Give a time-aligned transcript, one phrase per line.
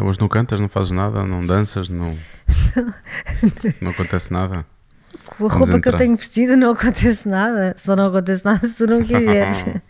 [0.00, 2.16] Então hoje não cantas, não fazes nada, não danças, não.
[3.82, 4.64] não acontece nada.
[5.26, 5.98] Com a Vamos roupa que eu entrar.
[5.98, 7.74] tenho vestida não acontece nada.
[7.76, 9.60] Só não acontece nada se tu não quiseres.
[9.62, 9.82] Como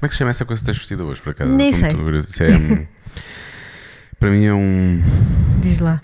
[0.00, 1.50] é que se chama essa coisa que tens vestida hoje, por acaso?
[1.50, 1.90] Nem sei.
[1.90, 2.86] é,
[4.18, 5.02] para mim é um.
[5.60, 6.00] Diz lá.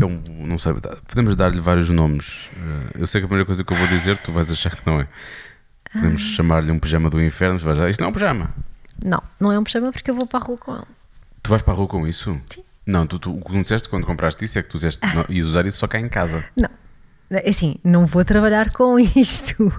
[0.00, 2.48] É um, não sei, tá- podemos dar-lhe vários nomes.
[2.56, 4.86] Eh, Eu sei que a primeira coisa que eu vou dizer tu vais achar que
[4.86, 5.06] não é.
[5.92, 6.34] Podemos Ah.
[6.36, 7.58] chamar-lhe um pijama do inferno.
[7.58, 8.54] Tu vais dizer, isto não é um pijama.
[9.04, 10.84] Não, não é um pijama porque eu vou para a rua com ele.
[11.42, 12.38] Tu vais para a rua com isso?
[12.50, 12.62] Sim.
[12.86, 15.24] Não, tu, tu, o que tu disseste quando compraste isso é que tu disseste, não,
[15.28, 16.44] ias usar isso só cá em casa.
[16.56, 16.68] Não.
[17.30, 19.72] É Assim, não vou trabalhar com isto.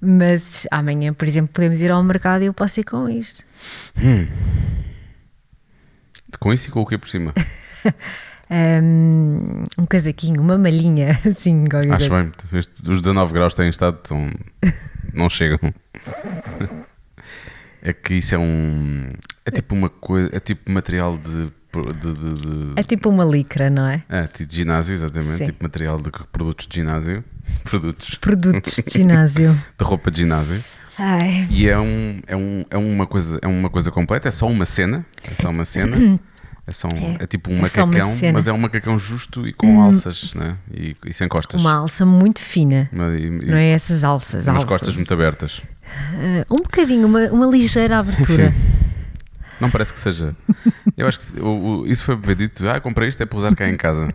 [0.00, 3.44] Mas amanhã, por exemplo, podemos ir ao mercado e eu posso ir com isto.
[6.38, 7.32] Com isso e com o que por cima?
[8.50, 12.08] Um, um casaquinho, uma malhinha, assim, Acho coisa.
[12.08, 12.32] bem.
[12.88, 14.32] Os 19 graus têm estado, tão,
[15.12, 15.58] não chegam.
[17.88, 19.10] É que isso é um.
[19.46, 20.28] É tipo uma coisa.
[20.32, 21.30] É tipo material de.
[21.30, 24.02] de, de, de- É tipo uma licra, não é?
[24.08, 25.38] é, tipo de ginásio, exatamente.
[25.38, 25.44] Sim.
[25.46, 27.24] Tipo material de produtos de ginásio.
[27.64, 29.52] Produtos Produtos de ginásio.
[29.78, 30.62] de roupa de ginásio.
[30.98, 31.46] Ai.
[31.50, 34.64] E é, um, é, um, é, uma coisa, é uma coisa completa, é só uma
[34.66, 35.06] cena.
[35.30, 35.96] É só uma cena.
[36.66, 37.24] É, só um- É.
[37.24, 38.12] é tipo um É macacão.
[38.12, 38.32] Hum.
[38.34, 40.54] mas é um macacão justo e com alças, né?
[40.70, 41.58] E, e sem costas.
[41.62, 42.90] Uma alça muito fina.
[42.92, 44.68] Mas- e- Não é essas alças, umas alças.
[44.68, 45.62] costas muito abertas.
[46.14, 48.54] Ah, um bocadinho, uma, uma ligeira abertura.
[49.60, 50.36] Não parece que seja.
[50.96, 52.68] Eu acho que o- o- isso foi dito.
[52.68, 54.08] Ah, comprei isto é para usar cá em casa.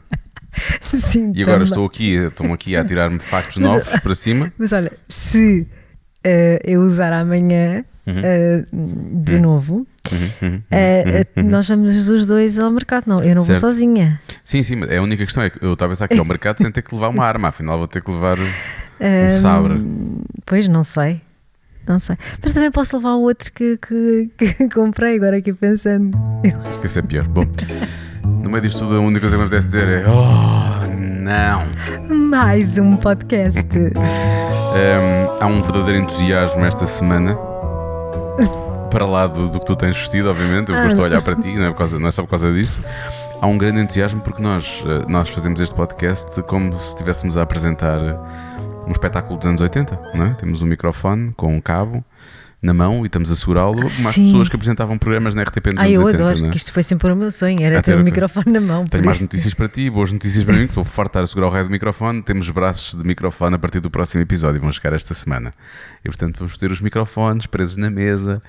[0.82, 1.64] Sim, E agora também.
[1.68, 4.54] estou aqui, estou aqui a tirar-me factos Mas- novos para cima.
[4.58, 5.68] Mas olha, se
[6.26, 8.16] ah, eu usar amanhã Uhum.
[8.20, 8.64] ah,
[9.24, 13.06] de novo, Uhum, ah, nós vamos os dois ao mercado.
[13.08, 13.62] Não, eu não Certo.
[13.62, 14.22] vou sozinha.
[14.44, 16.58] Sim, sim, mas a única questão é que eu estava a pensar que ao mercado
[16.62, 18.50] sem ter que levar uma arma, afinal vou ter que levar um
[19.32, 19.82] sabre.
[20.46, 21.22] Pois, não sei.
[21.88, 22.16] Não sei.
[22.42, 26.18] Mas também posso levar o outro que, que, que comprei, agora aqui pensando.
[26.70, 27.28] Acho que isso é pior.
[27.28, 27.46] Bom,
[28.26, 30.88] no meio disto tudo, a única coisa que me apetece dizer é: Oh,
[31.22, 31.64] não!
[32.30, 33.60] Mais um podcast.
[33.78, 37.38] Hum, há um verdadeiro entusiasmo esta semana.
[38.90, 41.08] Para lá do, do que tu tens vestido, obviamente, eu Ah, gosto de não.
[41.08, 42.82] olhar para ti, não é, por causa- não é só por causa disso.
[43.42, 47.42] Há um grande entusiasmo porque nós, eh, nós fazemos este podcast como se estivéssemos a
[47.42, 48.00] apresentar
[48.88, 50.34] um espetáculo dos anos 80, não é?
[50.34, 52.04] Temos um microfone com um cabo
[52.62, 54.24] na mão e estamos a segurá-lo, como as Sim.
[54.26, 56.50] pessoas que apresentavam programas na RTP nos Ai, anos eu 80, adoro, é?
[56.50, 58.04] que isto foi sempre o meu sonho, era Ah, ter o quê?
[58.04, 58.86] microfone na mão.
[58.86, 59.24] Tenho mais isso.
[59.26, 61.72] notícias para ti, boas notícias para mim, que estou farto de segurar o raio do
[61.72, 62.22] microfone.
[62.24, 65.52] Temos braços de microfone a partir do próximo episódio, vão chegar esta semana.
[66.06, 68.42] E portanto vamos ter os microfones presos na mesa.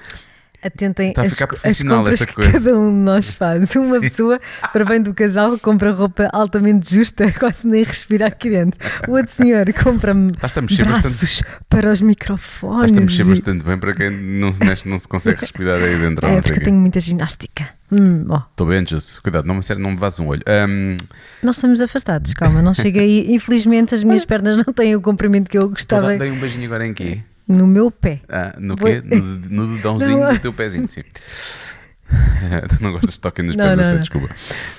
[0.64, 3.74] Atentem Está a as, as compras que cada um de nós faz.
[3.76, 4.40] Uma pessoa,
[4.72, 8.80] para bem do casal, compra roupa altamente justa, quase nem respira aqui dentro.
[9.06, 11.02] O outro senhor compra-me a mexer bastante.
[11.02, 12.92] braços para os microfones.
[12.92, 15.76] Estás-te a mexer e- bastante bem para quem não se mexe, não se consegue respirar
[15.82, 16.26] aí dentro.
[16.26, 17.68] É, porque eu tenho muita ginástica.
[17.92, 19.18] Hum, Estou bem, Jesus.
[19.20, 20.42] Cuidado, não, sério, não me vazes um olho.
[20.46, 20.96] Ahm,
[21.42, 23.32] nós estamos afastados, calma, não chega aí.
[23.34, 26.86] Infelizmente, as minhas pernas não têm o comprimento que eu gostava dei um beijinho agora
[26.86, 27.20] em quê?
[27.48, 28.20] No meu pé.
[28.28, 29.02] Ah, no Vou- quê?
[29.50, 30.32] No, no dedãozinho Não.
[30.32, 31.02] do teu pezinho, sim.
[32.68, 34.28] tu não gostas de toquem nos Não, pés, não, sei, desculpa.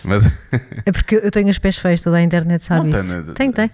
[0.04, 0.24] Mas
[0.86, 3.34] É porque eu tenho os pés feios, toda a internet sabe Não isso.
[3.34, 3.52] tem?
[3.52, 3.72] Tem.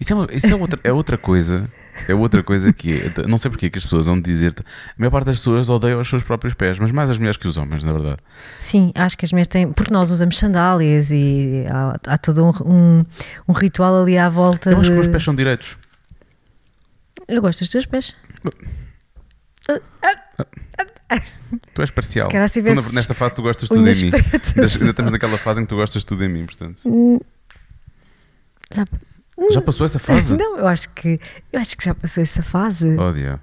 [0.00, 1.70] Isso, é, uma- isso é, outra, é outra coisa.
[2.08, 3.28] É outra coisa que é.
[3.28, 4.52] Não sei porque é que as pessoas vão dizer.
[4.58, 4.64] A
[4.98, 7.56] maior parte das pessoas odeiam os seus próprios pés, mas mais as mulheres que os
[7.56, 8.16] homens, na verdade.
[8.58, 9.72] Sim, acho que as minhas têm.
[9.72, 13.04] Porque nós usamos sandálias e há, há todo um, um,
[13.48, 14.70] um ritual ali à volta.
[14.70, 15.78] Eu acho que os meus pés são direitos.
[17.32, 18.14] Eu gosto dos teus pés.
[21.74, 22.26] Tu és parcial.
[22.28, 24.10] Se calhar se Tu, nesta fase tu gostas tudo em mim.
[24.10, 24.76] pretas.
[24.76, 26.80] Ainda estamos naquela fase em que tu gostas tudo em mim, portanto.
[26.86, 27.18] Hum,
[28.72, 28.84] Já...
[29.50, 30.36] Já passou essa fase?
[30.36, 31.18] Não, eu acho que
[31.52, 32.86] eu acho que já passou essa fase.
[32.98, 33.16] Oh.
[33.16, 33.38] Eu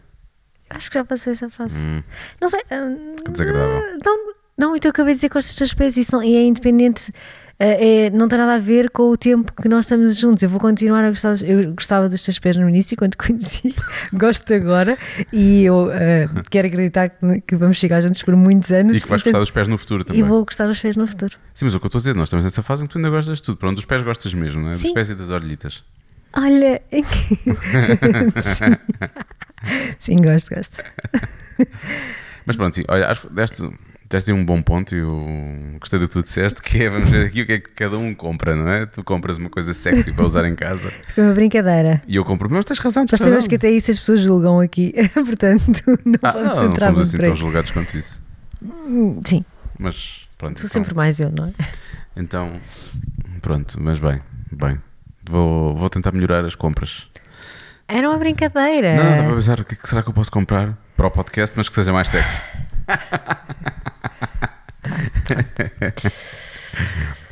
[0.70, 1.76] acho que já passou essa fase.
[1.80, 2.04] Hum,
[2.40, 2.62] Não sei.
[2.72, 3.82] hum, que desagradável.
[4.06, 6.36] Não, não, então eu acabei de dizer que gosto dos teus pés e, são, e
[6.36, 7.12] é independente.
[7.60, 10.42] Eh, é, não tem nada a ver com o tempo que nós estamos juntos.
[10.42, 11.32] Eu vou continuar a gostar.
[11.32, 13.76] dos- Eu gostava dos teus pés no início, quando te conheci.
[14.14, 14.98] Gosto agora
[15.34, 18.96] e eu eh, quero acreditar que, que vamos chegar juntos por muitos anos.
[18.98, 20.24] E que vais gostar dos pés no futuro E também.
[20.24, 21.36] vou gostar dos pés no futuro.
[21.54, 22.98] Sim, mas o que eu estou a dizer, nós estamos nessa fase em que tu
[22.98, 23.58] ainda gostas de tudo.
[23.58, 24.72] Pronto, dos pés gostas mesmo, não é?
[24.72, 24.94] Dos Sim.
[24.94, 25.84] pés e das orelhitas.
[26.38, 26.82] Olha.
[28.42, 28.76] Sim.
[30.00, 30.82] Sim, gosto, gosto.
[32.46, 33.70] Mas pronto, sim, olha, acho que deste,
[34.10, 35.28] deste aí um bom ponto e eu
[35.80, 37.98] gostei do que tu disseste, que é, vamos ver aqui o que é que cada
[37.98, 38.86] um compra, não é?
[38.86, 42.02] Tu compras uma coisa sexy para usar em casa Foi uma brincadeira.
[42.08, 43.28] e eu compro, mas tens razão, Já tens razão.
[43.28, 44.94] sabemos que até isso as pessoas julgam aqui.
[45.14, 48.20] Portanto, não Ah, vamos não, não entrar somos assim tão julgados quanto isso.
[49.24, 49.46] Sim,
[49.78, 51.52] Mas pronto, sou então, sempre mais eu, não é?
[52.18, 52.52] então,
[53.42, 54.20] pronto, mas bem,
[54.52, 54.78] bem.
[55.30, 57.08] Vou, vou tentar melhorar as compras.
[57.88, 58.96] Era uma brincadeira.
[58.96, 61.56] Não, dá para pensar o é que será que eu posso comprar para o podcast,
[61.58, 62.42] mas que seja mais sexy.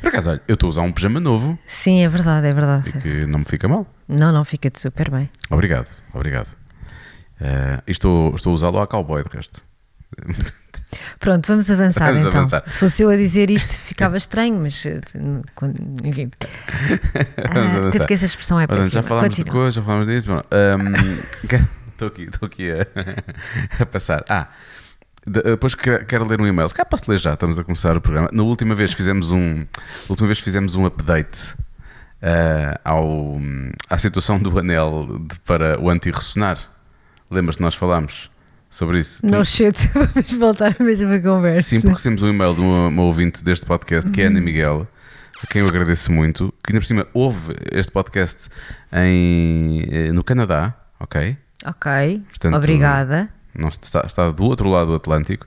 [0.00, 2.54] Por acaso, olha, eu estou a usar um pijama novo Sim, é verdade, é e
[2.54, 2.92] verdade.
[2.92, 3.86] que não me fica mal.
[4.06, 5.28] Não, não, fica-te super bem.
[5.50, 6.56] Obrigado, obrigado.
[7.86, 9.62] E estou, estou a usá-lo a cowboy, de resto.
[11.20, 12.38] Pronto, vamos avançar Vamos então.
[12.40, 12.62] avançar.
[12.66, 15.00] Se fosse eu a dizer isto, ficava estranho, mas eh,
[15.54, 16.30] quando- enfim.
[17.50, 18.88] Ah, até porque essa expressão é péssima.
[18.90, 20.28] já falámos de coisas, já falámos disso.
[20.28, 21.18] Bom, ahm,
[21.92, 22.86] Estou aqui, estou aqui a,
[23.82, 24.24] a passar.
[24.28, 24.48] Ah, de-
[25.28, 26.68] depois quero, ler um e-mail.
[26.68, 28.28] Se calhar posso ler já, estamos a começar o programa.
[28.32, 29.64] Na última vez fizemos um,
[30.08, 31.54] última vez fizemos um update
[32.22, 33.38] ah, ao,
[33.88, 36.58] à situação do anel de- para o anti-ressonar.
[37.30, 38.30] Lembras que nós falámos
[38.70, 39.20] sobre isso?
[39.22, 41.68] Tu- Não shit, vamos voltar à mesma conversa.
[41.68, 44.40] Sim, porque recebemos um e-mail de uma, uma ouvinte deste podcast, que é a Ana
[44.40, 44.86] Miguel,
[45.42, 48.48] a quem eu agradeço muito, que ainda por cima ouve este podcast
[48.92, 51.36] em, eh, no Canadá, ok?
[51.66, 53.28] Ok, Portanto, obrigada.
[53.54, 55.46] Não está, está do outro lado do Atlântico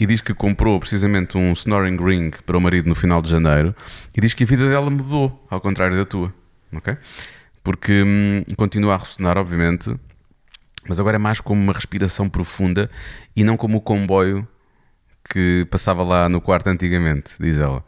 [0.00, 3.74] e diz que comprou precisamente um snoring ring para o marido no final de janeiro
[4.16, 6.32] e diz que a vida dela mudou, ao contrário da tua,
[6.72, 6.96] ok?
[7.64, 9.94] Porque hum, continua a ressonar, obviamente,
[10.88, 12.90] mas agora é mais como uma respiração profunda
[13.34, 14.46] e não como o comboio
[15.28, 17.84] que passava lá no quarto antigamente, diz ela.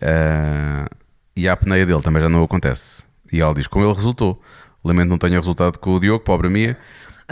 [0.00, 0.88] Ah,
[1.36, 3.04] e a apneia dele também já não acontece.
[3.32, 4.40] E ela diz: com ele resultou.
[4.84, 6.76] Lamento não tenha resultado com o Diogo, pobre minha.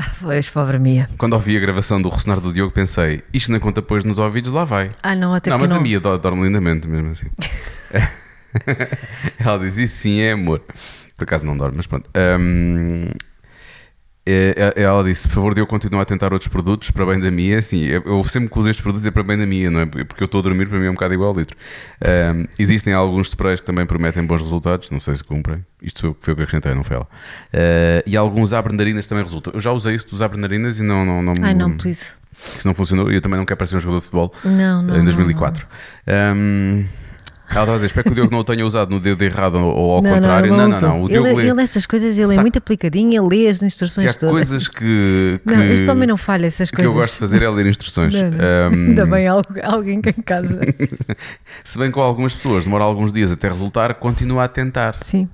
[0.20, 1.08] Pois, pobre minha.
[1.18, 4.50] Quando ouvi a gravação do ressonar do Diogo, pensei: isto não conta depois nos ouvidos,
[4.50, 4.90] lá vai.
[5.02, 5.76] Ah, não, até não, mas não.
[5.78, 7.26] a do- dorme lindamente, mesmo assim.
[9.38, 10.62] ela diz: isso sim é amor.
[11.16, 12.08] Por acaso não dorme, mas pronto.
[12.14, 12.36] É-
[14.76, 17.58] ela disse: por favor, Diogo, continua a tentar outros produtos para bem da Mia.
[17.58, 19.86] Assim, eu, eu sempre que uso estes produtos é para bem da Mia, não é?
[19.86, 21.56] Porque eu estou a dormir, para mim é um bocado igual ao litro.
[22.04, 25.64] Ahm, existem alguns sprays que também prometem bons resultados, não sei se cumprem.
[25.82, 27.08] Isto foi, o que acrescentei, não foi ela.
[27.52, 29.52] Ah, e alguns abrenarinas também resultam.
[29.54, 32.12] Eu já usei isso dos abrenarinas e não, não, não, Ai, não, please.
[32.56, 34.96] isso não funcionou e eu também não quero parecer um jogador de futebol Não, não.
[34.96, 35.66] em 2004.
[36.36, 36.84] Um,
[37.56, 39.56] ela estava a dizer, espero que o Diogo não o tenha usado no dedo errado
[39.56, 40.50] ou, ao não, contrário.
[40.50, 41.02] Não, Não, não, não, não.
[41.04, 41.42] O Diogo ele, lê.
[41.44, 44.32] ele nestas coisas ele Se é muito aplicadinho, ele lê as instruções todas.
[44.32, 46.94] coisas que, que, Não, este homem não falha essas que coisas.
[46.94, 48.14] eu gosto de fazer é ler instruções.
[48.14, 48.38] Não, não.
[48.38, 50.60] Um, Ainda bem alguém cá em casa.
[51.64, 54.96] se bem com algumas pessoas demora alguns dias até resultar, continua a tentar.
[55.00, 55.28] Sim.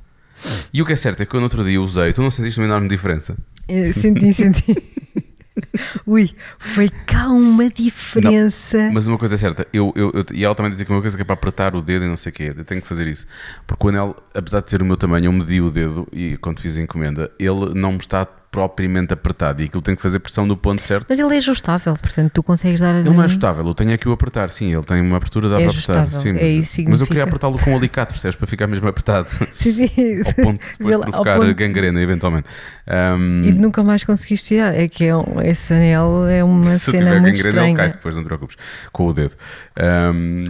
[0.73, 2.61] E o que é certo é que eu no outro dia usei, tu não sentiste
[2.61, 3.35] uma enorme diferença?
[3.69, 4.77] Eh, Senti, senti.
[6.07, 8.91] Ui, foi cá uma diferença.
[8.93, 11.17] Mas uma coisa é certa, eu, eu, eu- e ela também dizia que uma coisa
[11.17, 13.07] que é para apertar o dedo e não sei o quê, eu tenho que fazer
[13.07, 13.27] isso.
[13.67, 16.61] Porque o anel, apesar de ser o meu tamanho, eu medi o dedo e quando
[16.61, 18.27] fiz a encomenda, ele não me está
[18.57, 21.05] propriamente apertado e aquilo tem que fazer pressão no ponto certo.
[21.11, 22.95] Mas ele é ajustável, portanto tu consegues dar.
[22.95, 25.61] Ele não é ajustável, eu tenho aqui o apertar, sim, ele tem uma abertura, dá
[25.61, 26.11] É para apertar.
[26.13, 28.35] Sim, é mas, isso mas eu queria apertá-lo com um alicate, percebes?
[28.35, 30.23] Para ficar mesmo apertado, Sim, sim.
[30.25, 32.49] ao ponto de Vê depois ao provocar ponto- gangrena, eventualmente.
[32.89, 34.75] Um, E nunca mais conseguiste tirar.
[34.75, 37.87] É que é um- esse anel é uma se cena tiver muito gangrena, ele cai
[37.87, 37.93] estranha.
[37.93, 38.57] depois, não te preocupes,
[38.91, 39.35] com o dedo.
[39.79, 40.45] Um,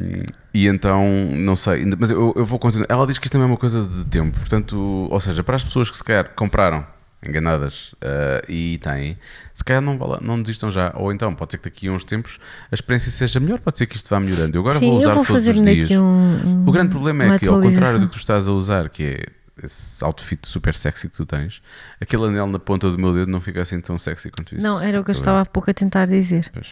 [0.54, 1.04] e então,
[1.34, 2.86] não sei, mas eu, eu vou continuar.
[2.88, 5.64] Ela diz que isto também é uma coisa de tempo, portanto, ou seja, para as
[5.64, 6.86] pessoas que se calhar compraram
[7.22, 9.18] enganadas uh, e têm,
[9.54, 12.04] se calhar não, vale- não desistam já, ou então pode ser que daqui a uns
[12.04, 12.38] tempos
[12.70, 14.56] a experiência seja melhor, pode ser que isto vá melhorando.
[14.56, 15.90] Eu agora Sim, vou usar vou todos os dias.
[15.90, 19.02] um, O grande problema é que, ao contrário do que tu estás a usar, que
[19.02, 19.26] é
[19.64, 21.62] esse outfit super sexy que tu tens,
[22.00, 24.62] aquele anel na ponta do meu dedo não fica assim tão sexy quanto isso.
[24.62, 26.50] Não, era o que eu Tá estava há pouco a tentar dizer.
[26.52, 26.68] Pois.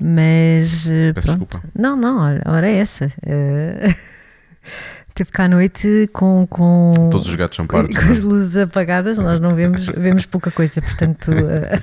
[0.00, 1.46] Mas eh, Peço pronto.
[1.46, 1.68] desculpa.
[1.78, 3.12] Não, não, olha, hora é essa.
[3.24, 3.94] Eh,
[5.14, 7.96] Teve cá à noite com, com, Todos os gatos são pardos.
[7.96, 11.30] com as luzes apagadas, nós não vemos, vemos pouca coisa, portanto.
[11.32, 11.80] eh,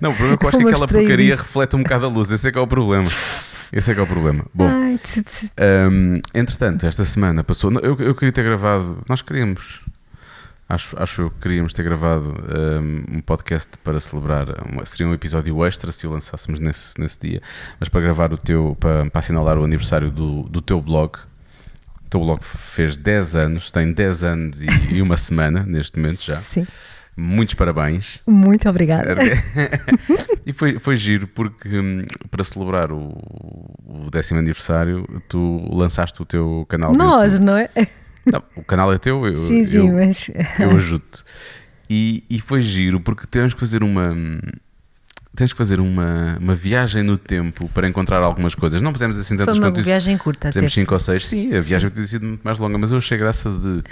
[0.00, 1.42] Não, o problema é que eu acho que aquela porcaria disso.
[1.42, 2.32] reflete um bocado a luz.
[2.32, 3.08] Esse é que é o problema.
[3.72, 4.44] Esse é que é o problema.
[4.52, 5.44] Bom, ai, tch, tch.
[5.90, 7.70] hum, entretanto, esta semana passou.
[7.80, 8.98] Eu, eu queria ter gravado.
[9.08, 9.80] Nós queríamos.
[10.68, 12.30] Acho, acho eu que queríamos ter gravado
[12.80, 14.46] hum, um podcast para celebrar.
[14.68, 17.40] uma- seria um episódio extra se o lançássemos nesse, nesse dia.
[17.78, 18.76] Mas para gravar o teu.
[18.80, 21.12] Para, para assinalar o aniversário do, do teu blog.
[22.14, 26.22] O teu blog fez 10 anos, tem 10 anos e, e uma semana neste momento
[26.22, 26.36] já.
[26.36, 26.64] Sim,
[27.16, 28.20] Muitos parabéns.
[28.24, 29.16] muito obrigada.
[30.46, 32.98] e foi, foi giro porque hum, para celebrar o,
[33.84, 37.68] o décimo aniversário tu lançaste o teu canal Nós, não é?
[38.24, 40.30] Não, o canal é teu, eu, sim, sim, eu, mas.
[40.58, 41.24] eu ajudo-te.
[41.90, 44.16] E, e foi giro porque temos que fazer uma.
[45.34, 48.80] Tens que fazer uma, uma viagem no tempo para encontrar algumas coisas.
[48.80, 49.86] Não fizemos assim Foi tantas uma quanto isso.
[49.88, 50.48] viagem curta.
[50.48, 50.80] Fizemos Até.
[50.80, 51.26] 5 ou 6.
[51.26, 53.82] Sim, a viagem podia ter sido muito mais longa, mas eu achei graça de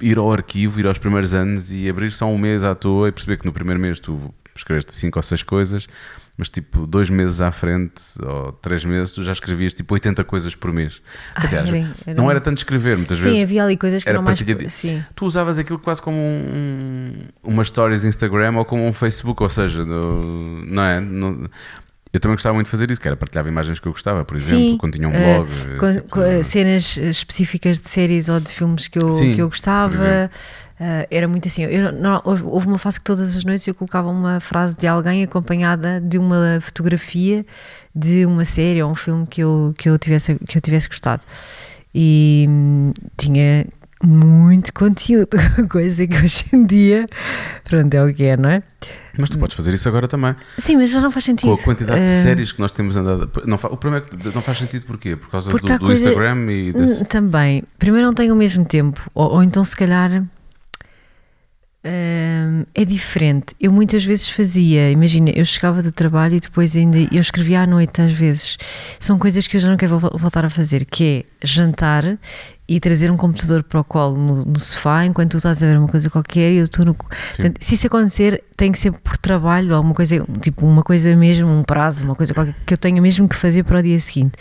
[0.00, 3.12] ir ao arquivo, ir aos primeiros anos e abrir só um mês à toa e
[3.12, 5.86] perceber que no primeiro mês tu escreveste 5 ou 6 coisas,
[6.36, 10.54] mas tipo dois meses à frente ou três meses tu já escrevias tipo 80 coisas
[10.54, 11.02] por mês.
[11.34, 13.42] Quer dizer, Ah, era- era- não era tanto escrever, muitas Sim, vezes.
[13.42, 14.38] havia ali coisas que era mais.
[14.38, 15.04] de- Sim.
[15.14, 19.84] Tu usavas aquilo quase como um, uma stories Instagram ou como um Facebook, ou seja,
[19.84, 21.00] no- não é?
[21.00, 21.48] No-
[22.12, 24.36] Eu também gostava muito de fazer isso, que era partilhar imagens que eu gostava, por
[24.36, 25.78] exemplo, Sim, quando tinha um eh, blog.
[25.78, 29.40] com- tipo com, eh, cenas específicas de séries ou de filmes que eu, Sim, que
[29.40, 30.28] eu gostava.
[30.80, 31.62] Eh, era muito assim.
[31.64, 34.86] Eu, não, houve, houve uma fase que todas as noites eu colocava uma frase de
[34.86, 37.44] alguém acompanhada de uma fotografia
[37.94, 41.22] de uma série ou um filme que eu, que eu, tivesse, que eu tivesse gostado.
[41.94, 43.66] E hum, tinha
[44.02, 45.36] muito conteúdo,
[45.68, 47.04] coisa que hoje em dia,
[47.64, 48.62] pronto, é o que é, não é?
[49.18, 50.34] Mas tu podes fazer isso agora também.
[50.58, 51.48] Sim, mas já não faz sentido.
[51.54, 53.30] Com a quantidade de Eh, séries que nós temos andado.
[53.44, 53.56] Não.
[53.56, 55.16] O problema é que não faz sentido porquê?
[55.16, 57.02] Por causa do, do coisa- Instagram e desse...
[57.02, 57.64] Hum, Também.
[57.78, 59.10] Primeiro não tenho o mesmo tempo.
[59.12, 60.24] Ou, ou então, se calhar,
[61.84, 63.54] hum, é diferente.
[63.60, 67.66] Eu muitas vezes fazia, imagina, eu chegava do trabalho e depois ainda eu escrevia à
[67.66, 68.58] noite às vezes.
[68.98, 72.18] São coisas que eu já não quero vol- voltar a fazer, que é jantar
[72.68, 75.76] e trazer um computador para o colo no, no sofá enquanto tu estás a ver
[75.76, 76.94] uma coisa qualquer e eu estou no.
[76.94, 81.48] Portanto, se isso acontecer, tem que ser por trabalho, alguma coisa, tipo uma coisa mesmo,
[81.48, 84.34] um prazo, uma coisa qualquer que eu tenha mesmo que fazer para o dia seguinte.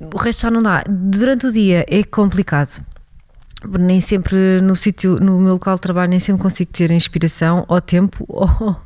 [0.00, 0.82] O resto já não dá.
[0.88, 2.80] Durante o dia é complicado.
[3.66, 7.80] Nem sempre no sítio, no meu local de trabalho, nem sempre consigo ter inspiração ou
[7.80, 8.24] tempo.
[8.28, 8.76] Ou,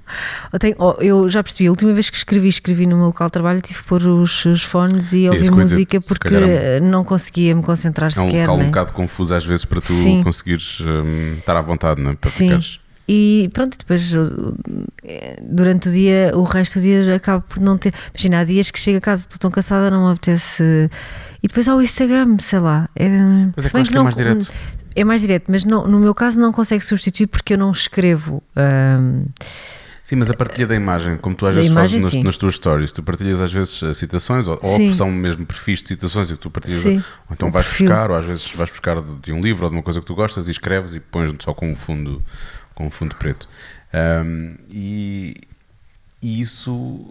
[0.53, 3.29] ou tenho, ou eu já percebi, a última vez que escrevi, escrevi no meu local
[3.29, 7.05] de trabalho, tive que pôr os, os fones e ouvir dizer, música porque calhar não
[7.05, 8.41] conseguia me concentrar É um sequer.
[8.47, 8.67] local um né?
[8.67, 10.23] bocado confuso às vezes para tu Sim.
[10.23, 12.15] conseguires hum, estar à vontade, não é?
[12.15, 12.47] Para Sim.
[12.49, 12.81] ficares.
[13.09, 14.11] E pronto, depois
[15.05, 17.93] eh, durante o dia, o resto do dia acaba por não ter.
[18.15, 20.89] Imagina, há dias que chego a casa, estou tão cansada, não me apetece.
[21.43, 22.89] E depois há o Instagram, sei lá.
[22.95, 23.09] É,
[23.57, 24.53] Mas é se que eu bem acho que é mais direto.
[24.95, 28.43] É mais direto, mas não, no meu caso não consegue substituir porque eu não escrevo.
[28.57, 29.25] hum,
[30.05, 32.57] Sim, mas a partilha da imagem, como tu às vezes imagem, fazes nas, nas tuas
[32.57, 36.41] stories, tu partilhas às vezes eh, citações ou, ou mesmo perfis de citações e que
[36.41, 36.97] tu partilhas, Sim.
[36.97, 37.87] ou então Um vais perfil.
[37.89, 40.07] buscar, ou às vezes vais buscar de, de um livro ou de uma coisa que
[40.07, 42.23] tu gostas e escreves e pões só com um fundo,
[42.75, 43.49] com um fundo preto.
[43.95, 45.37] Ahm, e,
[46.21, 47.09] e isso,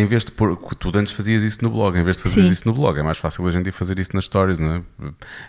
[0.00, 2.62] em vez de pôr, tu antes fazias isso no blog, em vez de fazer isso
[2.66, 4.82] no blog, é mais fácil hoje em dia fazer isso nas stories, não é?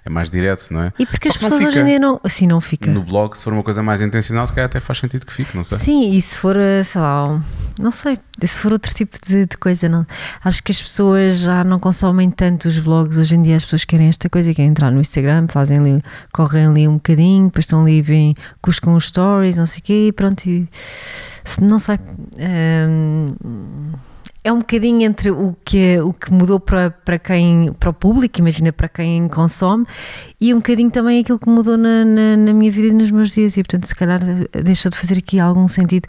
[0.06, 0.94] É mais direto, não é?
[0.98, 2.20] E porque Só as pessoas hoje em dia não.
[2.24, 2.90] Assim não fica.
[2.90, 5.56] No blog, se for uma coisa mais intencional, se calhar até faz sentido que fique,
[5.56, 5.78] não sei.
[5.78, 7.42] Sim, e se for, eh, sei lá,
[7.80, 10.06] não sei, se for outro tipo de, de coisa, não.
[10.44, 13.18] Acho que as pessoas já não consomem tanto os blogs.
[13.18, 16.02] Hoje em dia as pessoas querem esta coisa, querem entrar no Instagram, fazem ali,
[16.32, 19.84] correm ali um bocadinho, depois estão ali, vêm cus com os stories, não sei o
[19.84, 20.46] quê, e pronto.
[20.46, 20.68] E,
[21.62, 21.98] não sei.
[22.40, 23.36] hum,
[24.48, 28.40] é um bocadinho entre o que, o que mudou para, para quem, para o público,
[28.40, 29.86] imagina, para quem consome,
[30.40, 33.32] e um bocadinho também aquilo que mudou na, na, na minha vida e nos meus
[33.32, 34.22] dias, e portanto, se calhar
[34.54, 36.08] eh, deixou de fazer aqui algum sentido.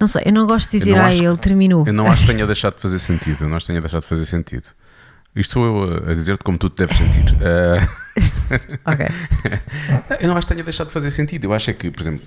[0.00, 1.84] Não sei, eu não gosto de dizer, ah, acho ele terminou.
[1.86, 3.44] Eu não acho que tenha deixado de fazer sentido.
[3.44, 4.64] Eu não acho que tenha deixado de fazer sentido.
[5.36, 7.36] Isto sou eu a- dizer-te como tu te deves sentir.
[7.40, 7.88] Eh,
[8.86, 9.06] Ok.
[10.20, 11.44] eu não acho que tenha deixado de fazer sentido.
[11.44, 12.22] Eu acho é que, por exemplo,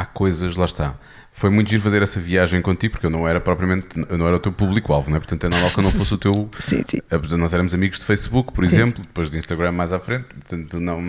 [0.00, 0.94] há coisas, lá está.
[1.32, 4.36] Foi muito giro fazer essa viagem contigo, porque eu não era propriamente, eu não era
[4.36, 5.20] o teu público-alvo, não é?
[5.20, 6.32] Portanto, é normal que eu não fosse o teu.
[6.58, 7.00] Sim, sim.
[7.38, 10.80] Nós éramos amigos de Facebook, por Sim, exemplo, depois de Instagram mais à frente, portanto
[10.80, 11.00] não,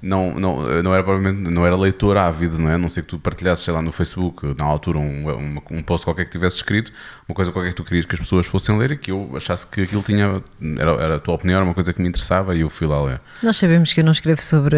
[0.00, 2.74] não, não, eu não era provavelmente, não era leitor ávido, não é?
[2.74, 5.82] A não ser que tu partilhasses, sei lá, no Facebook, na altura, um, um, um
[5.82, 6.92] post qualquer que tivesse escrito,
[7.28, 9.66] uma coisa qualquer que tu querias que as pessoas fossem ler e que eu achasse
[9.66, 10.42] que aquilo tinha,
[10.78, 13.02] era, era a tua opinião, era uma coisa que me interessava e eu fui lá
[13.02, 13.20] ler.
[13.42, 14.76] Nós sabemos que eu não escrevo sobre,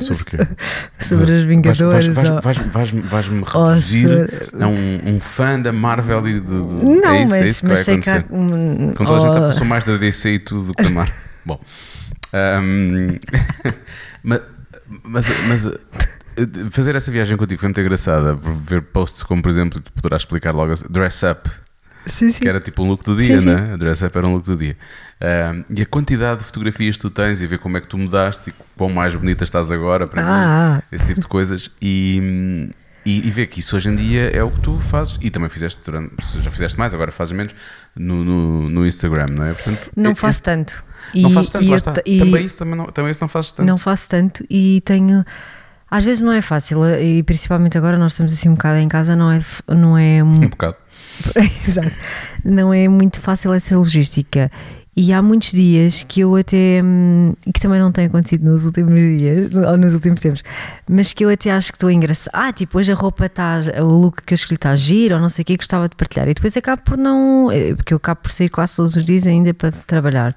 [0.00, 0.36] Sobre o quê?
[0.98, 2.06] sobre os Vingadores.
[2.06, 4.08] vais- ou- vais- vais- vais- Vais-me reduzir
[4.60, 6.46] a um, um fã da Marvel e de.
[6.46, 8.16] de- Não, é isso, é mas, isso que mas vai sei que há.
[8.16, 8.34] acontecer.
[8.36, 10.82] um- Com toda a gente sabe eu sou mais da DC e tudo do que
[10.82, 11.14] da Marvel.
[11.46, 11.60] Bom.
[12.32, 13.18] Ahm,
[14.22, 14.40] mas,
[15.04, 15.72] mas, mas, eh,
[16.70, 18.34] fazer essa viagem contigo foi muito engraçada.
[18.66, 21.48] Ver posts como, por exemplo, tu poderás explicar logo assim, Dress Up,
[22.06, 22.40] Sim, sim.
[22.40, 23.76] que era tipo um look do dia, Sim, né?
[23.78, 24.76] Dress Up era um look do dia.
[25.20, 27.96] Ahm, e a quantidade de fotografias que tu tens e ver como é que tu
[27.96, 32.68] mudaste e quão mais bonita estás agora para mim Ah, esse tipo de coisas e,
[33.06, 35.48] e, e ver que isso hoje em dia é o que tu fazes e também
[35.48, 37.54] fizeste durante, já fizeste mais, agora fazes menos
[37.96, 39.54] no, no, no Instagram, não é?
[39.54, 40.84] Portanto, não é- faço tanto.
[41.14, 41.92] não E- fazes tanto, lá está.
[41.92, 43.66] Também isso também não, também isso não fazes tanto.
[43.66, 45.24] Não faço tanto e tenho.
[45.90, 49.14] Às vezes não é fácil, e principalmente agora nós estamos assim um bocado em casa,
[49.14, 50.76] não é, não é Um mu- bocado.
[51.66, 51.92] Exato.
[52.44, 54.50] Não é muito fácil essa logística.
[54.96, 56.80] E há muitos dias que eu até.
[56.80, 60.44] hum, que também não tem acontecido nos últimos dias, ou nos últimos tempos,
[60.88, 62.30] mas que eu até acho que estou engraçada.
[62.32, 63.58] Ah, tipo, hoje a roupa está.
[63.80, 65.96] O look que eu escolhi está a giro, ou não sei o que, gostava de
[65.96, 66.28] partilhar.
[66.28, 67.50] E depois acabo por não.
[67.50, 70.32] eh, Porque eu acabo por sair quase todos os dias ainda para trabalhar.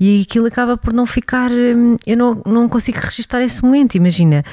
[0.00, 1.52] E aquilo acaba por não ficar.
[1.52, 3.94] hum, Eu não, não consigo registrar esse momento.
[3.94, 4.44] Imagina,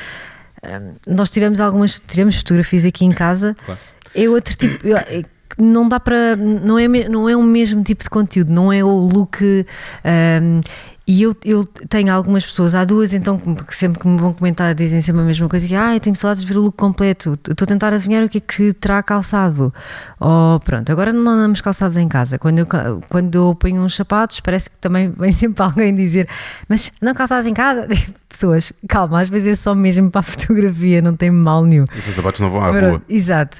[0.64, 2.00] hum, nós tiramos algumas.
[2.08, 3.58] Tiramos fotografias aqui em casa.
[3.66, 3.80] Claro.
[4.14, 4.86] É outro tipo.
[4.86, 5.24] eu- é-
[5.58, 6.36] não dá para.
[6.36, 9.42] Não é, não é o mesmo tipo de conteúdo, não é o look.
[9.42, 10.62] hum,
[11.08, 14.74] E eu, eu tenho algumas pessoas, há duas então que sempre que me vão comentar
[14.74, 17.34] dizem sempre a mesma coisa, que ah, eu tenho saudades de ver o look completo,
[17.50, 19.74] estou a tentar adivinhar o que é que terá calçado.
[20.20, 22.38] Ou pronto, agora não andamos calçados em casa.
[22.40, 22.68] Quando eu,
[23.10, 26.30] quando eu ponho uns sapatos, parece que também vem sempre alguém dizer,
[26.70, 27.88] mas não calçados em casa?
[28.30, 31.86] Pessoas, calma, às vezes é só mesmo para a fotografia, não tem mal nenhum.
[31.94, 33.02] E os sapatos não vão à Pronto, rua.
[33.10, 33.60] Exato.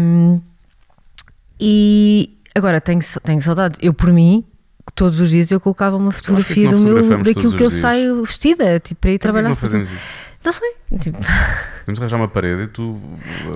[0.00, 0.40] Um,
[1.60, 3.78] e agora tenho, tenho saudades.
[3.82, 4.44] Eu, por mim,
[4.94, 7.80] todos os dias eu colocava uma fotografia do meu, daquilo que eu dias?
[7.80, 9.48] saio vestida, tipo, para ir Por que trabalhar.
[9.48, 10.20] não fazemos isso?
[10.44, 10.72] Não sei.
[11.00, 11.18] Tipo,
[11.86, 12.98] Vamos arranjar uma parede e tu.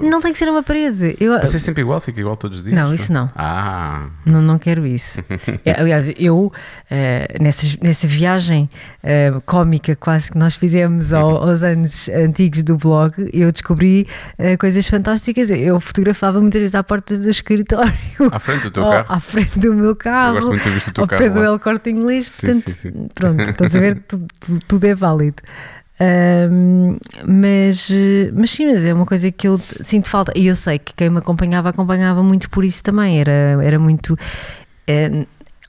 [0.03, 1.17] não tem que ser uma parede.
[1.19, 2.75] Eu, Vai ser sempre igual, fica igual todos os dias.
[2.77, 3.31] Não, isso não.
[3.35, 5.23] Ah, Não, não quero isso.
[5.65, 6.53] É, Aliás, eu,
[6.91, 8.69] eh, nessas- nessa viagem
[9.03, 14.07] eh, cómica quase que nós fizemos ao- aos anos antigos do blog, eu descobri
[14.39, 15.51] eh, coisas fantásticas.
[15.51, 17.93] Eu fotografava muitas vezes à porta do escritório.
[18.31, 19.07] à frente do teu carro.
[19.09, 20.29] à frente do meu carro.
[20.31, 21.45] Eu gosto muito de ter visto o teu ao carro pé do.
[21.45, 22.27] El Corte Inglês.
[22.29, 23.09] Sim, portanto, sim, sim.
[23.15, 23.99] pronto, estás a ver?
[24.07, 24.27] tudo-
[24.67, 25.43] tudo é válido.
[27.27, 27.91] Mas,
[28.33, 30.33] mas sim, mas é uma coisa que eu sinto falta.
[30.37, 33.21] E eu sei que quem me acompanhava, acompanhava muito por isso também.
[33.21, 34.17] Era, era muito.
[34.87, 35.27] eh,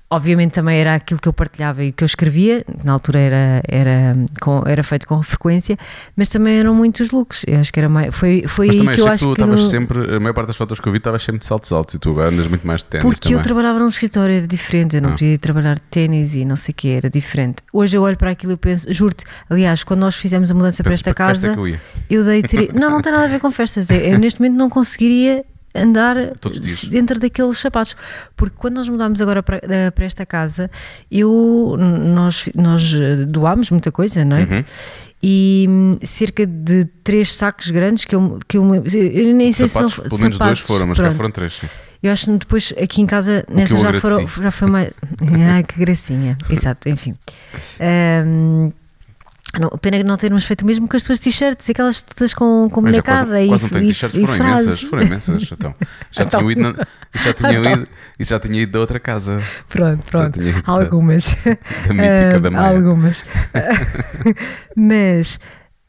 [0.09, 4.15] obviamente também era aquilo que eu partilhava e que eu escrevia, na altura era, era,
[4.41, 5.77] com- era feito com frequência,
[6.15, 7.43] mas também eram muitos looks.
[7.47, 8.13] Eu acho que era mais.
[8.15, 9.41] Foi, foi Mas aí também que eu achei que acho tu que.
[9.41, 10.15] estavas no- sempre.
[10.15, 12.09] A maior parte das fotos que eu vi estavas sempre de saltos altos e tu
[12.11, 13.37] agora andas muito mais de ténis Porque também.
[13.37, 15.13] eu trabalhava num escritório, era diferente, eu não Ah.
[15.13, 17.57] podia trabalhar de ténis e não sei o que, era diferente.
[17.71, 20.93] Hoje eu olho para aquilo e penso, juro-te, aliás, quando nós fizemos a mudança para
[20.93, 21.81] esta para casa, que eu ia?
[22.09, 22.41] eu dei.
[22.41, 23.89] tri- Não, não tem nada a ver com festas.
[23.89, 25.43] Eu, eu neste momento não conseguiria
[25.81, 26.15] andar
[26.89, 27.95] dentro daqueles sapatos.
[28.35, 30.69] Porque quando nós mudámos agora para, eh, para esta casa,
[31.11, 34.41] eu, nós, nós eh, doámos muita coisa, não é?
[34.43, 34.63] Uhum.
[35.21, 38.63] E hum, cerca de três sacos grandes que eu, que eu.
[38.75, 41.17] Eu nem sei Sapatos, se são pelo menos dois sapatos, foram, mas cá pronto.
[41.17, 41.53] foram três.
[41.53, 41.67] sim.
[42.01, 44.91] Eu acho que depois aqui em casa, nesta já, foram, já foi mais.
[45.51, 46.37] Ai, que gracinha.
[46.49, 47.13] Exato, enfim.
[47.79, 48.71] Ahm,
[49.57, 52.69] não, pena que não termos feito o mesmo com as tuas t-shirts, aquelas todas com,
[52.69, 54.65] com bonecada e, quase não tenho t-shirts, foram frases.
[54.65, 55.49] imensas, foram imensas.
[55.51, 55.75] Então,
[56.11, 56.39] já Então.
[56.39, 57.71] tinham ido, na, já tinham Então.
[57.73, 57.87] ido,
[58.19, 59.39] e já tinha ido da outra casa,
[59.69, 60.37] Pronto, pronto.
[60.39, 61.35] tinha ido da- Algumas.
[61.87, 62.75] da mítica Ahm, da Maia.
[62.77, 63.25] Algumas.
[64.75, 65.39] Mas.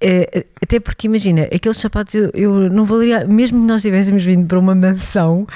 [0.00, 4.47] eh, até porque imagina, aqueles sapatos eu, eu não valeria, mesmo que nós tivéssemos vindo
[4.47, 5.47] para uma mansão,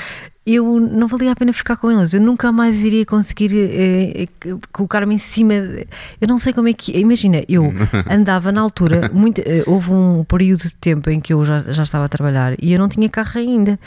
[0.46, 2.12] eu não valia a pena ficar com eles.
[2.14, 5.54] Eu nunca mais iria conseguir eh, eh, colocar-me em cima.
[5.54, 5.86] de-
[6.20, 6.96] eu não sei como é que.
[6.98, 7.72] Imagina, eu
[8.10, 11.82] andava na altura, muito, eh, houve um período de tempo em que eu já, já
[11.82, 13.78] estava a trabalhar e eu não tinha carro ainda.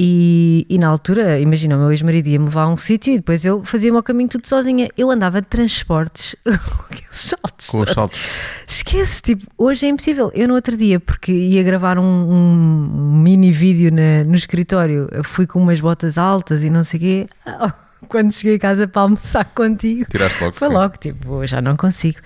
[0.00, 3.44] E, e na altura, imagina, o meu ex-marido ia-me levar a um sítio e depois
[3.44, 4.88] eu fazia-me ao caminho tudo sozinha.
[4.96, 7.66] Eu andava de transportes com aqueles saltos.
[7.66, 8.20] Com os saltos.
[8.66, 10.30] Esquece, tipo, hoje é impossível.
[10.34, 15.24] Eu no outro dia, porque ia gravar um, um mini vídeo na- no escritório, eu
[15.24, 17.26] fui com umas botas altas e não sei o quê.
[18.08, 20.54] Quando cheguei a casa para almoçar contigo, Tiraste logo.
[20.54, 20.74] foi sim.
[20.74, 22.18] logo, tipo, já não consigo.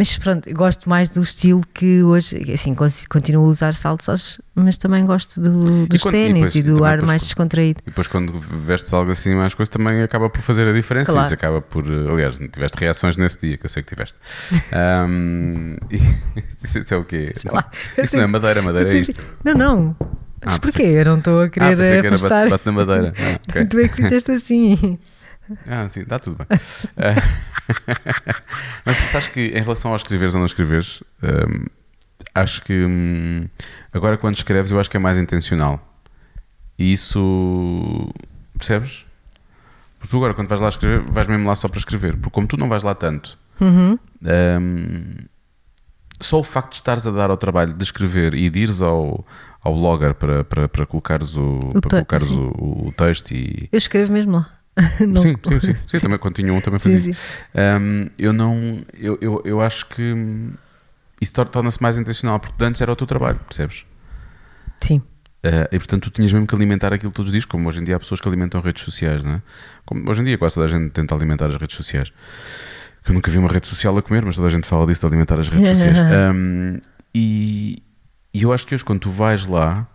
[0.00, 5.04] Mas pronto, gosto mais do estilo que hoje, assim, continuo a usar saltos, mas também
[5.04, 7.80] gosto do- dos ténis e, do ar depois mais descontraído.
[7.82, 11.12] E depois quando vestes algo assim mais coisa também acaba por fazer a diferença.
[11.12, 11.26] Claro.
[11.26, 11.84] Isso acaba por.
[11.84, 14.14] eh, Aliás, tiveste reações nesse dia, que eu sei que tiveste.
[14.72, 15.98] Ahm, e,
[16.64, 17.34] isso é o quê?
[17.36, 17.68] Sei lá.
[18.02, 19.20] Isso não é madeira, madeira é isto.
[19.44, 19.96] Não, não.
[20.42, 20.82] Mas Ah, porquê?
[20.82, 22.48] Eu não estou a Ah, querer que era afastar.
[22.48, 23.14] bate, bate na madeira.
[23.18, 23.64] Ah, ok.
[23.66, 24.98] Tu é que fizeste assim.
[25.66, 26.46] Ah, sim, está tudo bem.
[26.96, 27.14] Ah,
[28.84, 31.66] Mas sabes que em relação ao escreveres ou não escreveres, hum,
[32.34, 33.48] acho que hum,
[33.92, 35.86] agora quando escreves eu acho que é mais intencional.
[36.78, 38.08] E isso
[38.56, 39.04] percebes?
[39.98, 42.16] Porque tu agora quando vais lá escrever, vais mesmo lá só para escrever.
[42.16, 43.98] Porque como tu não vais lá tanto, Uhum.
[44.60, 45.10] hum,
[46.20, 49.26] só o facto de estares a dar ao trabalho de escrever e de ires ao,
[49.62, 53.78] ao blogger para, para, para colocares, o, para te- colocares o, o texto e, Eu
[53.78, 54.59] escrevo mesmo lá.
[55.06, 56.18] Não- Sim, sim, sim, sim, Também,
[56.50, 57.00] um também fazia.
[57.00, 57.20] Sim, isso.
[57.54, 58.82] Um, eu não.
[58.98, 60.14] Eu, eu, eu acho que
[61.20, 63.84] isso tor- torna-se mais intencional, porque antes era o teu trabalho, percebes?
[64.78, 65.02] Sim.
[65.44, 67.84] Uh, e portanto tu tinhas mesmo que alimentar aquilo todos os dias, como hoje em
[67.84, 69.42] dia há pessoas que alimentam redes sociais, não é?
[69.86, 72.12] Como hoje em dia quase toda a gente tenta alimentar as redes sociais.
[73.02, 75.00] Que eu nunca vi uma rede social a comer, mas toda a gente fala disso
[75.00, 75.96] de alimentar as redes sociais.
[76.34, 76.78] Um,
[77.14, 77.82] e,
[78.34, 79.88] e eu acho que hoje, quando tu vais lá,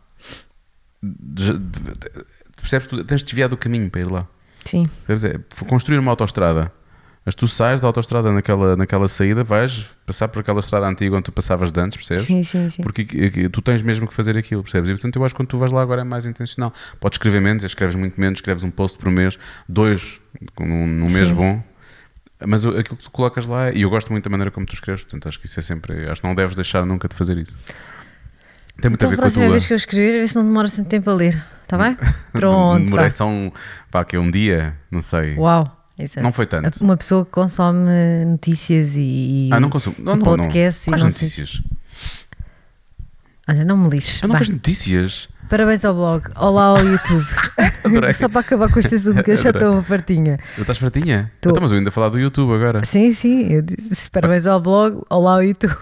[2.57, 2.87] percebes?
[2.87, 4.27] Tu tens de desviar do caminho para ir lá.
[4.65, 4.85] Sim.
[5.49, 6.71] Foi construir uma autoestrada.
[7.25, 11.23] Mas tu sais da autoestrada naquela, naquela saída, vais passar por aquela estrada antiga onde
[11.23, 12.23] tu passavas de antes, percebes?
[12.23, 12.83] Sim, sim, sim.
[12.83, 14.91] Porque que- que tu tens mesmo que fazer aquilo, percebes?
[14.91, 16.71] E portanto eu acho que quando tu vais lá agora é mais intencional.
[16.99, 20.19] Podes escrever menos, escreves muito menos, escreves um post por mês, dois
[20.59, 21.33] num, num mês Sim.
[21.33, 21.63] bom.
[22.45, 25.03] Mas aquilo que tu colocas lá, e eu gosto muito da maneira como tu escreves,
[25.03, 26.07] portanto acho que isso é sempre.
[26.07, 27.57] Acho que não deves deixar nunca de fazer isso.
[28.85, 29.51] Tem muito Então, a a ver com a próxima tua.
[29.51, 31.43] vez que eu escrever, vê se não demora tanto tempo a ler.
[31.63, 31.97] Está bem?
[32.31, 32.83] Pronto.
[32.85, 33.51] Demorei só um.
[33.89, 35.35] pá, que é um dia, não sei.
[35.35, 35.75] Uau.
[35.97, 36.21] Exato.
[36.21, 36.83] Não foi tanto.
[36.83, 37.89] Uma pessoa que consome
[38.27, 39.95] notícias e, Ah, não consumo.
[39.97, 40.23] Não, não, não.
[40.37, 41.61] podcast e Quais não sei- notícias?
[43.47, 44.21] Olha, não me lixes.
[44.21, 45.29] Eu não vejo notícias.
[45.49, 46.25] Parabéns ao blog.
[46.35, 47.23] Olá ao YouTube.
[48.15, 50.39] Só para acabar com este assunto que eu já estou fartinha.
[50.55, 51.31] Tu estás fartinha?
[51.39, 51.51] Tô.
[51.51, 52.83] Então, mas eu ainda a falar do YouTube agora.
[52.83, 53.47] Sim, sim.
[53.53, 55.01] Eu disse parabéns ao blog.
[55.09, 55.75] Olá ao YouTube.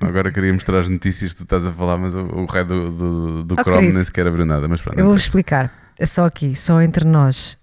[0.00, 2.90] Agora queria mostrar as notícias que tu estás a falar, mas o, o rei do,
[2.90, 3.94] do, do Oh, Chrome querido.
[3.96, 4.66] nem sequer abriu nada.
[4.68, 4.98] Mas pronto.
[4.98, 5.70] Eu vou explicar.
[5.98, 7.58] É só aqui, só entre nós.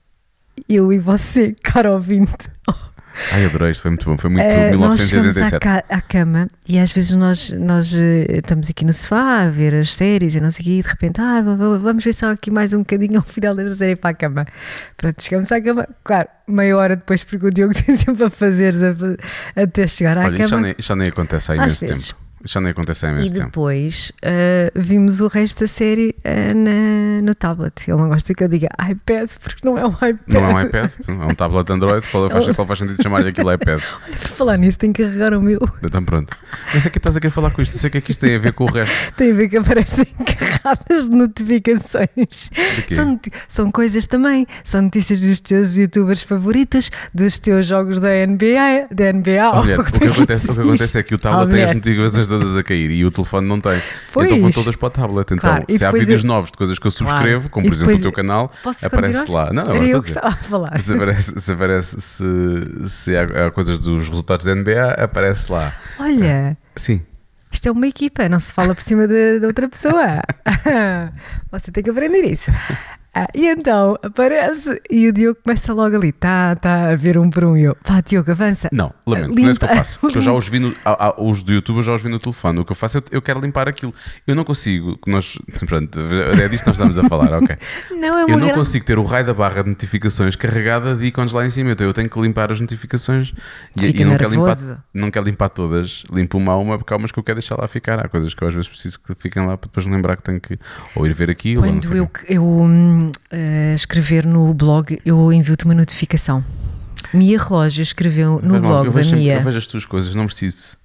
[0.70, 2.36] Eu e você, caro ouvinte.
[3.32, 4.18] Ai, adorei, isto foi muito bom.
[4.18, 5.86] Foi muito Eh, nós chegamos à, 1987.
[5.90, 9.94] à cama e às vezes nós, nós eh, estamos aqui no sofá a ver as
[9.96, 12.74] séries e não sei o quê, e de repente, ah, vamos ver só aqui mais
[12.74, 14.46] um bocadinho ao final desta série para a cama.
[14.96, 18.74] Pronto, chegamos à cama, claro, meia hora depois, porque o Diogo tem sempre a fazer
[19.56, 20.62] até chegar à Olha, cama.
[20.62, 22.08] nem, isso já nem acontece há imenso vezes.
[22.10, 22.27] tempo.
[22.48, 23.46] Já nem acontece há E imenso tempo.
[23.46, 27.88] depois eh, vimos o resto da série eh, na- no tablet.
[27.88, 30.18] Ele não gosta que eu diga iPad, porque não é um iPad.
[30.28, 32.08] Não é um iPad, é um tablet Android.
[32.10, 33.82] Qual faz, qual faz sentido chamar-lhe aquilo iPad?
[34.08, 35.60] Olha, por falar nisso, tenho que carregar o meu.
[35.84, 36.36] Então pronto.
[36.74, 37.76] Eu sei que estás a querer falar com isto.
[37.76, 39.14] Eu sei que é que isto tem a ver com o resto.
[39.16, 40.06] Tem a ver que aparecem
[40.64, 42.50] carradas de notificações.
[42.88, 42.96] quê?
[42.96, 44.48] São, são coisas também.
[44.64, 48.88] São notícias dos teus youtubers favoritos, dos teus jogos da NBA.
[48.92, 51.52] Da NBA ou o, como que é acontece, o que acontece é que o tablet
[51.52, 53.82] tem as notificações todas a cair e o telefone não tem.
[54.14, 54.26] Pois.
[54.28, 55.34] Então vão todas para o tablet.
[55.34, 57.50] Então, Claro, se há vídeos eu- novos de coisas que eu subscrevo, Claro.
[57.52, 58.52] como por exemplo o teu canal,
[58.84, 59.46] aparece continuar?
[59.48, 59.54] lá.
[59.54, 60.82] Não, agora eu estou a a falar.
[60.82, 65.74] Se aparece, se, aparece se, se há, há coisas dos resultados da NBA, aparece lá.
[66.00, 67.02] Olha, Sim.
[67.52, 70.22] isto é uma equipa, não se fala por cima de outra pessoa.
[71.52, 72.52] Você tem que aprender isso.
[73.20, 77.30] Ah, e então aparece e o Diogo começa logo ali, tá, tá a ver um
[77.30, 77.58] por um.
[77.58, 78.70] E eu, pá, Diogo, avança.
[78.72, 79.78] Não, lamento, não é isso que eu Limpa.
[79.80, 80.00] faço.
[80.00, 82.10] Porque eu já os vi no, há- há- os do YouTube eu já os vi
[82.10, 82.60] no telefone.
[82.60, 83.94] O que eu faço é eu quero limpar aquilo.
[84.28, 85.00] Eu não consigo.
[85.08, 87.56] Nós, pronto, é disto que nós estamos a falar, ok.
[87.98, 91.06] Não é Eu não grande- consigo ter o raio da barra de notificações carregada de
[91.06, 91.72] ícones lá em cima.
[91.72, 93.34] Então eu tenho que limpar as notificações
[93.76, 94.58] e, Fica e não, quero limpar,
[94.94, 96.04] não quero limpar todas.
[96.12, 98.00] Limpo uma a uma porque há umas que eu quero deixar lá ficar.
[98.06, 100.40] Há coisas que eu às vezes preciso que fiquem lá para depois lembrar que tenho
[100.40, 100.60] que
[100.96, 101.66] ou ir ver aquilo.
[101.66, 106.44] ou não sei Quando eu, eu eh, escrever no blog, eu envio-te uma notificação.
[107.14, 109.36] Mia Relógio escreveu no Mas, blog eu, da vejo Mia.
[109.36, 110.78] eu vejo as tuas coisas, não preciso.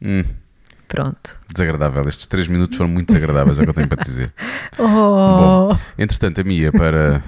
[0.00, 0.24] Hum,
[0.86, 1.38] Pronto.
[1.52, 2.08] desagradável.
[2.08, 4.32] Estes 3 minutos foram muito desagradáveis, é o que eu tenho para te dizer.
[4.80, 7.22] Oh, Entretanto, a Mia, para.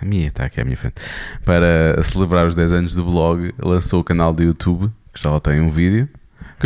[0.00, 0.96] A Mia está aqui à minha frente.
[1.44, 5.38] Para celebrar os 10 anos do blog, lançou o canal do YouTube, que já lá
[5.40, 6.08] tem um vídeo,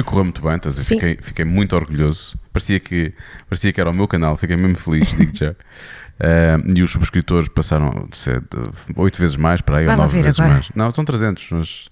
[0.03, 0.55] que correu muito bem.
[0.55, 2.39] Então, fiquei, fiquei muito orgulhoso.
[2.53, 3.15] Parecia que,
[3.49, 5.55] parecia que era o meu canal, fiquei mesmo feliz, digo já.
[6.21, 8.07] Ah, e os subscritores passaram
[8.97, 10.55] 8 vezes mais para aí, ou lá 9 ver vezes agora.
[10.55, 10.71] mais.
[10.75, 11.89] Não, são 300, mas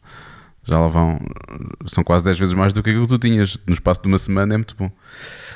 [0.65, 1.19] já lá vão.
[1.87, 3.59] São quase 10 vezes mais do que aquilo que tu tinhas.
[3.67, 4.91] No espaço de uma semana é muito bom.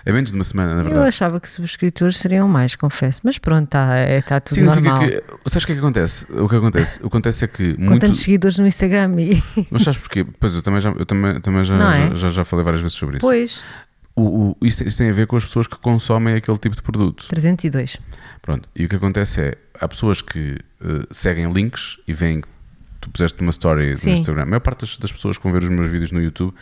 [0.05, 1.09] É menos de uma semana, na eu verdade.
[1.09, 3.21] achava que subscritores seriam mais, confesso.
[3.25, 5.09] Mas pronto, está tá tudo Significa normal.
[5.09, 5.23] que.
[5.51, 6.27] Sabes o que é que acontece?
[6.33, 6.99] O que acontece?
[6.99, 8.01] O que acontece é que Com muito.
[8.01, 10.25] tantos seguidores no Instagram e Mas sabes porquê?
[10.41, 12.15] Pois eu também já, eu também, também já, é?
[12.17, 13.27] já, já falei várias vezes sobre isso.
[13.27, 13.63] depois
[14.17, 16.83] O, o, isto, isto tem a ver com as pessoas que consomem aquele tipo de
[16.83, 17.27] produto.
[17.29, 17.99] 302.
[18.43, 18.69] Pronto.
[18.75, 22.49] E o que acontece é, há pessoas que eh, seguem links e veem que
[23.07, 24.11] tu puseste uma story Sim.
[24.11, 24.43] no Instagram.
[24.43, 26.53] A maior parte das, das pessoas que vão ver os meus vídeos no YouTube,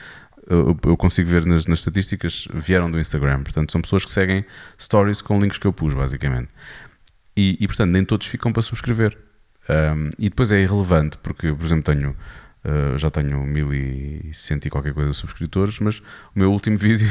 [0.47, 3.43] eu, eu consigo ver nas, nas estatísticas, vieram do Instagram.
[3.43, 4.45] Portanto, são pessoas que seguem
[4.79, 6.49] stories com links que eu pus, basicamente.
[7.35, 9.17] E, e, portanto, nem todos ficam para subscrever.
[9.69, 12.11] Um, e depois é irrelevante, porque, por exemplo, tenho.
[12.11, 17.09] uh, já tenho 1100 e qualquer coisa de subscritores, mas o meu último vídeo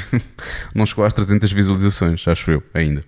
[0.75, 3.03] não chegou às 300 visualizações, acho eu, ainda.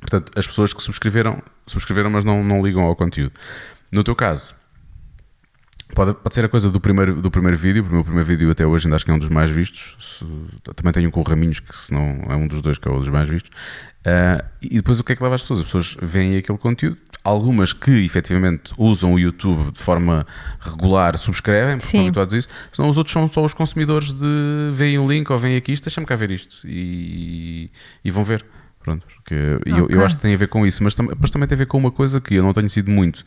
[0.00, 3.32] Portanto, as pessoas que subscreveram, subscreveram, mas não, não ligam ao conteúdo.
[3.92, 4.54] No teu caso,
[5.94, 8.66] pode, pode ser a coisa do primeiro, do primeiro vídeo, o meu primeiro vídeo até
[8.66, 9.96] hoje ainda acho que é um dos mais vistos.
[9.98, 12.88] Se- também tenho um com o Raminhos, que se não é um dos dois que
[12.88, 13.50] é um dos mais vistos.
[14.04, 15.60] Ah, e depois o que é que leva as pessoas?
[15.60, 20.24] As pessoas veem aquele conteúdo, algumas que efetivamente usam o YouTube de forma
[20.60, 21.96] regular subscrevem, porque Sim.
[21.98, 25.28] estão habituados a isso, senão os outros são só os consumidores de veem um link
[25.30, 27.68] ou veem aqui isto, deixa-me cá ver isto e,
[28.04, 28.44] e vão ver.
[28.80, 29.34] Pronto, porque
[29.66, 29.96] eu, Ok.
[29.96, 31.66] eu acho que tem a ver com isso, mas, tam mas também tem a ver
[31.66, 33.24] com uma coisa que eu não tenho sido muito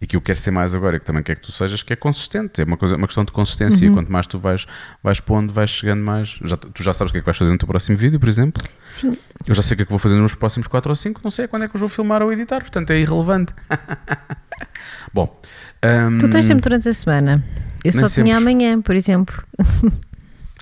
[0.00, 1.92] e que eu quero ser mais agora e que também quero que tu sejas, que
[1.92, 3.94] é consistente, é uma, coisa, uma questão de consistência Uhum.
[3.94, 4.66] quanto mais tu vais,
[5.02, 6.38] vais pondo, vais chegando mais.
[6.44, 8.28] Já, tu já sabes o que é que vais fazer no teu próximo vídeo, por
[8.28, 8.62] exemplo.
[8.90, 9.12] Sim.
[9.46, 11.30] Eu já sei o que é que vou fazer nos próximos 4 ou 5, não
[11.30, 13.54] sei quando é que eu vou filmar ou editar, portanto é irrelevante.
[15.12, 15.40] Bom,
[15.84, 17.44] hum, Tu tens tempo durante a semana.
[17.84, 18.24] Eu só sempre.
[18.24, 19.42] tinha amanhã, por exemplo.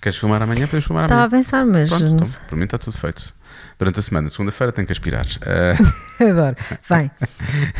[0.01, 0.67] queres filmar amanhã?
[0.67, 1.27] Podemos filmar Estava amanhã.
[1.27, 3.35] a pensar, mas Pronto, então, para mim está tudo feito.
[3.79, 5.27] Durante a semana, segunda-feira tenho que aspirar.
[5.43, 5.75] Ah,
[6.25, 6.57] Adoro.
[6.89, 7.11] Vai.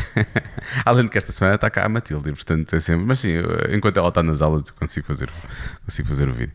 [0.85, 3.05] Além de que esta semana está cá a Matilde, portanto é sempre.
[3.05, 3.31] Mas sim,
[3.71, 5.29] enquanto ela está nas aulas, eu consigo fazer,
[5.85, 6.53] consigo fazer o vídeo.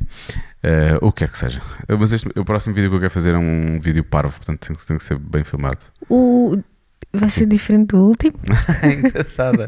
[0.63, 1.61] Eh, o que quer que seja.
[1.89, 4.67] Eh, Mas este, o próximo vídeo que eu quero fazer é um vídeo parvo, portanto
[4.67, 5.79] tem, que- tem que ser bem filmado.
[6.09, 6.57] O,
[7.13, 8.35] vai ser diferente do último.
[8.83, 9.67] É engraçada.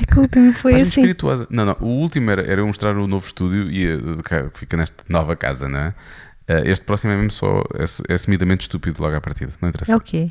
[0.00, 1.00] É que o último foi Mais assim.
[1.00, 1.46] espirituosa.
[1.50, 1.76] Não, não.
[1.80, 5.68] O último era, era eu mostrar o novo estúdio e que fica nesta nova casa,
[5.68, 5.94] não é?
[6.46, 7.62] Eh, Este próximo é mesmo só.
[7.74, 9.52] É, é assumidamente estúpido logo à partida.
[9.60, 9.92] Não interessa.
[9.92, 10.28] É o quê?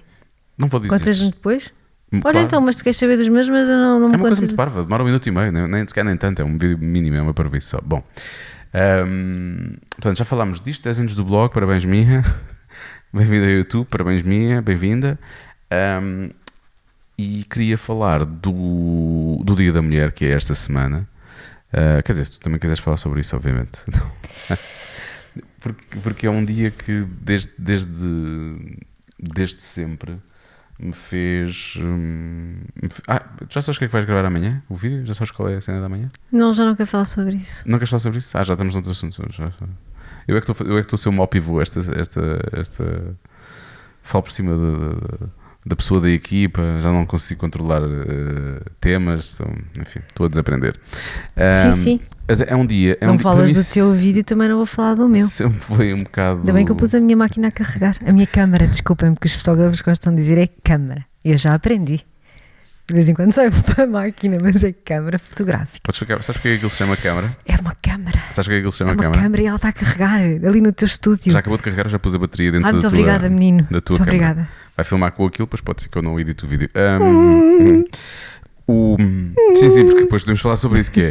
[0.57, 0.97] Não vou dizer.
[0.97, 1.71] Contas-me depois?
[2.13, 2.39] Olha claro.
[2.39, 4.41] então, mas tu queres saber dos meus, mas eu não, não É me uma coisa
[4.41, 6.77] muito parva, demora um minuto e meio, nem, nem sequer nem tanto, é um vídeo
[6.77, 7.79] mínimo, é uma parvoíce só.
[7.81, 8.03] Bom,
[8.73, 12.21] ahm, portanto, já falámos disto, 10 anos do blog, parabéns minha,
[13.13, 15.17] bem-vinda ao YouTube, parabéns minha, bem-vinda.
[15.71, 16.31] Ahm,
[17.17, 21.07] e queria falar do, do Dia da Mulher, que é esta semana.
[21.71, 23.79] Ah, quer dizer, se tu também quiseres falar sobre isso, obviamente.
[25.59, 28.77] porque, porque é um dia que desde, desde,
[29.19, 30.17] desde sempre
[30.79, 31.75] me fez.
[31.79, 34.63] hum, me fe- Ah, já sabes o que é que vais gravar amanhã?
[34.67, 35.05] O vídeo?
[35.05, 36.09] Já sabes qual é a cena da manhã?
[36.31, 37.63] Não, já não quero falar sobre isso.
[37.67, 38.37] Não queres falar sobre isso?
[38.37, 39.23] Ah, já estamos noutro assunto.
[39.31, 39.51] Já.
[40.27, 41.61] Eu é que estou eu é que estou a ser o mau pivô.
[41.61, 42.21] Esta, esta,
[42.53, 43.15] esta...
[44.03, 45.27] Falo por cima da,
[45.65, 49.25] da- pessoa da equipa, já não consigo controlar eh, temas.
[49.27, 50.73] são- Enfim, estou a desaprender.
[51.35, 51.99] sim, Ahm, sim.
[52.27, 52.97] mas É um dia.
[53.01, 55.25] É não um falas do teu vídeo, também não vou falar do meu.
[55.27, 56.39] Sempre foi um bocado.
[56.41, 57.97] Ainda bem que eu pus a minha máquina a carregar.
[58.05, 61.05] A minha câmara, desculpem, porque os fotógrafos gostam de dizer é câmara.
[61.23, 61.99] Eu já aprendi.
[62.91, 65.79] De vez em quando saio para a máquina, mas é câmara fotográfica.
[65.81, 66.21] Podes ficar.
[66.21, 67.37] Sabes o que é que se chama câmara?
[67.47, 68.19] É uma câmara.
[68.31, 69.21] Sabes o que é que se chama É uma câmara?
[69.21, 71.31] câmara e ela está a carregar ali no teu estúdio.
[71.31, 73.65] Já acabou de carregar, já pus a bateria dentro Ah, da muito tua, obrigada, menino.
[73.71, 74.31] da tua muito câmara.
[74.31, 74.49] obrigada.
[74.75, 76.69] Vai filmar com aquilo, depois pode ser que eu não edite o vídeo.
[76.75, 77.83] Ahm,
[78.67, 78.95] o,
[79.55, 81.01] sim, sim, porque depois podemos falar sobre isso, que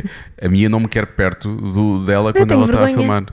[0.40, 3.24] é a minha não me quer perto do, dela quando tenho ela está a filmar.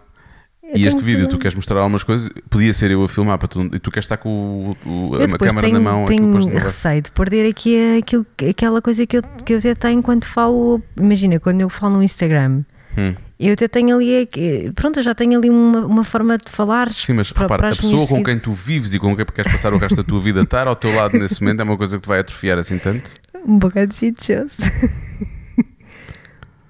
[0.70, 1.40] Eu E tenho este vídeo, tu vergonha.
[1.40, 4.18] queres mostrar algumas coisas, podia ser eu a filmar para tu, e tu queres estar
[4.18, 6.06] com o, o- Eu a câmera tenho, na mão.
[6.06, 6.64] tenho depois não vai.
[6.64, 10.82] receio de perder aqui aquilo, aquela coisa que eu, que eu até tenho quando falo.
[11.00, 12.64] Imagina, quando eu falo no Instagram,
[12.98, 13.14] Hum.
[13.40, 14.28] eu até tenho ali.
[14.36, 16.90] eh, Pronto, eu já tenho ali uma, uma forma de falar.
[16.90, 19.50] Sim, mas para- repara, para a pessoa com quem tu vives e com quem queres
[19.52, 21.96] passar o resto da tua vida estar ao teu lado nesse momento é uma coisa
[21.98, 23.12] que te vai atrofiar assim tanto.
[23.46, 24.58] Um bocado sitioso.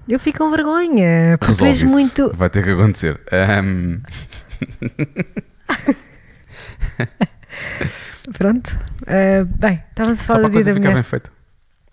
[0.07, 1.87] Eu fico com vergonha, porque Resolve isso.
[1.87, 2.31] muito.
[2.35, 3.19] Vai ter que acontecer.
[3.31, 3.99] Ahm,
[8.37, 8.77] Pronto.
[9.05, 11.31] Eh, bem, estávamos a só falar para a coisa ficar bem feita.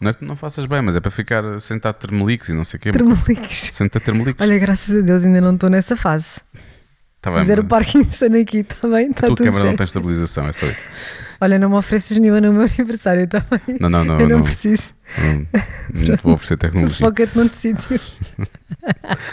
[0.00, 2.79] Não é que não faças bem, mas é para ficar sentado termeliques e não sei
[2.79, 2.90] o quê.
[2.92, 3.70] Termeliques.
[3.72, 4.40] Senta termeliques.
[4.40, 6.40] Olha, graças a Deus ainda não estou nessa fase.
[7.20, 9.07] Tá bem, Fazer o mas Parkinson aqui, está bem?
[9.07, 10.83] a Está tua câmera não tem estabilização, é só isso.
[11.40, 13.79] Olha, não me ofereces nenhuma no meu aniversário também.
[13.81, 14.18] Não, não, não.
[14.20, 14.92] eu não, não, preciso.
[15.18, 15.47] não,
[16.09, 17.05] não te vou oferecer tecnologia.
[17.07, 18.01] Foca-te noutro sítio.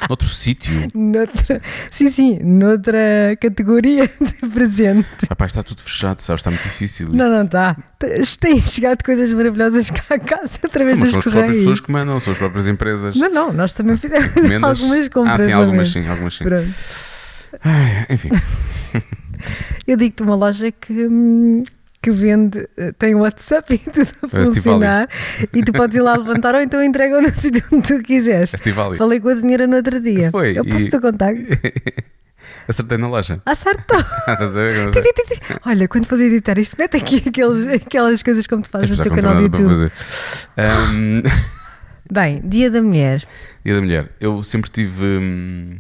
[0.08, 0.74] Noutro sítio.
[0.94, 2.98] Noutra, sim, sim, noutra
[3.40, 5.08] categoria de presente.
[5.30, 6.40] Rapaz, está tudo fechado, sabes?
[6.42, 7.08] Está muito difícil.
[7.08, 7.18] isto.
[7.18, 7.76] Não, não está.
[8.40, 11.64] Têm chegado coisas maravilhosas cá a casa através São, mas dos são as próprias pessoas
[11.64, 11.82] correios.
[11.82, 13.16] que mandam, são as próprias empresas.
[13.16, 14.80] Não, não, nós também fizemos Encomendas.
[14.82, 15.42] algumas compras.
[15.42, 16.04] Ah, sim, algumas também.
[16.06, 16.44] sim, algumas sim.
[16.44, 16.74] Pronto.
[17.64, 18.30] Ai, enfim,
[19.88, 21.64] Eu digo-te uma loja que, hum,
[22.02, 25.10] que vende, eh, tem WhatsApp e tudo a É funcionar
[25.54, 28.54] e tu podes ir lá levantar ou então entregam no sítio onde tu quiseres.
[28.54, 28.98] Estivali.
[28.98, 30.32] Falei com a senhora no outro dia.
[30.32, 31.34] Foi, Eu posso e- te contar?
[32.68, 33.42] Acertei na loja.
[33.46, 34.04] Acertou!
[35.66, 39.04] Olha, quando fores editar isto, mete aqui aqueles, aquelas coisas como tu fazes Isto no
[39.04, 39.68] teu canal de YouTube.
[39.70, 39.92] fazer.
[40.58, 41.22] Ahm,
[42.12, 43.24] Bem, Dia da Mulher.
[43.64, 44.10] Dia da Mulher.
[44.20, 45.04] Eu sempre tive.
[45.04, 45.78] hum,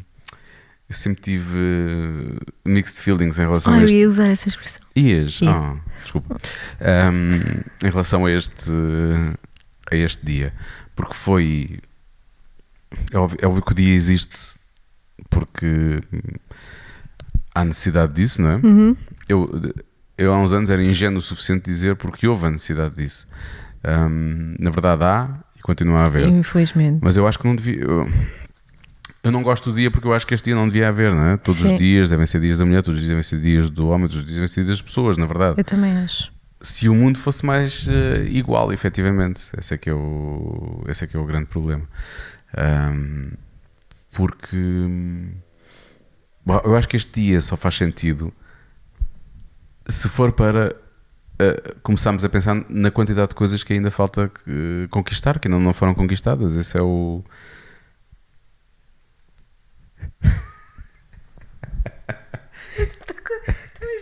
[0.89, 3.97] Eu sempre tive uh, mixed feelings em relação a eu este.
[3.97, 4.81] ia usar essa expressão.
[4.95, 5.41] Ias?
[5.41, 5.51] Ia.
[5.51, 6.37] Ah, desculpa.
[6.79, 8.71] Ahm, em relação a este,
[9.91, 10.53] a este dia.
[10.95, 11.79] Porque foi.
[13.11, 14.55] É óbvio, é óbvio que o dia existe
[15.29, 16.01] porque
[17.55, 18.55] há necessidade disso, não é?
[18.57, 18.97] Uhum.
[19.29, 19.49] Eu,
[20.17, 23.27] eu há uns anos era ingênuo o suficiente dizer porque houve a necessidade disso.
[23.83, 26.27] Ahm, na verdade há e continua a haver.
[26.27, 26.99] Infelizmente.
[27.01, 27.79] Mas eu acho que não devia.
[27.81, 28.09] Eu,
[29.23, 31.25] eu não gosto do dia porque eu acho que este dia não devia haver, não
[31.25, 31.37] é?
[31.37, 31.73] Todos Sim.
[31.73, 34.07] os dias devem ser dias da mulher, todos os dias devem ser dias do homem,
[34.07, 35.59] todos os dias devem ser dias das pessoas, na verdade.
[35.59, 36.31] Eu também acho.
[36.61, 41.07] Se o mundo fosse mais eh, igual, efetivamente, esse é, que é o, esse é
[41.07, 41.83] que é o grande problema.
[42.55, 43.31] Ahm,
[44.11, 44.57] porque
[46.45, 48.33] bom, eu acho que este dia só faz sentido
[49.87, 50.75] se for para
[51.39, 55.59] eh, começarmos a pensar na quantidade de coisas que ainda falta eh, conquistar, que ainda
[55.59, 56.55] não foram conquistadas.
[56.55, 57.23] Esse é o.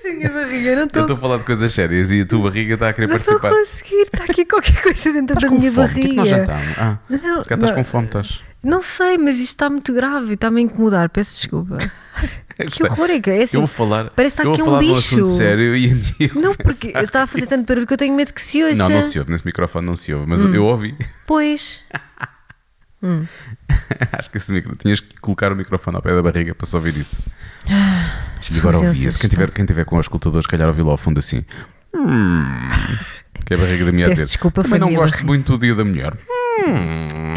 [0.06, 2.26] É a minha barriga, não Eu estou estou a falar de coisas sérias e a
[2.26, 3.72] tua barriga está a querer não estou a participar.
[3.84, 4.02] conseguir.
[4.14, 5.88] Está aqui qualquer coisa dentro Estás da minha fome?
[5.88, 6.54] O que é que nós barriga.
[6.56, 6.78] jantamos?
[6.80, 8.42] Ah, Não, se calhar estás não, com fome, estás.
[8.64, 11.10] não sei, mas isto está muito grave e está-me a incomodar.
[11.10, 11.78] Peço desculpa.
[12.60, 13.56] Que horror é que é assim.
[13.56, 14.94] Eu vou falar, parece que está aqui um um bicho.
[14.98, 15.94] assunto sério e
[16.36, 18.78] Não, porque está a fazer tanto barulho que eu tenho medo que se ouça.
[18.78, 20.54] Não, não se ouve, nesse microfone não se ouve, mas Hum.
[20.54, 20.94] eu ouvi.
[21.26, 21.86] Pois.
[24.18, 26.78] Acho que esse micro, tinhas que colocar o microfone ao pé da barriga para só
[26.78, 27.22] ouvir isso.
[28.40, 29.20] As E agora ouvia-se.
[29.20, 31.46] Quem tiver, quem tiver com os escutadores, calhar ouvi lá ao fundo assim.
[31.96, 32.70] Hum,
[33.46, 35.28] Que é a barriga da mulher Peço desculpa, Também não minha gosto barriga.
[35.28, 36.14] muito do dia da mulher.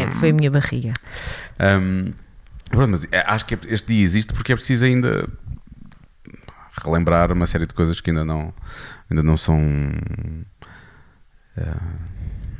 [0.01, 0.93] É, foi a minha barriga.
[1.59, 2.11] Hum,
[2.69, 5.27] pronto, mas é- acho que este dia existe porque é preciso ainda
[6.83, 8.53] relembrar uma série de coisas que ainda não,
[9.09, 9.57] ainda não são.
[11.57, 11.75] eh,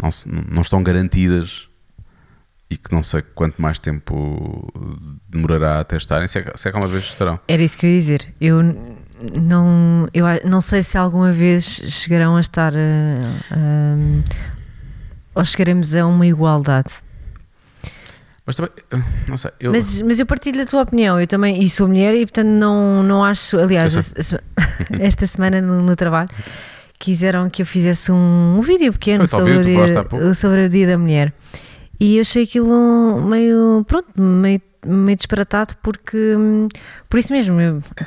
[0.02, 0.10] não,
[0.52, 1.68] não estão garantidas
[2.74, 4.68] e que não sei quanto mais tempo
[5.30, 7.40] demorará até estarem, se é, se é que alguma vez estarão.
[7.48, 8.34] Era isso que eu ia dizer.
[8.42, 8.64] Eu
[9.42, 12.74] não, eu não sei se alguma vez chegarão a estar.
[12.76, 13.20] eh,
[13.52, 14.22] ahm,
[15.36, 16.94] ou chegaremos a uma igualdade.
[18.46, 21.20] Mas também, eh, não sei, eu, Mas, mas eu partilho a tua opinião.
[21.20, 23.58] Eu também, e sou mulher, e portanto não, não acho.
[23.58, 26.30] Aliás, a- a esta semana no, no trabalho
[27.00, 30.88] quiseram que eu fizesse um, um vídeo pequeno sobre ouvi, o, dia, sobre o dia
[30.88, 31.34] da mulher.
[32.04, 33.86] E eu achei aquilo meio.
[33.88, 36.36] Pronto, meio, meio disparatado, porque.
[36.38, 36.68] hum,
[37.08, 37.56] Por isso mesmo,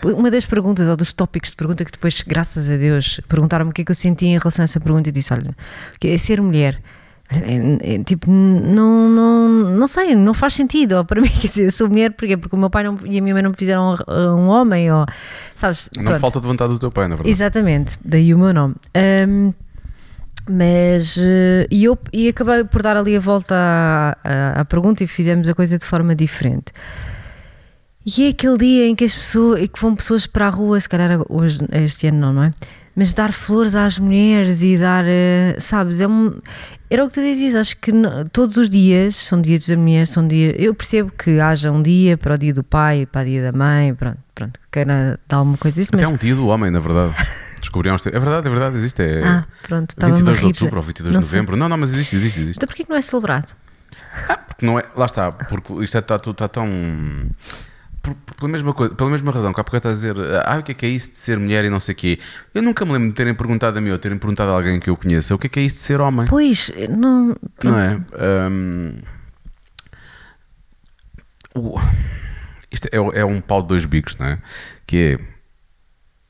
[0.04, 3.74] uma das perguntas, ou dos tópicos de pergunta que depois, graças a Deus, perguntaram-me o
[3.74, 5.56] que é que eu sentia em relação a essa pergunta, e disse: olha,
[6.04, 6.78] é ser mulher.
[7.28, 10.96] É, é, tipo, não, não, não sei, não faz sentido.
[10.96, 13.18] Ou para mim, quer dizer, eu sou mulher porque, porque o meu pai não, e
[13.18, 15.06] a minha mãe não me fizeram uh, um homem, ou
[15.54, 15.88] sabes?
[15.96, 17.30] não falta de vontade do teu pai, na verdade.
[17.30, 18.74] Exatamente, daí o meu nome.
[18.94, 19.54] Ahm,
[20.48, 25.02] mas eh, e eu e acabei por dar ali a volta à, à- à pergunta
[25.02, 26.72] e fizemos a coisa de forma diferente.
[28.04, 30.78] E é aquele dia em que as pessoas em que vão pessoas para a rua,
[30.78, 32.52] se calhar hoje, este ano não, não é?
[32.94, 36.38] Mas dar flores às mulheres e dar, eh, sabes, é um,
[36.88, 40.06] era o que tu dizias, acho que no- todos os dias são dias da mulher,
[40.06, 40.54] são dias.
[40.56, 43.58] Eu percebo que haja um dia para o dia do pai, para o dia da
[43.58, 46.78] mãe, pronto, pronto, queira dar alguma coisa isso, Até mas um dia do homem, na
[46.78, 47.12] verdade.
[47.66, 47.96] Descobriram.
[47.96, 49.02] É verdade, é verdade, existe.
[49.02, 50.46] É ah, pronto, estava 22 de a rir.
[50.48, 51.30] outubro ou 22 de Não sei.
[51.38, 51.56] novembro.
[51.56, 52.56] Não, não, mas existe, existe, existe.
[52.58, 53.54] Então porquê que não é celebrado?
[54.46, 56.66] Porque não é, lá está, porque isto está, tudo está tão.
[58.02, 60.58] por- por- pela, mesma coisa, pela mesma razão que há pouco estás a dizer, ah,
[60.58, 62.18] o que é que é isso de ser mulher e não sei o quê.
[62.54, 64.88] Eu nunca me lembro de terem perguntado a mim ou terem perguntado a alguém que
[64.88, 66.26] eu conheça o que é que é isso de ser homem.
[66.28, 67.34] Pois, não.
[67.64, 68.00] Não é?
[71.54, 71.78] O-
[72.70, 74.38] isto é, é um pau de dois bicos, não é?
[74.86, 75.35] Que é.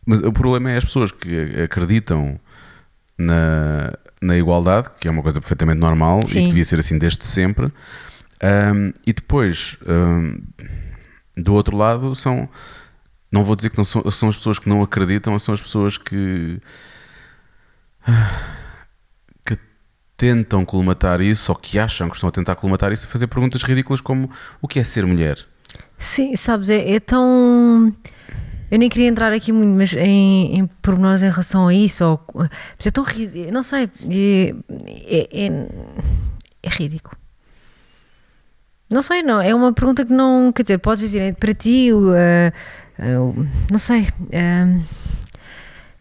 [0.07, 2.39] Mas o problema é as pessoas que acreditam
[3.19, 3.93] na,
[4.23, 6.43] na igualdade, que é uma coisa perfeitamente normal e Sim.
[6.43, 7.73] que devia ser assim desde sempre.
[8.41, 10.39] ahm, e depois, ahm,
[11.37, 12.49] do outro lado, são.
[13.33, 15.99] Não vou dizer que não são, são as pessoas que não acreditam, são as pessoas
[15.99, 16.61] que
[19.45, 19.59] que
[20.17, 23.63] tentam colmatar isso ou que acham que estão a tentar colmatar isso e fazer perguntas
[23.63, 24.31] ridículas como
[24.63, 25.39] o que é ser mulher?
[25.99, 27.93] Sim, sabes, é, é tão.
[28.71, 32.21] Eu nem queria entrar aqui muito, mas em, em pormenores em relação a isso, ou,
[32.35, 33.53] mas é tão ridículo.
[33.53, 34.55] Não sei, é,
[35.07, 35.69] é, é,
[36.65, 37.17] é ridículo.
[38.91, 39.41] Não sei, não.
[39.41, 40.53] É uma pergunta que não.
[40.53, 42.53] Quer dizer, podes dizer, é para ti, eh,
[43.19, 43.35] o-
[43.71, 44.09] não sei.
[44.33, 44.67] eh,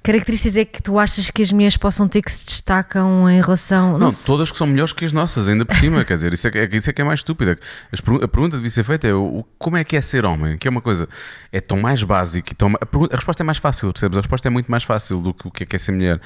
[0.06, 3.94] características é que tu achas que as mulheres possam ter que se destacam em relação.
[3.94, 6.48] Não, Não, todas que são melhores que as nossas, ainda por cima, quer dizer, isso
[6.48, 7.58] é, que- é, isso é que é mais estúpida.
[8.04, 10.58] Pergu- a pergunta devia ser feita é o, como é que é ser homem?
[10.58, 11.10] Que é uma coisa,
[11.52, 14.18] é tão mais básico tão, a, pergunta- a resposta é mais fácil, percebes?
[14.18, 16.22] A resposta é muito mais fácil do que o que é que é ser mulher.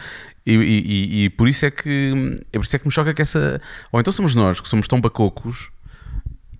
[0.45, 3.13] E, e- e- e por isso é que é por isso é que me choca
[3.13, 3.61] que essa.
[3.91, 5.69] Ou então somos nós que somos tão bacocos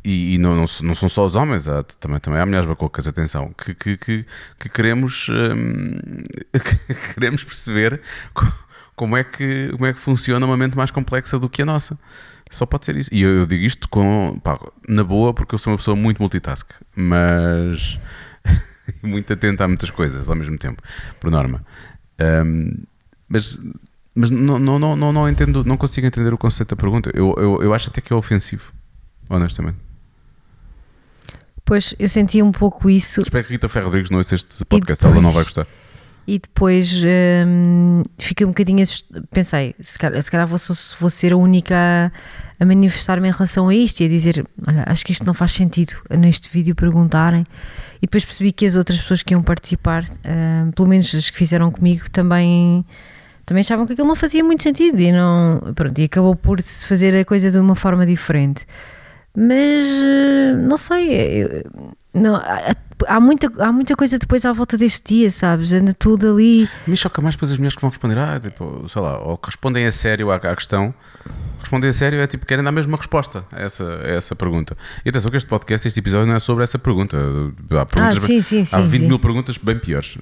[0.04, 3.08] e, e não, não, não são só os homens, há, também, também há mulheres bacocas,
[3.08, 4.26] atenção, que, que, que,
[4.60, 5.98] que queremos, hum,
[6.54, 8.02] que queremos perceber
[8.34, 8.52] co-
[8.96, 11.98] como é, que, como é que funciona uma mente mais complexa do que a nossa.
[12.52, 13.10] Só pode ser isso.
[13.14, 16.20] E eu, eu digo isto com, pá, na boa, porque eu sou uma pessoa muito
[16.20, 18.00] multitask, mas
[19.04, 20.82] muito atenta a muitas coisas ao mesmo tempo,
[21.20, 21.64] por norma.
[22.46, 22.72] Hum,
[23.28, 23.60] mas
[24.16, 27.10] mas não, não, não, não, não entendo, não consigo entender o conceito da pergunta.
[27.14, 28.74] Eu, eu, eu acho até que é ofensivo,
[29.30, 29.78] honestamente.
[31.70, 33.22] Pois, eu senti um pouco isso.
[33.22, 35.16] Espero que Rita Ferro Rodrigues não ouça este podcast, depois?
[35.16, 35.68] ela não vai gostar.
[36.26, 36.92] E depois
[37.46, 39.24] hum, fiquei um bocadinho assustada.
[39.30, 40.58] Pensei, se calhar, se calhar vou,
[41.00, 42.12] vou ser a única
[42.60, 45.36] a, a manifestar-me em relação a isto e a dizer: Olha, acho que isto não
[45.36, 47.46] faz sentido neste vídeo perguntarem.
[47.98, 51.38] E depois percebi que as outras pessoas que iam participar, hum, pelo menos as que
[51.38, 52.84] fizeram comigo, também,
[53.46, 56.88] também achavam que aquilo não fazia muito sentido e, não, pronto, e acabou por se
[56.88, 58.66] fazer a coisa de uma forma diferente.
[59.42, 61.72] Mas eh, não sei, eu-
[62.14, 62.76] não, há,
[63.08, 65.72] há muita, há muita coisa depois à volta deste dia, sabes?
[65.72, 66.68] Anda tudo ali.
[66.86, 69.48] Me choca mais depois as mulheres que vão responder, ah, tipo, sei lá, ou que
[69.48, 70.94] respondem a sério à, à questão.
[71.60, 74.76] Respondem a sério é tipo, querem dar mesmo uma resposta a essa, a essa pergunta.
[75.06, 77.16] E atenção que este podcast, este episódio não é sobre essa pergunta.
[77.80, 79.08] Há, perguntas, Ah, sim, sim, há sim, 20 sim.
[79.08, 80.18] mil perguntas bem piores.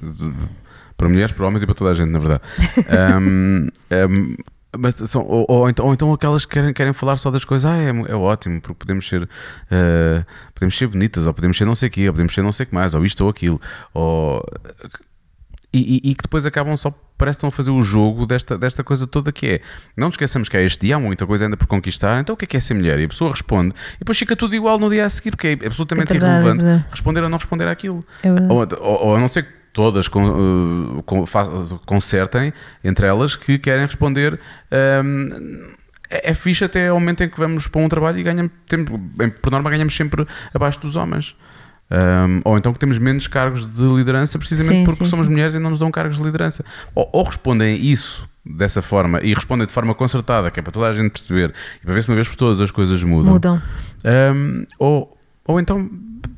[0.98, 2.42] Para mulheres, para homens e para toda a gente, na verdade.
[2.90, 4.36] Ahm, ahm,
[4.78, 7.70] mas são, ou, ou então, ou então aquelas que querem, querem falar só das coisas,
[7.70, 9.28] ah, é, é ótimo, porque podemos ser,
[9.72, 12.52] ah, podemos ser bonitas, ou podemos ser não sei o quê, ou podemos ser não
[12.52, 13.60] sei o que mais, ou isto ou aquilo.
[13.94, 14.44] Ou...
[15.74, 18.58] e, e, e que depois acabam só parece que estão a fazer o jogo desta,
[18.58, 19.62] desta coisa toda que é.
[19.96, 22.38] Não nos esqueçamos que é este dia, há muita coisa ainda por conquistar, então o
[22.38, 23.00] que é que é ser mulher?
[23.00, 25.66] E a pessoa responde, e depois fica tudo igual no dia a seguir, porque é
[25.66, 28.04] absolutamente É verdade, irrelevante responder ou não responder àquilo.
[28.22, 28.32] É.
[28.32, 31.26] Ou, ou, ou a não ser que todas con, uh, con-
[31.86, 32.52] consertem
[32.84, 34.40] entre elas que querem responder.
[35.06, 35.78] um,
[36.10, 38.90] é é fixe até ao momento em que vamos para um trabalho e ganhamos, temos,
[39.16, 41.36] bem, por norma ganhamos sempre abaixo dos homens.
[41.92, 45.32] Um, ou então que temos menos cargos de liderança precisamente Sim, porque sim, somos sim.
[45.32, 46.66] mulheres e não nos dão cargos de liderança.
[46.96, 50.88] Ou, ou respondem isso dessa forma e respondem de forma concertada, que é para toda
[50.88, 53.34] a gente perceber e para ver se uma vez por todas as coisas mudam.
[53.34, 53.62] Mudam.
[54.34, 55.90] Um, ou, ou então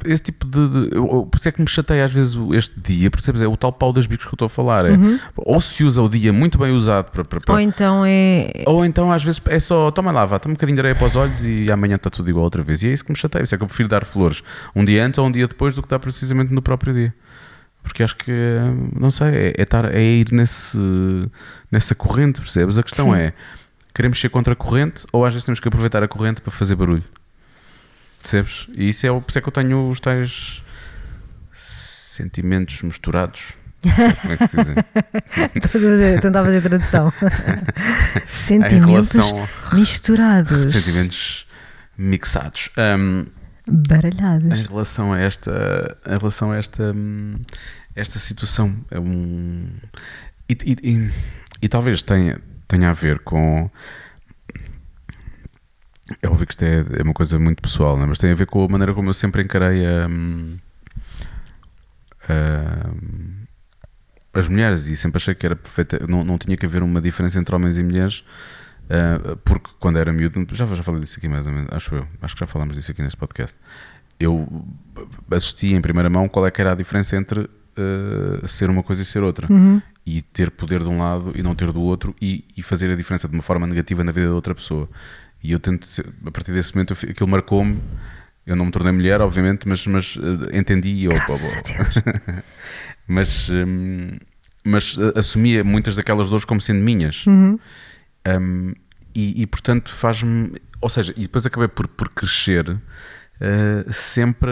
[0.06, 0.68] esse tipo de.
[0.90, 3.48] de eu- por isso é que me chateia às vezes este dia, porque percebes, é
[3.48, 4.86] o tal pau das bicos que eu estou a falar.
[4.86, 4.92] É,
[5.36, 7.24] Ou se usa o dia muito bem usado para.
[7.26, 8.52] para- para- Ou então é.
[8.66, 11.08] ou então às vezes é só, toma lá, vá, toma um bocadinho de areia para
[11.08, 12.82] os olhos e amanhã está tudo igual outra vez.
[12.84, 13.44] E é isso que me chateia.
[13.44, 14.44] Isso é que eu prefiro dar flores
[14.76, 17.14] um dia antes ou um dia depois do que dar precisamente no próprio dia.
[17.82, 18.32] Porque acho que,
[19.00, 20.78] não sei, é, é, estar, é ir nesse,
[21.72, 22.78] nessa corrente, percebes?
[22.78, 23.16] A questão Sim.
[23.20, 23.34] é,
[23.94, 26.76] queremos ser contra a corrente ou às vezes temos que aproveitar a corrente para fazer
[26.76, 27.04] barulho?
[28.22, 28.68] Percebes?
[28.76, 30.62] E isso é, o- por isso é que eu tenho os tais
[31.54, 33.54] sentimentos misturados.
[33.82, 34.76] Como é que se dizem?
[35.56, 37.14] Estás a fazer- tentar fazer tradução.
[37.24, 39.16] em Sentimentos
[39.74, 40.66] misturados.
[40.68, 41.48] sentimentos
[41.98, 42.70] mixados.
[42.78, 43.26] Um, em
[43.88, 44.68] Baralhados.
[44.68, 47.36] relação a esta, em relação a esta, hum,
[47.96, 49.68] esta situação, é um,
[50.50, 51.12] e, e- e-
[51.62, 53.70] e talvez tenha, tenha a ver com.
[56.22, 58.06] É óbvio que isto é, é uma coisa muito pessoal, né?
[58.06, 60.58] mas tem a ver com a maneira como eu sempre encarei a, hum,
[62.28, 62.90] a-
[64.34, 67.40] as mulheres e sempre achei que era perfeita, não, não tinha que haver uma diferença
[67.40, 68.24] entre homens e mulheres.
[68.90, 72.08] Uh, porque quando era miúdo, já, já falei disso aqui mais ou menos, acho eu,
[72.24, 73.56] acho que já falámos disso aqui neste podcast.
[74.20, 74.66] Eu
[75.32, 79.02] assisti em primeira mão qual é que era a diferença entre uh, ser uma coisa
[79.04, 79.80] e ser outra, Uhum.
[80.06, 82.96] e ter poder de um lado e não ter do outro, e, e fazer a
[82.96, 84.90] diferença de uma forma negativa na vida da outra pessoa.
[85.42, 85.88] E eu tento,
[86.26, 87.80] a partir desse momento, eu aquilo marcou-me.
[88.46, 91.08] Eu não me tornei mulher, obviamente, mas, mas uh, entendi.
[91.08, 92.44] Graças a Deus.
[93.08, 94.18] mas, hum,
[94.64, 97.26] mas uh, assumia muitas daquelas dores como sendo minhas.
[97.28, 97.60] Uhum.
[98.28, 98.74] Um,
[99.16, 100.54] e, e, portanto faz-me.
[100.82, 104.52] Ou seja, e depois acabei por, por crescer uh, sempre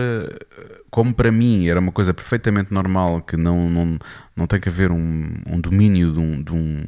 [0.89, 3.99] como para mim era uma coisa perfeitamente normal, que não, não,
[4.35, 6.83] não tem que haver um, um domínio de um, de, um,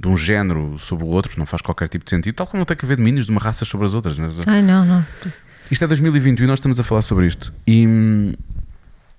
[0.00, 2.64] de um género sobre o outro, não faz qualquer tipo de sentido, tal como não
[2.66, 4.16] tem que haver domínios de uma raça sobre as outras.
[4.18, 5.04] Mas, Ai, não, não.
[5.70, 7.52] isto é 2021 e nós estamos a falar sobre isto.
[7.66, 7.82] E,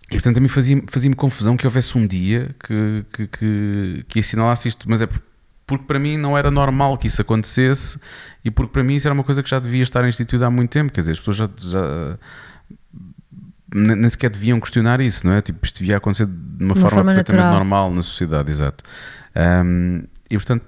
[0.10, 4.20] e portanto a mim fazia-me fazia confusão que houvesse um dia que, que, que, que
[4.20, 5.22] assinalasse isto, mas é por-
[5.68, 8.00] porque para mim não era normal que isso acontecesse
[8.44, 10.72] e porque para mim isso era uma coisa que já devia estar instituída há muito
[10.72, 10.92] tempo.
[10.92, 11.50] Quer dizer, as pessoas já.
[11.58, 12.18] já
[13.72, 15.42] nem sequer deviam questionar isso, não é?
[15.42, 16.32] Tipo, isto devia acontecer de
[16.64, 17.54] uma, uma forma, forma perfeitamente natural.
[17.54, 18.84] normal na sociedade, exato.
[19.64, 20.64] Um, e portanto,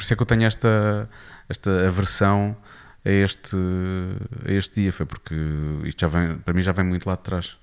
[0.00, 1.10] por isso é que eu tenho esta,
[1.46, 2.56] esta aversão
[3.04, 3.54] a este,
[4.48, 5.34] a este dia, foi porque
[5.84, 7.58] isto já vem, para mim já vem muito lá de trás.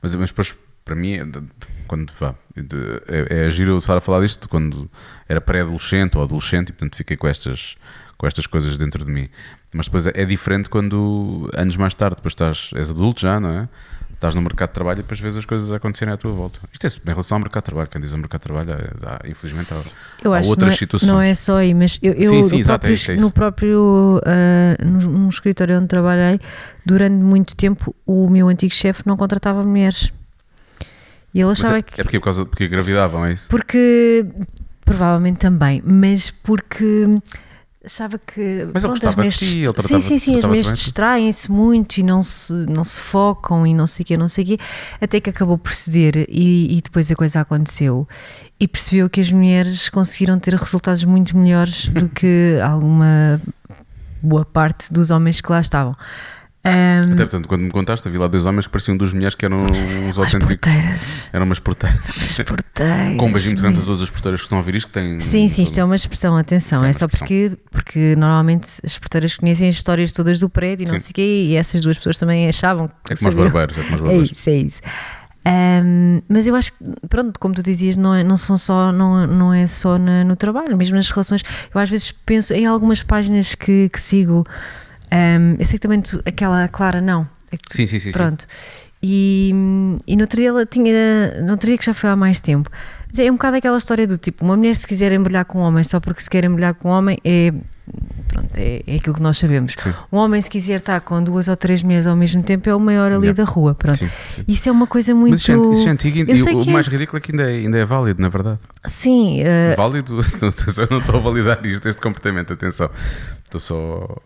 [0.00, 0.54] Mas, mas depois,
[0.84, 1.26] para mim, é
[1.88, 4.88] quando vá, de- é, é giro eu estar a falar disto quando
[5.28, 7.74] era pré-adolescente ou adolescente e portanto fiquei com estas,
[8.16, 9.28] com estas coisas dentro de mim.
[9.74, 13.50] Mas depois é, é diferente quando, anos mais tarde, depois estás, és adulto já, não
[13.50, 13.68] é?
[14.22, 16.56] Estás no mercado de trabalho e depois vês as coisas acontecerem à tua volta.
[16.72, 17.88] Isto é em relação ao mercado de trabalho.
[17.90, 18.68] Quem diz ao mercado de trabalho,
[19.02, 19.82] há- há- infelizmente, há,
[20.22, 21.10] Eu há outras não é, situações.
[21.10, 23.14] não é só aí, mas eu, eu Sim, sim, no, exato, é próprio, isso, é
[23.14, 23.24] isso.
[23.24, 26.38] no próprio ah, no, num escritório onde trabalhei,
[26.86, 30.12] durante muito tempo, o meu antigo chefe não contratava mulheres.
[31.34, 32.00] E ele achava é, que.
[32.00, 33.48] é porque, por causa, porque engravidavam, é isso?
[33.48, 34.24] Porque.
[34.84, 37.06] Provavelmente também, mas porque.
[37.84, 38.68] Achava que.
[38.72, 40.38] Mas pronto, as mulheres- ti, ele Sim, sim, sim.
[40.38, 44.16] As mulheres distraem-se muito e não se, não se focam e não sei o quê,
[44.16, 44.58] não sei o quê.
[45.00, 48.06] Até que acabou por ceder e, e depois a coisa aconteceu.
[48.60, 53.40] E percebeu que as mulheres conseguiram ter resultados muito melhores do que alguma
[54.22, 55.96] boa parte dos homens que lá estavam.
[56.64, 59.44] Ahm, Até portanto, quando me contaste, havia lá dois homens que pareciam duas mulheres que
[59.44, 60.46] eram uns autênticos.
[60.56, 61.30] porteiras.
[61.32, 61.98] Eram umas porteiras.
[62.06, 63.16] As porteiras.
[63.18, 65.20] Com um beijinho grande a todas as porteiras que estão a ouvir isto, que têm.
[65.20, 67.26] Sim, sim, isto é uma expressão, atenção, Sim, é é só expressão.
[67.26, 71.14] porque, porque normalmente as porteiras conhecem as histórias todas do prédio e não sei o
[71.14, 74.00] quê, e essas duas pessoas também achavam que É como os barbeiros, é como os
[74.00, 74.30] É barbeiros.
[74.30, 74.80] isso, é isso.
[75.44, 79.26] Ahm, mas eu acho que, pronto, como tu dizias, não é, não são só, não,
[79.26, 81.42] não é só na- no trabalho, mesmo nas relações.
[81.74, 84.46] Eu às vezes penso em algumas páginas que, que sigo.
[85.12, 87.22] Ahm, eu sei que também tu- aquela Clara não.
[87.52, 88.10] É Sim, sim, sim.
[88.10, 88.12] sim.
[88.12, 88.46] Pronto.
[89.02, 89.50] E,
[90.06, 91.42] e no outro dia ela tinha.
[91.42, 92.70] No outro dia que já foi há mais tempo.
[93.10, 95.62] Mas é um bocado aquela história do tipo: uma mulher, se quiser embrulhar com um
[95.62, 97.52] homem só porque se quer embrulhar com um homem, é.
[98.28, 99.74] Pronto, é, é aquilo que nós sabemos.
[99.76, 99.92] Sim.
[100.10, 102.80] Um homem, se quiser estar com duas ou três mulheres ao mesmo tempo, é o
[102.80, 103.44] maior ali Yeah.
[103.44, 103.74] da rua.
[103.74, 103.98] Pronto.
[103.98, 104.44] Sim, sim.
[104.48, 105.32] Isso é uma coisa muito.
[105.32, 106.72] Mas isso é, é antigo e, e o, o é.
[106.72, 108.60] mais ridículo é que ainda é, ainda é válido, na verdade.
[108.86, 110.14] Sim, eh, Válido?
[110.78, 112.88] Eu não estou a validar isto, este comportamento, atenção.
[113.44, 114.16] Estou só.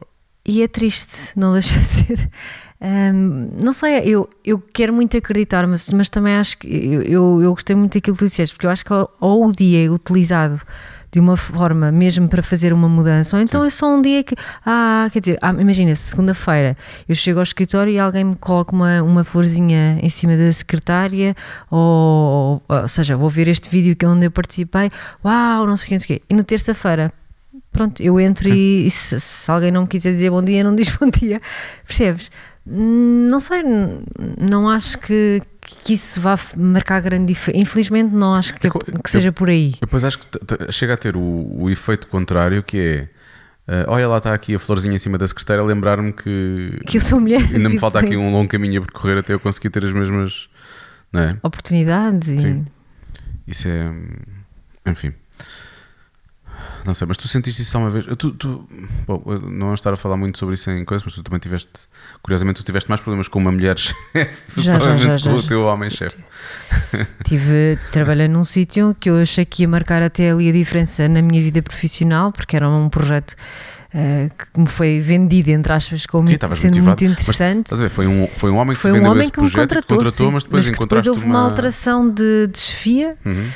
[0.47, 2.30] E é triste, não deixa de ser.
[2.80, 7.42] Hum, não sei, eu, eu quero muito acreditar, mas, mas também acho que eu, eu,
[7.42, 9.86] eu gostei muito daquilo que tu disseste, porque eu acho que ou, ou o dia
[9.86, 10.61] é utilizado
[11.11, 14.36] de uma forma mesmo para fazer uma mudança, ou então é só um dia que,
[14.64, 16.76] ah, quer dizer, ah, imagina, se segunda-feira
[17.09, 21.34] eu chego ao escritório e alguém me coloca uma, uma florzinha em cima da secretária,
[21.70, 24.90] ou, ou seja, vou ver este vídeo que é onde eu participei,
[25.24, 26.24] uau, não sei o que, não sei o quê.
[26.28, 27.11] E no terça-feira
[27.77, 30.74] pronto, eu entro e, e se, se alguém não me quiser dizer bom dia, não
[30.74, 31.41] diz bom dia,
[31.87, 32.31] percebes?
[32.68, 33.62] Não sei,
[34.41, 37.61] não acho que, que isso vá marcar grande diferença.
[37.62, 39.74] Infelizmente, não acho que, É que seja por aí.
[39.74, 40.27] Eu depois acho que
[40.72, 41.20] chega a ter o,
[41.61, 43.09] o efeito contrário, que
[43.68, 43.72] é.
[43.72, 47.01] eh, olha, lá está aqui a florzinha em cima da secretária, lembrar-me que Que eu
[47.01, 47.41] sou mulher.
[47.43, 49.93] ainda me tipo, falta aqui um longo caminho a percorrer até eu conseguir ter as
[49.93, 50.49] mesmas.
[51.14, 51.37] É?
[51.45, 52.41] Oportunidades e.
[52.41, 52.66] Sim.
[53.47, 53.95] Isso é.
[54.91, 55.12] Enfim.
[56.87, 58.05] Não sei, mas tu sentiste isso uma vez?
[58.16, 58.68] Tu, tu,
[59.07, 61.70] bom, não vamos estar a falar muito sobre isso em coisas, mas tu também tiveste.
[62.22, 65.43] Curiosamente, tu tiveste mais problemas com uma mulher chefe Já, já, provavelmente já, com o
[65.43, 66.16] teu homem-chefe.
[67.24, 71.20] Tive, trabalhei num sítio que eu achei que ia marcar até ali a diferença na
[71.22, 73.34] minha vida profissional, porque era um projeto
[73.93, 76.87] eh, que me foi vendido, entre aspas, como Sim, sendo motivado.
[76.87, 77.72] muito Mas, interessante.
[77.72, 77.89] A ver?
[77.89, 80.26] Foi um, foi um homem que Foi um homem que me e que contratou, contratou,
[80.26, 80.32] sim.
[80.32, 81.41] mas depois que depois houve uma.
[81.41, 83.49] uma alteração de, de chefia Uhum.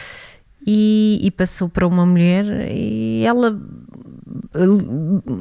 [0.67, 3.59] E, e passou para uma mulher e ela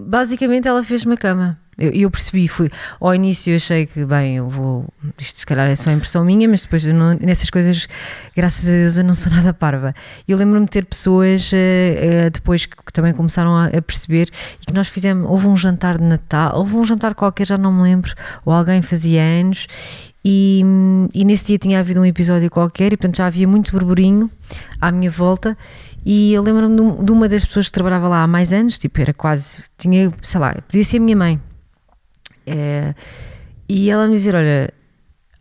[0.08, 1.60] basicamente ela fez-me a cama.
[1.78, 4.86] Eu, eu percebi, fui ao início eu achei que bem, eu vou,
[5.18, 7.88] isto se calhar é só impressão minha, mas depois não- nessas coisas,
[8.36, 9.96] graças a Deus, eu não sou nada parva.
[10.28, 13.82] E eu lembro-me de ter pessoas eh, eh, depois que, que também começaram a, a
[13.82, 14.30] perceber
[14.62, 17.72] e que nós fizemos, houve um jantar de Natal, houve um jantar qualquer, já não
[17.72, 18.14] me lembro,
[18.44, 19.66] ou alguém fazia anos.
[20.24, 20.62] E,
[21.16, 24.30] e nesse dia tinha havido um episódio qualquer e portanto já havia muito burburinho
[24.82, 25.58] à minha volta
[26.06, 29.00] e eu lembro-me de, um- uma das pessoas que trabalhava lá há mais anos, tipo,
[29.00, 31.40] era quase, tinha, sei lá, podia ser a minha mãe.
[32.46, 32.94] É,
[33.68, 34.74] e ela me dizer: Olha,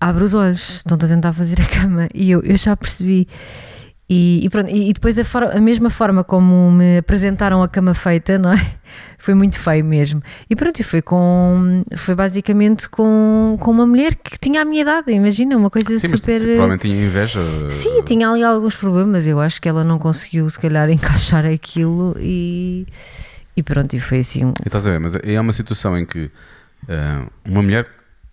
[0.00, 2.08] abre os olhos, estão-te a tentar fazer a cama.
[2.14, 3.26] E eu, eu já percebi.
[4.10, 7.94] E, e pronto, e, depois a, for- a mesma forma como me apresentaram a cama
[7.94, 8.74] feita, não é?
[9.28, 10.22] Foi muito feio mesmo.
[10.48, 14.80] E pronto, e foi com foi basicamente com, com uma mulher que tinha a minha
[14.80, 16.40] idade, imagina, uma coisa Sim, mas super.
[16.40, 17.38] provavelmente tinha inveja.
[17.68, 19.26] Sim, tinha ali alguns problemas.
[19.26, 22.86] Eu acho que ela não conseguiu, se calhar, encaixar aquilo e,
[23.54, 24.48] e pronto, e foi assim.
[24.64, 26.30] E estás a ver, mas é uma situação em que
[26.88, 27.86] ah, uma mulher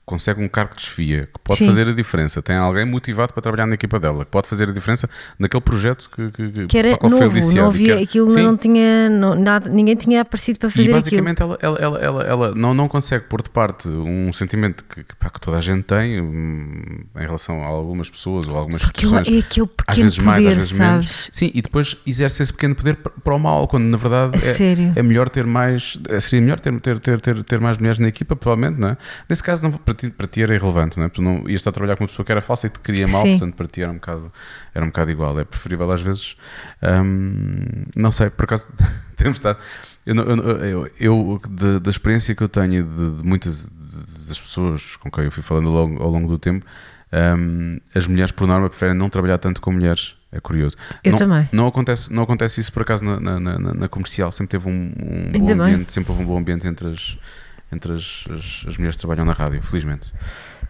[0.05, 1.65] consegue um cargo de chefia que pode Sim.
[1.65, 4.71] fazer a diferença, tem alguém motivado para trabalhar na equipa dela, que pode fazer a
[4.71, 8.31] diferença naquele projeto que, que, que, Que era novo, não e que havia, era- aquilo
[8.31, 8.43] Sim.
[8.43, 11.01] não tinha não- nada, ninguém tinha aparecido para E fazer aquilo.
[11.23, 15.03] basicamente ela, ela, ela, ela, ela não, não consegue pôr de parte um sentimento que,
[15.03, 18.81] que, pá, que toda a gente tem hum, em relação a algumas pessoas ou algumas
[18.81, 21.05] Só que é aquele às pequeno vezes mais, poder, às vezes menos.
[21.05, 21.29] sabes?
[21.31, 25.03] Sim, e depois exerce esse pequeno poder para o mal, quando na verdade é, é
[25.03, 28.79] melhor ter mais, seria melhor ter, ter, ter, ter, ter mais mulheres na equipa, provavelmente,
[28.79, 28.97] não é?
[29.27, 31.07] Nesse caso, não, ti, para ti era irrelevante, não é?
[31.07, 33.07] Porque não ias estar a trabalhar com uma pessoa que era falsa e te queria
[33.07, 33.37] mal, Sim.
[33.39, 34.31] portanto, para ti era um bocado,
[34.73, 35.39] era um bocado igual.
[35.39, 36.35] É preferível às vezes,
[36.83, 37.63] hum,
[37.95, 38.67] não sei, por acaso
[39.17, 39.57] temos estado.
[40.05, 41.41] Eu, eu, eu, eu
[41.79, 45.41] da, experiência que eu tenho de, de muitas de- das pessoas com quem eu fui
[45.41, 46.63] falando ao longo, ao longo do tempo,
[47.37, 50.15] hum, as mulheres, por norma, preferem não trabalhar tanto com mulheres.
[50.31, 50.75] É curioso.
[51.01, 51.49] Eu não, também.
[51.53, 54.31] Não acontece, não acontece isso por acaso na, na, na- na comercial.
[54.33, 54.91] Sempre teve um,
[55.33, 55.53] um bom bem.
[55.55, 57.17] ambiente, sempre houve um bom ambiente entre as,
[57.75, 60.11] entre as, as, as mulheres que trabalham na rádio, felizmente.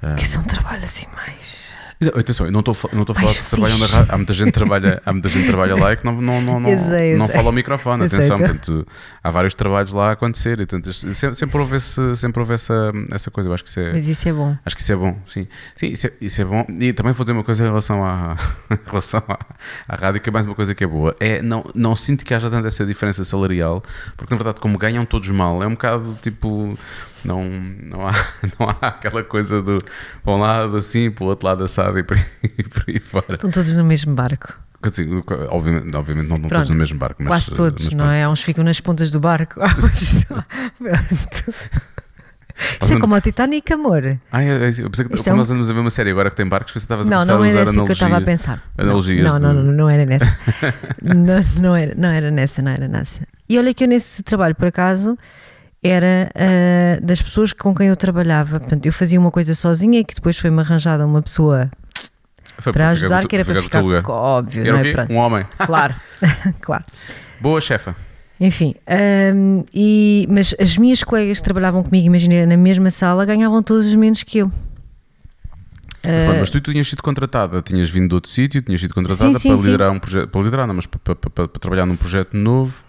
[0.02, 1.74] Ah, Que isso é um trabalho assim mais.
[2.10, 4.14] Atenção, eu não estou não a falar que trabalham na rádio.
[4.14, 6.42] Há muita gente que trabalha, há muita gente que trabalha lá e que não, não,
[6.42, 8.02] não, não, sei, não fala ao microfone.
[8.02, 8.48] Eu Atenção, então.
[8.48, 8.88] portanto,
[9.24, 10.60] há vários trabalhos lá a acontecer.
[10.60, 13.50] E, portanto, sempre, sempre houve, esse, sempre houve essa, essa coisa.
[13.50, 13.94] Eu acho que isso é.
[13.94, 14.58] Mas isso é bom.
[14.66, 15.48] Acho que isso é bom, sim.
[15.76, 16.66] Sim, isso é, isso é bom.
[16.80, 18.36] E também vou dizer uma coisa em relação à,
[18.72, 19.40] em relação à,
[19.88, 21.16] à rádio, que é mais uma coisa que é boa.
[21.20, 23.84] É, não, não sinto que haja tanta essa diferença salarial,
[24.18, 26.78] porque na verdade, como ganham todos mal, é um bocado tipo.
[27.26, 28.12] Não, não, há,
[28.60, 29.78] não há aquela coisa do
[30.24, 32.24] para um lado assim, para o outro lado assado e por aí,
[32.58, 33.34] e por aí fora.
[33.34, 34.54] Estão todos no mesmo barco.
[34.84, 35.08] Dizer,
[35.50, 37.28] obviamente, obviamente não estão Pronto, todos no mesmo barco, mas.
[37.30, 38.28] Quase todos, mas não é?
[38.30, 39.56] Uns ficam nas pontas do barco.
[40.78, 41.54] Pronto.
[42.82, 44.18] Isso é como o Titanic, amor.
[44.32, 46.36] Ah, é, eu pensei que é um- nós andamos a ver uma série agora que
[46.38, 48.64] tem barcos, que estavas a Não, não a era essa que eu estava a pensar.
[48.78, 50.38] analogias Não, não, não, não era nessa.
[51.02, 53.22] não, não, era, não era nessa, não era nessa.
[53.50, 55.18] E olha que eu nesse trabalho, por acaso,
[55.88, 58.60] era ah, das pessoas com quem eu trabalhava.
[58.60, 61.70] Portanto, eu fazia uma coisa sozinha e que depois foi-me arranjada uma pessoa
[62.60, 64.04] Foi para ajudar, que era para ficar lugar.
[64.10, 65.08] óbvio, Era é?
[65.10, 65.46] Um homem.
[65.66, 65.96] Claro,
[66.62, 66.84] claro.
[67.40, 67.96] Boa chefa.
[68.40, 68.76] Enfim,
[69.34, 73.86] hum, e, mas as minhas colegas que trabalhavam comigo, imagina, na mesma sala, ganhavam todos
[73.86, 74.52] os menos que eu.
[76.04, 78.94] Mas, Uh, mas tu, tu tinhas sido contratada, tinhas vindo de outro sítio, tinhas sido
[78.94, 79.66] contratada Sim, sim, para sim.
[79.66, 82.85] liderar um projeto, para liderar, não, mas para, para- para- para trabalhar num projeto novo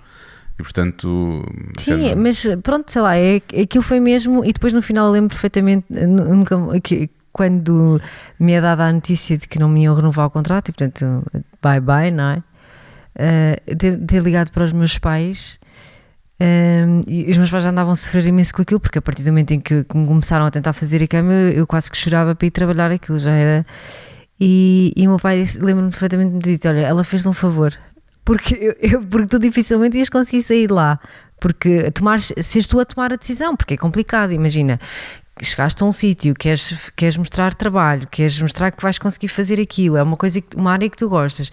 [0.58, 1.44] e portanto.
[1.78, 4.44] Sim, sendo- mas pronto, sei lá, é, aquilo foi mesmo.
[4.44, 8.00] E depois no final eu lembro perfeitamente nu- nunca, que, quando
[8.40, 11.22] me é dada a notícia de que não me iam renovar o contrato, e portanto,
[11.62, 12.42] bye bye, não é?
[13.18, 15.58] Uh, ter, ter ligado para os meus pais.
[16.40, 19.22] um, e os meus pais já andavam a sofrer imenso com aquilo, porque a partir
[19.22, 21.90] do momento em que que me começaram a tentar fazer a cama, eu, eu quase
[21.90, 23.66] que chorava para ir trabalhar aquilo, já era.
[24.38, 27.72] E, e o meu pai disse- lembro-me perfeitamente ter dito: Olha, ela fez-te um favor,
[28.26, 31.00] porque, eu, porque tu dificilmente ias conseguir sair de lá.
[31.40, 34.78] Porque tomar, seres tu a tomar a decisão, porque é complicado, imagina.
[35.40, 39.98] Chegaste a um sítio, queres, queres mostrar trabalho, queres mostrar que vais conseguir fazer aquilo,
[39.98, 41.50] é uma coisa, que- uma área que tu gostas,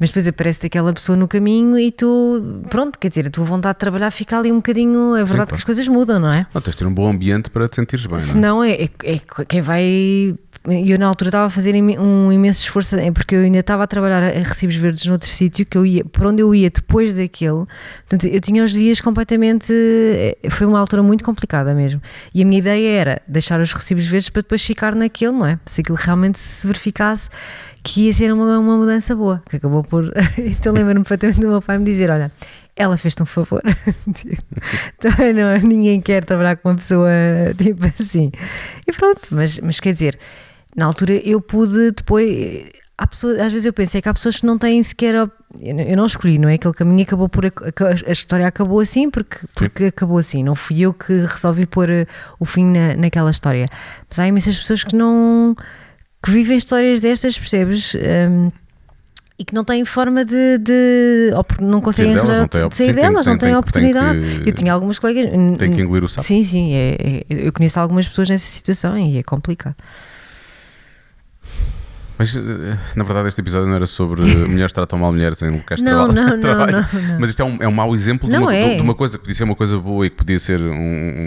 [0.00, 3.74] mas depois aparece aquela pessoa no caminho e tu, pronto, quer dizer, a tua vontade
[3.74, 5.14] de trabalhar fica ali um bocadinho.
[5.14, 5.48] É verdade claro.
[5.48, 6.46] que as coisas mudam, não é?
[6.54, 8.26] Não, tens de ter um bom ambiente para te sentires bem, não é?
[8.26, 10.34] Se não, é, é, é quem vai.
[10.68, 13.86] Eu na altura estava a fazer um imenso esforço, é porque eu ainda estava a
[13.86, 17.64] trabalhar a recibos verdes noutro sítio, que eu ia, por onde eu ia depois daquele.
[18.06, 19.72] Portanto, eu tinha os dias completamente.
[19.72, 22.02] eh, Foi uma altura muito complicada mesmo.
[22.34, 25.58] E a minha ideia era deixar os recibos verdes para depois ficar naquele, não é?
[25.64, 27.30] Se aquilo realmente se verificasse
[27.82, 30.04] que ia ser uma, uma mudança boa, que acabou por.
[30.38, 32.30] então lembro-me perfeitamente do meu pai me dizer: Olha,
[32.76, 33.62] ela fez-te um favor.
[34.98, 37.10] Também não, ninguém quer trabalhar com uma pessoa
[37.56, 38.30] tipo assim.
[38.86, 40.18] E pronto, mas, mas quer dizer,
[40.76, 42.66] na altura eu pude depois.
[42.96, 45.14] Há pessoas, às vezes eu penso é que há pessoas que não têm sequer.
[45.14, 46.54] Eu não- escolhi, não é?
[46.54, 47.46] Aquele caminho acabou por.
[47.46, 50.44] a história acabou assim porque, porque acabou assim.
[50.44, 52.06] Não fui eu que resolvi pôr eh,
[52.38, 53.66] o fim na, naquela história.
[54.06, 55.56] Mas há imensas pessoas que não.
[56.22, 57.94] Que vivem histórias destas, percebes?
[57.94, 58.50] Hum,
[59.38, 60.58] e que não têm forma de.
[60.58, 63.48] de ou porque não conseguem delas, arranjar- não de sair delas, tem- não têm tem-
[63.48, 64.42] tem oportunidade.
[64.42, 65.30] que- Eu tinha algumas colegas.
[65.58, 66.26] Tem que engolir o sapo.
[66.26, 69.74] Sim, sim, é, é- eu conheço algumas pessoas nessa situação e é complicado.
[72.20, 72.40] Mas eh,
[72.94, 76.12] na verdade este episódio não era sobre mulheres tratam mal mulheres em locais de Não,
[76.12, 76.72] traba- não, não, trabalho.
[76.92, 77.20] não, não.
[77.20, 78.76] Mas isto é um, é um mau exemplo de Não uma, é.
[78.76, 80.70] de uma coisa que podia ser uma coisa boa e que podia ser um,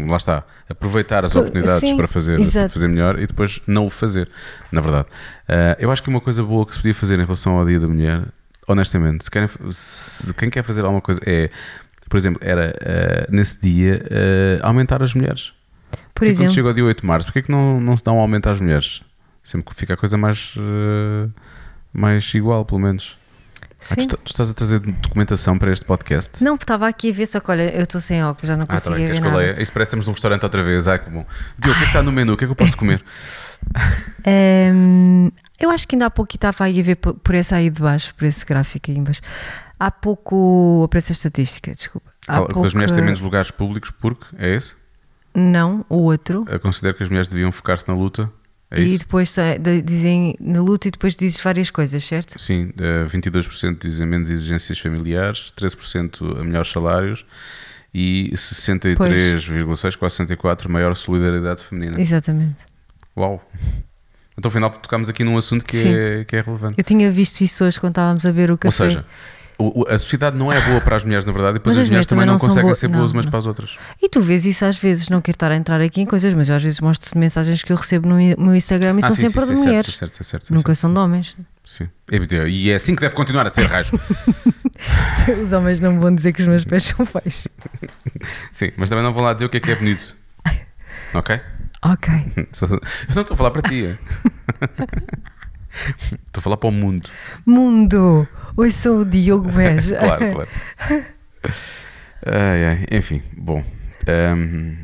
[0.04, 3.60] um- lá está, aproveitar as Por- oportunidades sim, para fazer, para fazer melhor e depois
[3.66, 4.30] não o fazer,
[4.72, 5.08] na verdade.
[5.50, 7.80] Ah, eu acho que uma coisa boa que se podia fazer em relação ao Dia
[7.80, 8.22] da Mulher,
[8.68, 11.50] honestamente, se querem- se quem quer fazer alguma coisa é,
[12.08, 14.06] por exemplo, era ah, nesse dia
[14.62, 15.54] ah, aumentar as mulheres.
[15.92, 17.98] Por Porque exemplo, quando chega ao dia 8 de março, porquê é que não, não
[17.98, 19.02] se dá um aumento às mulheres?
[19.44, 21.30] Sempre que fica a coisa mais, eh,
[21.92, 23.18] mais igual, pelo menos.
[23.92, 26.42] Ah, tu, tu estás a trazer documentação para este podcast?
[26.42, 28.68] Não, estava aqui a ver, só que olha, eu estou sem óculos, já não Ah,
[28.68, 29.62] tá consigo ver nada.
[29.62, 30.86] Isto parece que estamos num restaurante outra vez.
[30.86, 31.26] Que bom.
[31.60, 32.34] Diogo, o que é que está no menu?
[32.34, 33.04] O que é que eu posso comer?
[34.74, 35.30] Hum,
[35.60, 37.82] eu acho que ainda há pouco estava aí a ver por, por esse aí de
[37.82, 39.22] baixo, por esse gráfico aí em baixo.
[39.78, 42.10] Há pouco, para essa estatística, desculpa.
[42.28, 44.76] Há Qual- pouco, As mulheres têm menos lugares públicos porque, é esse?
[45.36, 46.46] Não, o outro.
[46.48, 48.32] Eu considero que as mulheres deviam focar-se na luta.
[48.74, 52.40] É e depois de- dizem na luta e depois dizes várias coisas, certo?
[52.42, 57.26] Sim, eh, 22% dizem menos exigências familiares, 13% a melhores salários
[57.94, 62.00] e 63,6%, quase 64% maior solidariedade feminina.
[62.00, 62.56] Exatamente.
[63.16, 63.42] Uau!
[64.38, 65.94] Então, afinal, tocámos aqui num assunto que, Sim.
[65.94, 66.74] é, que é relevante.
[66.76, 68.86] Eu tinha visto isso hoje quando estávamos a ver o Ou café.
[68.88, 69.06] seja,
[69.58, 71.84] o- o- a sociedade não é boa para as mulheres, na verdade, e depois Mas
[71.84, 73.30] as mulheres também não, são conseguem ser boas não, umas não.
[73.32, 73.78] para as outras.
[74.02, 76.50] E tu vês isso às vezes, não quero estar a entrar aqui em coisas, mas
[76.50, 79.28] eu às vezes mostro mensagens que eu recebo no meu Instagram e Ah, são sim,
[79.28, 79.86] sempre sim, de sim, mulheres.
[79.96, 81.36] Certo, certo, certo, certo, Nunca são de homens.
[81.66, 81.88] Sim.
[82.12, 83.90] É, E é assim que deve continuar a ser, raios.
[85.44, 87.48] Os homens não vão dizer que os meus pés são feios.
[88.52, 90.16] Sim, mas também não vão lá dizer o que é que é bonito.
[91.14, 91.40] Ok?
[91.84, 92.12] Ok.
[92.36, 93.98] Eu não estou a falar para ti.
[96.28, 97.10] Estou a falar para o mundo.
[97.46, 98.28] Mundo!
[98.56, 99.98] Hoje sou o Diogo Beja.
[99.98, 100.50] Claro, claro.
[102.26, 103.64] Ai, ai, enfim, bom.
[104.08, 104.76] hum,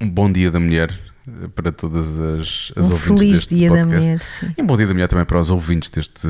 [0.00, 0.90] Um bom dia da mulher
[1.26, 3.96] eh, para todas as, as Um ouvintes feliz deste dia da podcast.
[4.06, 4.54] mulher, sim.
[4.56, 6.26] E um bom dia da mulher também para os ouvintes deste,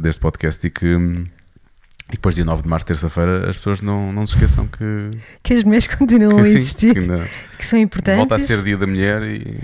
[0.00, 4.24] deste podcast e que, e depois, dia 9 de março, terça-feira, as pessoas não, não
[4.26, 5.10] se esqueçam que,
[5.42, 8.16] Que as mulheres continuam que a existir, que que são importantes.
[8.18, 9.58] volta a ser dia da mulher e,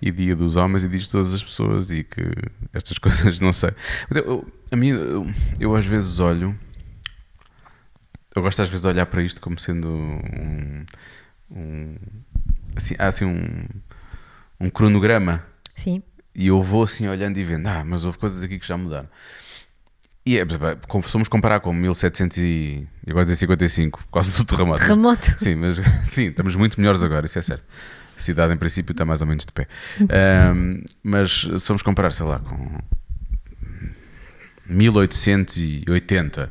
[0.00, 2.22] e dia dos homens e dia de todas as pessoas e que
[2.72, 3.70] estas coisas não sei.
[4.10, 5.26] Eu- eu- a mim, eu,
[5.60, 6.58] eu às vezes olho,
[8.34, 10.84] eu gosto às vezes de olhar para isto como sendo um,
[11.50, 11.94] um
[12.74, 13.64] assim, há assim um,
[14.60, 15.44] um cronograma
[15.74, 16.02] Sim.
[16.34, 19.08] e eu vou assim olhando e vendo, ah, mas houve coisas aqui que já mudaram.
[20.28, 24.36] E é, se formos comparar com 1700 e, eu gosto de dizer 55, por causa
[24.36, 24.82] do terremoto.
[24.82, 25.34] Remoto.
[25.38, 27.64] Sim, mas sim, estamos muito melhores agora, isso é certo.
[28.16, 29.66] A cidade, em princípio, está mais ou menos de pé.
[30.00, 32.78] Ahm, mas se vamos comparar, sei lá, com
[34.68, 36.50] 1880,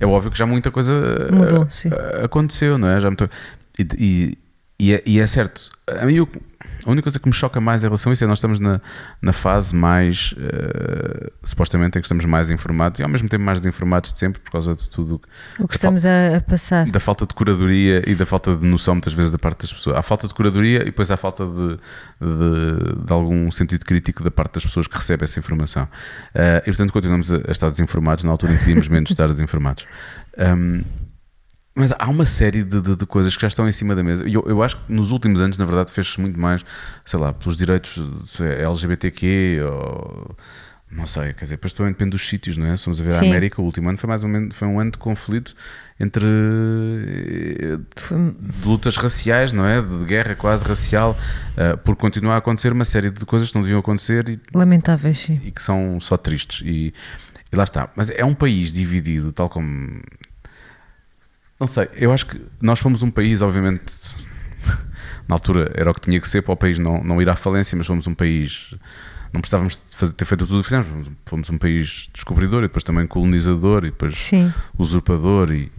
[0.00, 1.90] é óbvio que já muita coisa Mudou, uh, sim.
[2.22, 3.00] aconteceu, não é?
[3.00, 3.28] Já muito,
[3.78, 4.38] e, e,
[4.78, 6.28] e, é, e é certo, a mim o-
[6.86, 8.80] a única coisa que me choca mais em relação a isso é nós estamos na,
[9.20, 13.60] na fase mais uh, supostamente em que estamos mais informados e ao mesmo tempo mais
[13.60, 15.20] desinformados de sempre por causa de tudo
[15.58, 16.86] o que- que estamos a, passar.
[16.90, 19.96] da falta de curadoria e da falta de noção muitas vezes da parte das pessoas.
[19.96, 21.76] Há falta de curadoria e depois há falta de,
[22.20, 25.88] de, de algum sentido crítico da parte das pessoas que recebem essa informação.
[26.34, 29.28] Ah, e portanto continuamos a, a estar desinformados na altura em que devíamos menos estar
[29.28, 29.84] desinformados.
[30.38, 30.80] Ahm,
[31.78, 34.28] mas há uma série de, de- de coisas que já estão em cima da mesa.
[34.28, 36.64] E eu, eu acho que nos últimos anos, na verdade, fez-se muito mais,
[37.04, 37.98] sei lá, pelos direitos
[38.40, 40.36] LGBTQ ou.
[40.90, 42.74] Não sei, quer dizer, depois também depende dos sítios, não é?
[42.74, 43.28] Se vamos a ver a Sim.
[43.28, 45.54] América, o último ano foi mais ou menos foi um ano de conflito
[46.00, 47.76] entre eh,
[48.40, 49.82] de lutas raciais, não é?
[49.82, 51.14] De guerra quase racial,
[51.58, 55.28] eh, por continuar a acontecer uma série de coisas que não deviam acontecer e, Lamentáveis,
[55.28, 56.62] e que são só tristes.
[56.66, 56.94] E,
[57.52, 57.90] e lá está.
[57.96, 60.00] Mas é um país dividido, tal como.
[61.58, 63.92] Não sei, eu acho que nós fomos um país, obviamente,
[65.28, 67.36] na altura era o que tinha que ser para o país não, não ir à
[67.36, 68.74] falência, mas fomos um país.
[69.32, 70.86] Não precisávamos de fazer- ter feito tudo o que fizemos.
[70.86, 74.52] Fomos, fomos um país descobridor e depois também colonizador e depois Sim.
[74.78, 75.70] usurpador e,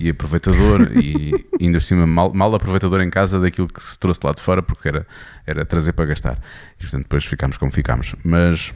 [0.00, 4.20] e aproveitador e ainda por cima mal, mal aproveitador em casa daquilo que se trouxe
[4.24, 5.06] lá de fora porque era,
[5.46, 6.38] era trazer para gastar
[6.78, 8.72] e portanto depois ficámos como ficámos mas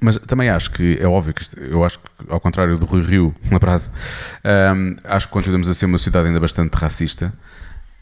[0.00, 3.02] mas também acho que é óbvio que isto- eu acho que ao contrário do Rui
[3.02, 3.90] Rio um abraço
[4.76, 7.32] hum, acho que continuamos a ser uma sociedade ainda bastante racista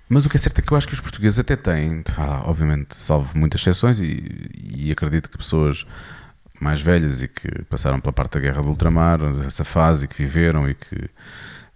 [0.08, 2.40] mas o que é certo é que eu acho que os portugueses até têm, ah,
[2.46, 4.24] obviamente, salvo muitas exceções, e,
[4.74, 5.86] e acredito que pessoas
[6.58, 10.16] mais velhas e que passaram pela parte da guerra do ultramar, essa fase, e que
[10.16, 11.10] viveram e que,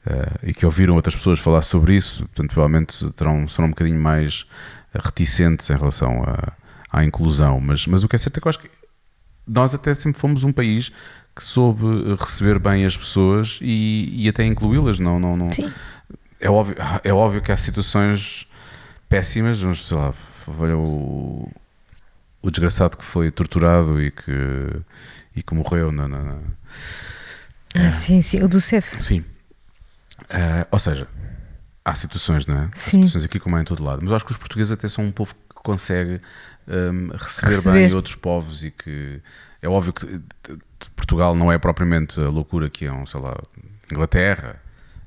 [0.06, 4.00] eh, e que ouviram outras pessoas falar sobre isso, portanto, provavelmente terão, serão um bocadinho
[4.00, 4.46] mais
[4.94, 6.52] reticentes em relação à,
[7.00, 7.60] à inclusão.
[7.60, 8.70] Mas, mas o que é certo é que eu acho que
[9.46, 10.90] nós até sempre fomos um país
[11.34, 11.84] que soube
[12.20, 15.72] receber bem as pessoas e, e até incluí-las, não, não, não, Sim.
[16.40, 18.46] é óbvio, é óbvio que há situações
[19.08, 20.12] péssimas, mas sei lá,
[20.58, 21.50] olha o,
[22.42, 24.32] o desgraçado que foi torturado e que,
[25.36, 26.06] e que morreu na.
[26.08, 26.38] na- na-
[27.74, 28.42] Ah, sim, sim.
[28.42, 29.02] O do CEF.
[29.02, 29.24] Sim.
[30.30, 31.06] Ah, ou seja,
[31.84, 32.64] há situações, não é?
[32.64, 32.90] Há Sim.
[32.98, 34.00] situações aqui como há em todo lado.
[34.02, 36.20] Mas eu acho que os portugueses até são um povo que consegue
[36.68, 37.72] hum, receber, Receber.
[37.88, 39.20] bem outros povos e que
[39.62, 40.54] é óbvio que eh,
[40.96, 43.36] Portugal não é propriamente a loucura que é, um, sei lá,
[43.90, 44.56] Inglaterra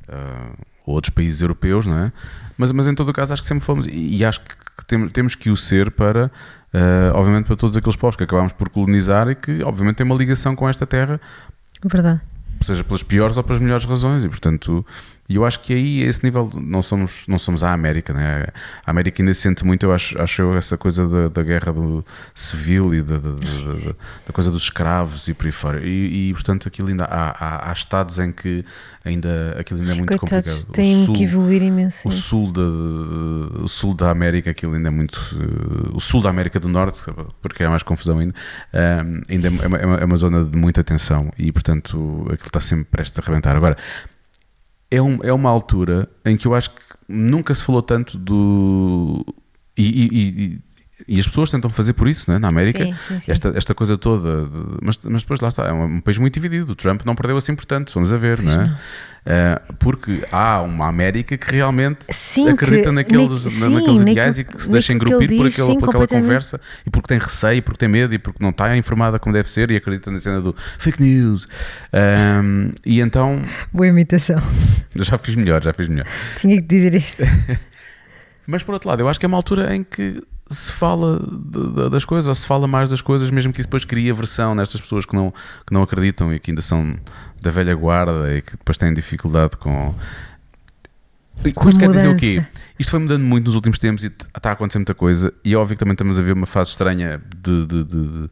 [0.08, 0.52] ah,
[0.86, 2.12] ou outros países europeus, não é?
[2.58, 5.08] Mas, mas em todo o caso acho que sempre fomos e, e acho que tem-
[5.10, 6.32] temos que o ser para,
[6.74, 10.16] ah, obviamente, para todos aqueles povos que acabámos por colonizar e que, obviamente, têm uma
[10.16, 11.20] ligação com esta terra
[11.84, 12.22] Verdade.
[12.62, 14.86] seja pelas piores ou pelas melhores razões e portanto
[15.28, 18.46] e eu acho que aí a esse nível não somos não somos a América né?
[18.86, 21.74] A América ainda se sente muito eu acho acho eu essa coisa da, da guerra
[21.74, 25.80] do civil e da, da, da- coisa dos escravos e por aí fora.
[25.84, 28.64] E, e, portanto aquilo ainda há, há, há estados em que
[29.04, 30.74] ainda aquilo ainda é muito Coitados, complicado.
[30.76, 32.08] Têm o sul, que evoluir imenso.
[32.08, 32.62] o sul da
[33.64, 35.20] o sul da América aquilo ainda é muito
[35.94, 37.02] o sul da América do Norte
[37.42, 38.34] porque é mais confusão ainda
[38.74, 42.48] eh, ainda é uma, é uma- é uma zona de muita tensão e portanto aquilo
[42.48, 43.76] está sempre prestes a arrebentar agora
[44.90, 49.26] é, um, é uma altura em que eu acho que nunca se falou tanto do
[49.78, 50.20] e, e-
[50.56, 50.60] e-
[51.08, 53.32] e as pessoas tentam fazer por isso né, na América Sim, sim, sim.
[53.32, 56.72] esta, esta coisa toda, de- mas, mas depois lá está, é um, país muito dividido.
[56.72, 58.66] O Trump não perdeu assim, portanto, vamos a ver, Pois não é?
[58.68, 58.76] não.
[59.28, 62.06] Eh, porque há uma América que realmente
[62.52, 65.90] acredita que- naqueles, na- naqueles ideais e que se deixa engrupir por, diz, aquela, por
[65.90, 69.34] aquela conversa e porque tem receio, porque tem medo e porque não está informada como
[69.34, 71.48] deve ser e acredita na cena do fake news.
[71.92, 73.42] Ahm, e então,
[73.74, 74.40] Boa imitação.
[74.96, 76.06] já fiz melhor, já fiz melhor.
[76.40, 77.24] Tinha que dizer isto.
[78.48, 81.74] Mas por outro lado, eu acho que é uma altura em que se fala de-
[81.74, 84.54] de- das coisas, ou se fala mais das coisas, mesmo que isso depois crie aversão
[84.54, 85.32] nestas pessoas que não,
[85.66, 86.96] que não acreditam e que ainda são
[87.42, 89.94] da velha guarda e que depois têm dificuldade com.
[91.54, 92.46] Com isto quer dizer o quê?
[92.80, 95.58] Isto foi mudando muito nos últimos tempos e está a acontecer muita coisa, e é
[95.58, 98.30] óbvio que também estamos a ver uma fase estranha de- de- de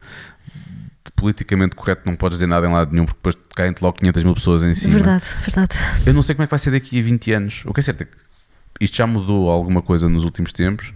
[1.16, 4.34] politicamente correto, não podes dizer nada em lado nenhum, porque depois caem-te logo 500 mil
[4.34, 4.94] pessoas em cima.
[4.94, 5.76] Verdade, verdade.
[6.06, 7.62] Eu não sei como é que vai ser daqui a 20 anos.
[7.66, 8.12] O que é certo é que
[8.80, 10.92] isto já mudou alguma coisa nos últimos tempos.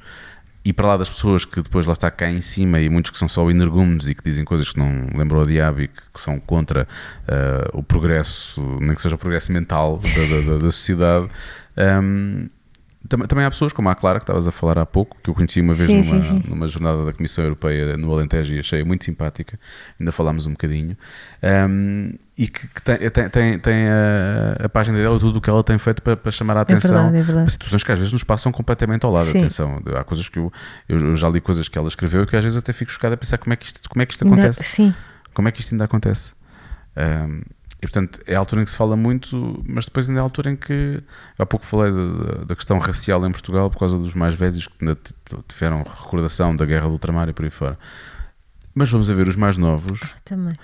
[0.69, 3.17] E para lá das pessoas que depois lá está cá em cima e muitos que
[3.17, 6.21] são só energúmenos e que dizem coisas que não lembram o diabo e que, que
[6.21, 6.87] são contra
[7.27, 11.29] ah, o progresso, nem que seja o progresso mental da, da- da- da sociedade.
[11.77, 12.49] ahm,
[13.09, 15.35] tam- também há pessoas como a Clara, que estavas a falar há pouco, que eu
[15.35, 16.43] conheci uma vez Sim, numa, sim, sim.
[16.51, 19.59] numa jornada da Comissão Europeia no Alentejo e achei muito simpática,
[19.99, 20.99] ainda falámos um bocadinho,
[21.71, 25.51] um, e que, que tem, tem, tem, tem a, a página dela, tudo o que
[25.51, 27.53] ela tem feito para, para chamar a É atenção verdade, é verdade.
[27.53, 29.25] situações que às vezes nos passam completamente ao lado.
[29.27, 29.39] Sim.
[29.41, 30.53] Atenção, há coisas que eu,
[30.89, 33.19] eu, já li coisas que ela escreveu e que às vezes até fico chocada a
[33.19, 34.63] pensar como é que isto, como é que isto Ainda- acontece.
[34.63, 34.95] sim,
[35.35, 36.33] Como é que isto ainda acontece?
[36.97, 37.43] Um,
[37.81, 40.25] E portanto é a altura em que se fala muito, mas depois ainda é a
[40.25, 41.01] altura em que.
[41.39, 44.75] Há pouco falei da, da questão racial em Portugal por causa dos mais velhos que
[44.81, 44.97] ainda
[45.47, 47.79] tiveram recordação da guerra do ultramar e por aí fora.
[48.75, 50.01] Mas vamos a ver os mais novos.
[50.25, 50.55] Também.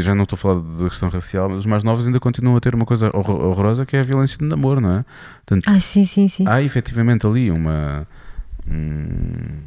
[0.00, 2.60] Já não estou a falar da questão racial, mas os mais novos ainda continuam a
[2.60, 5.04] ter uma coisa horror- horrorosa que é a violência de namoro, não é?
[5.46, 6.44] Portanto, Ah, sim, sim, sim.
[6.46, 8.06] há efetivamente ali uma.
[8.68, 9.60] hum,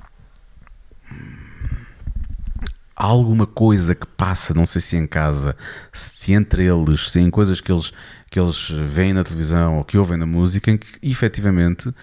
[2.96, 5.56] há alguma coisa que passa, não sei se em casa,
[5.94, 7.94] se entre eles, se em coisas que eles,
[8.30, 11.94] que eles veem na televisão ou que ouvem na música, em que efetivamente.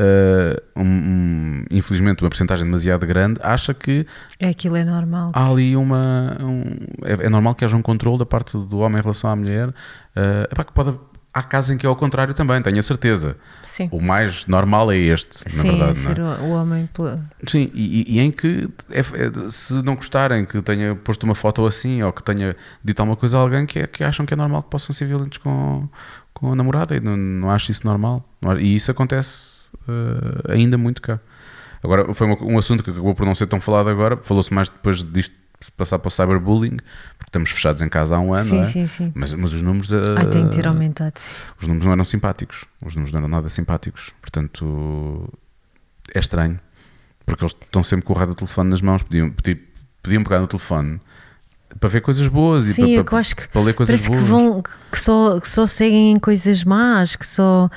[0.00, 4.06] Eh, um- um- infelizmente, uma porcentagem demasiado grande acha que
[4.38, 5.32] É aquilo é normal.
[5.34, 6.36] há ali uma.
[6.40, 9.34] um- é, é normal que haja um controle da parte do homem em relação à
[9.36, 9.74] mulher.
[10.16, 10.98] eh, epá, que pode,
[11.32, 13.36] há casos em que é ao contrário também, tenho a certeza.
[13.64, 13.88] Sim.
[13.92, 15.98] O mais normal é este, na Sim, verdade.
[15.98, 16.36] ser não é?
[16.40, 16.88] o, homem.
[17.46, 21.64] Sim, e, e- em que, é- é- se não gostarem que tenha posto uma foto
[21.66, 24.36] assim ou que tenha dito alguma coisa a alguém que, é- que acham que é
[24.36, 25.88] normal que possam ser violentos com,
[26.34, 28.24] com a namorada, e não, não acho isso normal.
[28.60, 29.57] E isso acontece
[29.88, 31.18] eh, ainda muito cá.
[31.82, 35.04] Agora, foi um assunto que acabou por não ser tão falado agora, falou-se mais depois
[35.04, 35.34] disto
[35.76, 38.64] passar para o cyberbullying, porque estamos fechados em casa há um ano, sim, é?
[38.64, 39.12] sim, sim.
[39.14, 39.92] Mas, mas os números.
[39.92, 41.14] eh, Ai, tem que ter aumentado,
[41.60, 42.64] os números não eram simpáticos.
[42.84, 44.12] Os números não eram nada simpáticos.
[44.20, 45.32] Portanto,
[46.14, 46.58] é estranho.
[47.26, 49.02] Porque eles estão sempre com o rádio telefone nas mãos.
[49.02, 49.60] Podiam, pedi-
[50.02, 51.00] podiam pegar no telefone
[51.78, 54.22] para ver coisas boas Sim, e para, para, ler coisas Parece boas.
[54.22, 57.68] que vão que só, que só seguem em coisas más, que só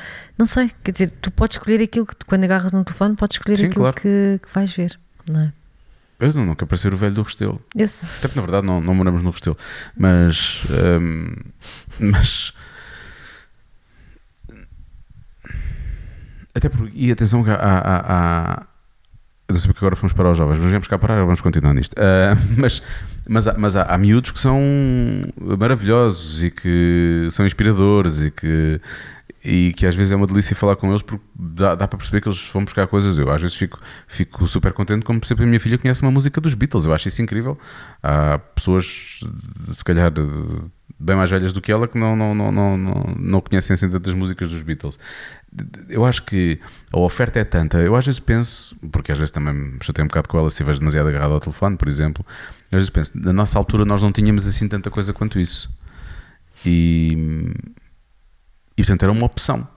[0.41, 3.57] não sei, quer dizer, tu podes escolher aquilo que quando agarras no telefone, podes escolher
[3.57, 3.95] Sim, aquilo claro.
[3.95, 5.53] que, que vais ver, não é?
[6.19, 7.61] Eu não, não quero parecer o velho do Restelo.
[7.75, 9.55] Esse, Até porque na verdade não, não moramos no Restelo.
[9.95, 10.63] Mas.
[10.99, 11.35] hum,
[11.99, 12.53] mas.
[16.55, 16.91] Até porque.
[16.95, 17.55] E atenção que há.
[17.55, 17.97] há,
[18.61, 18.65] há-
[19.49, 21.93] não sei porque agora fomos para os jovens, mas vamos cá parar, vamos continuar nisto.
[21.99, 22.81] Ah, mas
[23.27, 24.59] mas, há, mas há, há miúdos que são
[25.57, 28.79] maravilhosos e que são inspiradores e que,
[29.43, 32.21] e que às vezes é uma delícia falar com eles porque dá, dá para perceber
[32.21, 33.17] que eles vão buscar coisas.
[33.17, 36.11] Eu às vezes fico, fico super contente como percebo que a minha filha conhece uma
[36.11, 36.85] música dos Beatles.
[36.85, 37.57] Eu acho isso incrível.
[38.03, 39.19] Há pessoas,
[39.73, 40.11] se calhar,
[40.99, 43.89] bem mais velhas do que ela que não, não, não, não, não, não conhecem assim
[43.89, 44.99] tantas músicas dos Beatles.
[45.89, 46.57] Eu acho que
[46.93, 47.79] a oferta é tanta.
[47.79, 50.55] Eu às vezes penso, porque às vezes também me chatei um bocado com ela se
[50.55, 52.23] estiveres demasiado agarrado ao telefone, por exemplo.
[52.71, 55.73] Eu às vezes penso, na nossa altura nós não tínhamos assim tanta coisa quanto isso.
[56.63, 57.17] E,
[58.81, 59.67] e portanto era uma opção.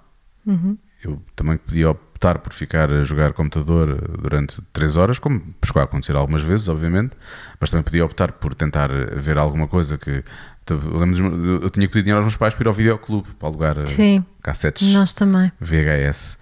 [0.46, 0.76] Uhum.
[1.02, 5.84] Eu também podia optar por ficar a jogar computador durante 3 horas, como chegou a
[5.84, 7.14] acontecer algumas vezes, obviamente,
[7.60, 10.24] mas também podia optar por tentar ver alguma coisa que.
[10.70, 13.84] Eu, eu tinha pedir dinheiro aos meus pais para ir ao videoclube para alugar eh,
[13.84, 15.52] Sim, cassetes nós também.
[15.60, 16.38] VHS.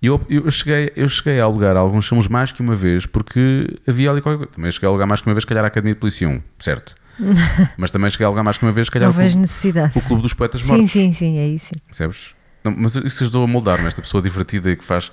[0.00, 3.76] E eu, eu, cheguei, eu cheguei a alugar alguns filmes mais que uma vez porque
[3.88, 4.52] havia ali qualquer coisa.
[4.52, 6.40] Também cheguei a alugar mais que uma vez, se calhar, a Academia de Polícia 1,
[6.60, 6.94] certo?
[7.78, 9.40] Mas também cheguei a alugar mais que uma vez, se calhar, Não o vejo clube,
[9.42, 9.92] necessidade.
[9.98, 10.90] o Clube dos Poetas Sim, Mortos.
[10.90, 11.72] sim, sim, é isso.
[11.86, 12.34] Percebes?
[12.64, 13.86] Não, mas isso ajudou a moldar-me.
[13.86, 15.10] Esta pessoa divertida e que faz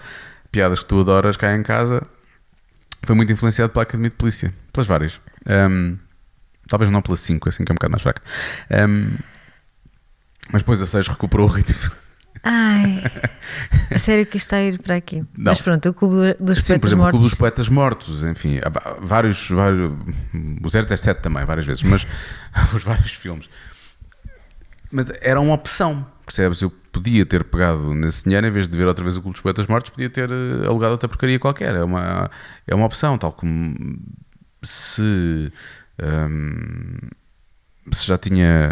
[0.52, 2.06] piadas que tu adoras cá em casa
[3.04, 4.54] foi muito influenciado pela Academia de Polícia.
[4.72, 5.20] Pelas várias.
[5.48, 5.96] Ahm,
[6.68, 8.22] talvez não pela 5, assim que é um bocado mais fraca.
[8.70, 9.16] Ahm,
[10.52, 11.92] mas depois a 6 recuperou o ritmo.
[12.44, 13.02] Ai,
[13.90, 15.20] a sério que isto está a ir para aqui.
[15.38, 15.52] Não.
[15.52, 17.20] Mas pronto, o Clube dos Sim, por Poetas exemplo, o Mortos.
[17.20, 18.60] Clube dos Poetas Mortos, enfim,
[19.02, 19.92] vários, vários
[20.62, 22.06] o 017 também, várias vezes, mas
[22.76, 23.50] os vários filmes.
[24.92, 26.62] Mas era uma opção, percebes?
[26.62, 29.42] Eu podia ter pegado nesse dinheiro, em vez de ver outra vez o Clube dos
[29.42, 31.74] Poetas Mortos, podia ter eh, alugado outra porcaria qualquer.
[31.76, 32.30] É uma,
[32.68, 33.76] é uma opção, tal como
[34.62, 35.52] se,
[36.30, 36.98] hum,
[37.92, 38.70] se já tinha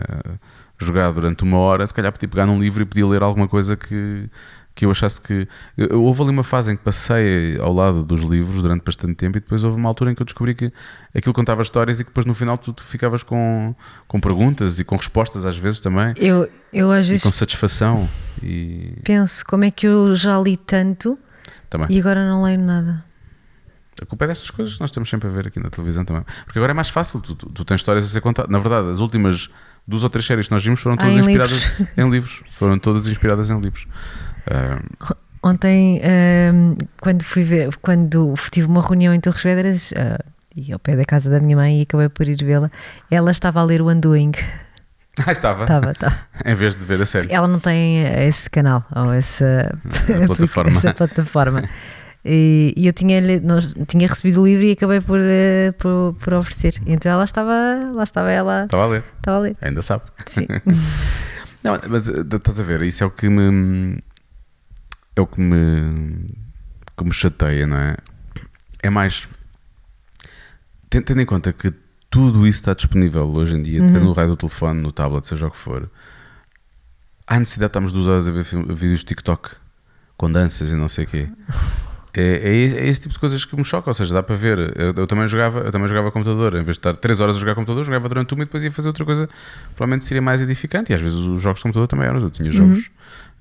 [0.85, 3.75] jogado durante uma hora, se calhar podia pegar num livro e podia ler alguma coisa
[3.75, 4.29] que,
[4.73, 5.47] que eu achasse que.
[5.77, 9.37] eu- houve ali uma fase em que passei ao lado dos livros durante bastante tempo
[9.37, 10.71] e depois houve uma altura em que eu descobri que
[11.15, 13.75] aquilo contava histórias e que depois no final tu, tu ficavas com,
[14.07, 18.07] com perguntas e com respostas às vezes também Eu, eu às vezes com satisfação
[18.41, 21.17] e penso como é que eu já li tanto
[21.69, 21.87] também.
[21.89, 23.03] e agora não leio nada.
[24.01, 26.23] A culpa é destas coisas que nós estamos sempre a ver aqui na televisão também.
[26.45, 28.49] Porque agora é mais fácil, tu, tu, tu tens histórias a ser contadas.
[28.49, 29.47] Na verdade, as últimas
[29.91, 32.41] duas ou três séries que nós vimos foram Ah, todas em inspiradas em livros.
[32.47, 33.85] Foram todas inspiradas em livros.
[34.49, 34.79] Ah,
[35.43, 40.23] Ontem, ahm, quando fui ver, quando tive uma reunião em Torres Vedras, ah,
[40.55, 42.69] e ao pé da casa da minha mãe, e acabei por ir vê-la,
[43.09, 44.31] ela estava a ler o Undoing.
[45.25, 45.63] ah, estava.
[45.63, 46.15] Estava, estava.
[46.45, 47.33] Em vez de ver a série.
[47.33, 49.75] Ela não tem esse canal ou essa
[50.27, 50.71] plataforma.
[50.71, 51.63] essa plataforma.
[52.23, 56.33] E, e eu tinha, nós, tinha recebido o livro e acabei por, eh, por, por
[56.35, 56.75] oferecer.
[56.85, 57.51] Então ela estava,
[57.93, 59.03] lá estava ela, Estava a ler.
[59.17, 59.57] estava a ler.
[59.61, 60.03] Ainda sabe.
[60.27, 60.45] Sim.
[61.63, 63.99] Não, mas eh, estás a ver, isso é o que me.
[65.15, 66.27] É o que me.
[66.97, 67.97] que me chateia, não é?
[68.83, 69.27] É mais.
[70.89, 71.71] ten- Tendo em conta que
[72.09, 75.47] tudo isso está disponível hoje em dia, até no raio do telefone, no tablet, seja
[75.47, 75.89] o que for.
[77.27, 78.43] Há necessidade de estarmos duas horas a ver
[78.75, 79.49] vídeos de TikTok
[80.17, 81.29] com danças e não sei o quê.
[82.13, 84.35] É, é, esse- é esse tipo de coisas que me choca, ou seja, dá para
[84.35, 84.57] ver.
[84.77, 87.39] Eu, eu também jogava, eu também jogava computador, em vez de estar 3 horas a
[87.39, 89.29] jogar computador, jogava durante uma e depois ia fazer outra coisa,
[89.75, 90.91] provavelmente seria mais edificante.
[90.91, 92.19] E às vezes os jogos de computador também eram.
[92.19, 92.89] Eu tinha jogos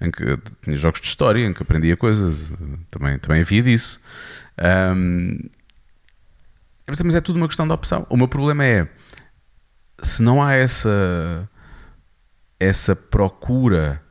[0.01, 2.53] em que tinha jogos de história em que aprendia coisas,
[2.91, 4.01] também, também havia disso.
[4.57, 5.39] Ahm,
[7.05, 8.07] mas é tudo uma questão de opção.
[8.09, 8.89] O meu problema é
[10.03, 11.49] se não há essa
[12.59, 14.03] essa procura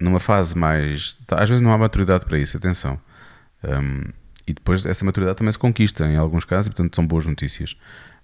[0.00, 1.16] numa fase mais.
[1.30, 2.98] Às vezes não há maturidade para isso, atenção.
[3.66, 4.02] Um,
[4.46, 7.76] e depois essa maturidade também se conquista em alguns casos, e portanto são boas notícias.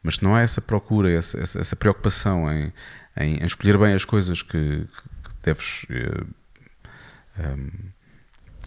[0.03, 2.73] Mas se não há essa procura, essa, essa, essa preocupação em,
[3.17, 5.87] em, em escolher bem as coisas que, que deves.
[5.91, 6.25] eh,
[7.39, 7.69] um,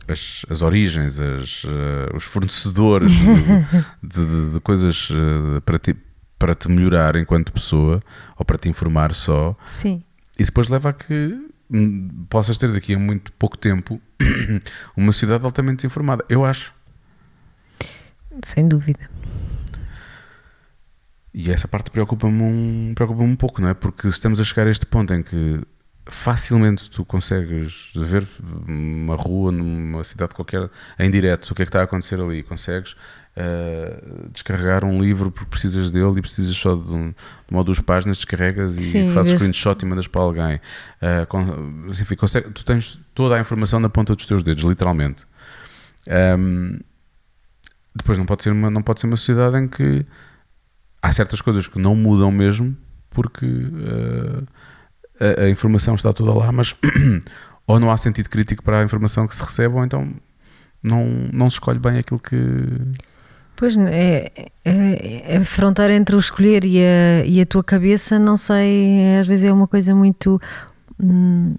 [0.08, 3.12] as, as origens, as, eh, os fornecedores
[4.04, 5.96] de, de- de coisas eh, para, ti,
[6.38, 8.04] para te melhorar enquanto pessoa
[8.38, 10.04] ou para te informar só, Sim.
[10.38, 11.38] isso depois leva a que
[12.30, 14.02] possas ter daqui a muito pouco tempo
[14.96, 16.24] uma sociedade altamente desinformada.
[16.30, 16.74] Eu acho.
[18.46, 19.10] Sem dúvida.
[21.34, 23.74] E essa parte preocupa-me um, preocupa um pouco, não é?
[23.74, 25.62] Porque estamos a chegar a este ponto em que
[26.06, 28.28] facilmente tu consegues ver
[28.68, 30.70] uma rua numa cidade qualquer
[31.00, 32.44] em direto o que é que está a acontecer ali.
[32.44, 32.96] Consegues
[33.36, 37.16] eh, descarregar um livro porque precisas dele e precisas só de, um, de
[37.50, 40.60] uma ou duas páginas, descarregas e Sim, fazes screenshot e mandas para alguém.
[41.02, 45.26] Eh, con- enfim, consegue- tu tens toda a informação na ponta dos teus dedos, literalmente.
[46.08, 46.80] Ahm,
[47.96, 50.06] depois não pode ser uma, não pode ser uma sociedade em que
[51.02, 52.76] há certas coisas que não mudam mesmo
[53.10, 53.46] porque
[55.20, 56.76] eh, a, a informação está toda lá, mas
[57.68, 60.12] ou não há sentido crítico para a informação que se recebe, ou então
[60.82, 62.36] não, não se escolhe bem aquilo que.
[63.56, 64.32] Pois é,
[64.66, 69.00] é, é a fronteira entre o escolher e a, e a tua cabeça, não sei,
[69.00, 70.42] é- às vezes é uma coisa muito
[71.00, 71.56] hum,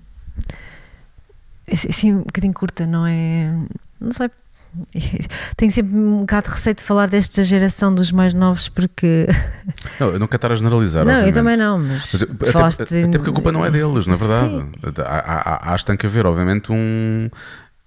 [1.67, 3.53] é assim um bocadinho curta, não é?
[4.01, 4.29] Não sei.
[5.57, 9.27] Tenho sempre um bocado de receio de falar desta geração dos mais novos porque.
[10.01, 11.05] Não, eu não quero estar a generalizar.
[11.05, 11.35] não, eu obviamente.
[11.35, 14.67] também não, mas, Mas, até, falaste até porque a culpa não é deles, na verdade.
[15.01, 17.31] Há, há, há, há tem que haver, obviamente, um.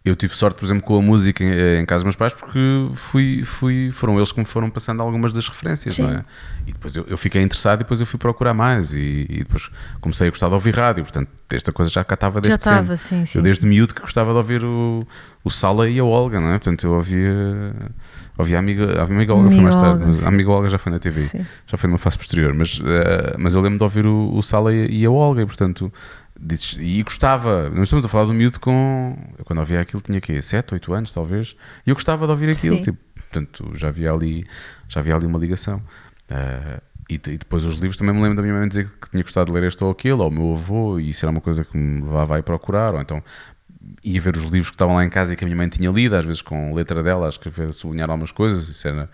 [0.07, 2.59] Eu tive sorte, por exemplo, com a música em, em casa dos meus pais, porque
[2.93, 6.03] fui, fui, foram eles que me foram passando algumas das referências, Sim.
[6.03, 6.25] não é?
[6.65, 8.93] E depois eu, eu fiquei interessado e depois eu fui procurar mais.
[8.93, 12.41] E, e depois comecei a gostar de ouvir rádio, portanto, esta coisa já cá estava
[12.41, 13.39] desde Já estava, sim, sim.
[13.39, 15.05] eu desde miúdo que gostava de ouvir o,
[15.43, 16.59] o Sala e a Olga, não é?
[16.59, 17.73] Portanto, eu ouvia,
[18.37, 20.25] ouvia a amiga, a amiga Olga foi mais tarde, Olga, sim.
[20.25, 21.45] a amiga Olga já foi na TV Sim.
[21.65, 24.73] já foi numa fase posterior, mas, eh, mas eu lembro de ouvir o, o Sala
[24.73, 25.91] e, e a Olga, e portanto,
[26.39, 30.19] dizes- e gostava, não estamos a falar do miúdo com, eu quando ouvia aquilo tinha
[30.21, 34.11] quê, 7, 8 anos talvez, e eu gostava de ouvir aquilo, tipo, portanto, já havia
[34.11, 34.45] ali,
[34.88, 35.81] já havia ali uma ligação.
[36.29, 36.79] Eh,
[37.09, 39.51] e, e depois os livros também me lembro da minha mãe dizer que tinha gostado
[39.51, 41.77] de ler este ou aquele, ou o meu avô, e isso era uma coisa que
[41.77, 43.23] me levava a ir procurar, ou então
[44.03, 45.89] ia ver os livros que estavam lá em casa e que a minha mãe tinha
[45.89, 48.67] lido, às vezes com letra dela, a escrever, a sublinhar algumas coisas.
[48.67, 49.09] Isso era...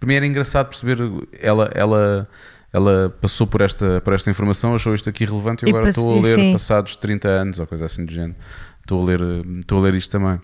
[0.00, 0.98] Para mim era engraçado perceber,
[1.38, 2.28] ela, ela,
[2.74, 6.18] ela passou por esta, por esta informação, achou isto aqui relevante e E agora estou
[6.18, 6.52] a ler, sim.
[6.52, 8.34] passados 30 anos ou coisa assim do género,
[8.80, 9.20] estou a ler,
[9.60, 10.40] estou a ler isto também.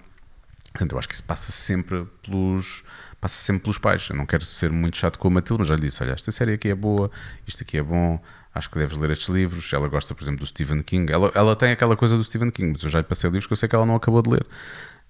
[0.73, 2.85] Portanto, eu acho que isso passa sempre pelos
[3.21, 4.09] passa sempre pelos pais.
[4.09, 6.31] Eu não quero ser muito chato com a Matilde, mas já lhe disse: olha, esta
[6.31, 7.11] série aqui é boa,
[7.45, 8.23] isto aqui é bom,
[8.55, 9.73] acho que deves ler estes livros.
[9.73, 11.13] Ela gosta, por exemplo, do Stephen King.
[11.13, 13.53] Ela, ela tem aquela coisa do Stephen King, mas eu já lhe passei livros que
[13.53, 14.47] eu sei que ela não acabou de ler.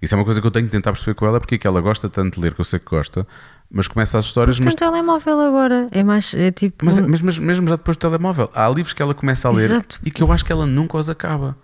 [0.01, 1.67] Isso é uma coisa que eu tenho que tentar perceber com ela, porque é que
[1.67, 3.27] ela gosta tanto de ler, que eu sei que gosta,
[3.71, 5.89] mas começa as histórias, Tem mas, um telemóvel agora.
[5.91, 6.33] É mais.
[6.35, 6.85] É tipo.
[6.87, 9.65] mas, mas, mas mesmo já depois do telemóvel, há livros que ela começa a ler
[9.71, 10.01] Exato.
[10.05, 11.57] e que eu acho que ela nunca os acaba.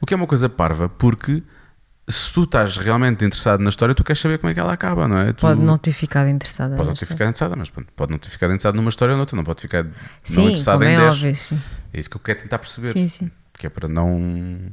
[0.00, 1.42] O que é uma coisa parva, porque
[2.06, 5.08] se tu estás realmente interessado na história, tu queres saber como é que ela acaba,
[5.08, 5.32] não é?
[5.32, 6.74] Tu- Pode não ter ficado interessada.
[6.76, 9.34] Pode não ter ficado interessada, mas pode não ter ficado interessado numa história ou noutra,
[9.36, 9.92] não pode ficar não
[10.22, 11.14] Sim, interessado como em é 10.
[11.14, 11.62] óbvio, sim.
[11.92, 12.88] É isso que eu quero tentar perceber.
[12.88, 13.30] Sim, sim.
[13.56, 14.70] Que é para não.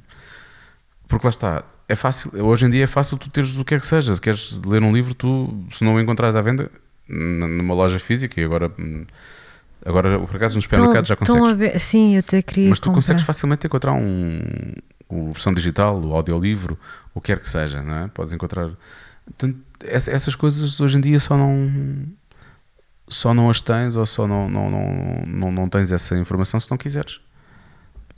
[1.08, 3.80] Porque lá está, é fácil, hoje em dia é fácil tu teres o que é
[3.80, 4.14] que seja.
[4.16, 6.70] Se queres ler um livro, tu, se não o encontrares à venda
[7.08, 9.06] numa loja física, e agora, hum,
[9.86, 11.52] agora por acaso nos supermercados já consegues.
[11.58, 12.70] ver- Sim, eu até queria.
[12.70, 12.96] Mas tu comprar.
[13.02, 14.42] consegues facilmente encontrar um,
[15.10, 16.80] o versão digital, o audiolivro,
[17.14, 18.08] o que quer que seja, não é?
[18.08, 18.70] Podes encontrar.
[19.26, 22.06] Portanto, essas coisas hoje em dia só não
[23.08, 26.70] só não as tens ou só não, não, não, não, não tens essa informação se
[26.72, 27.20] não quiseres.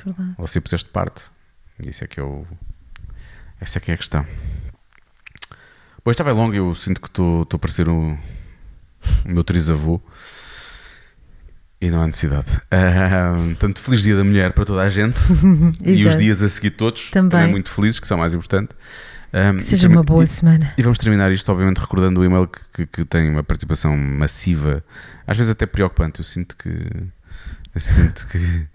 [0.05, 0.35] Verdade.
[0.37, 1.23] Ou se puseste parte.
[1.79, 2.45] Isso é que eu.
[3.59, 4.25] Essa é que é a questão.
[6.03, 8.17] Bom, esta vai longa, eu sinto que estou a parecer o, o
[9.25, 10.01] meu trisavô.
[11.79, 12.47] E não há necessidade.
[13.49, 15.19] Portanto, feliz dia da mulher para toda a gente.
[15.83, 17.09] e os dias a seguir todos.
[17.11, 17.47] Também.
[17.49, 18.75] muito felizes, que são mais importantes.
[19.33, 20.73] Ah, Que seja uma boa e- semana.
[20.77, 24.83] e vamos terminar isto, obviamente, recordando o e-mail que, que, que tem uma participação massiva,
[25.27, 26.19] às vezes até preocupante.
[26.19, 26.69] Eu sinto que
[27.75, 28.67] Eu sinto que,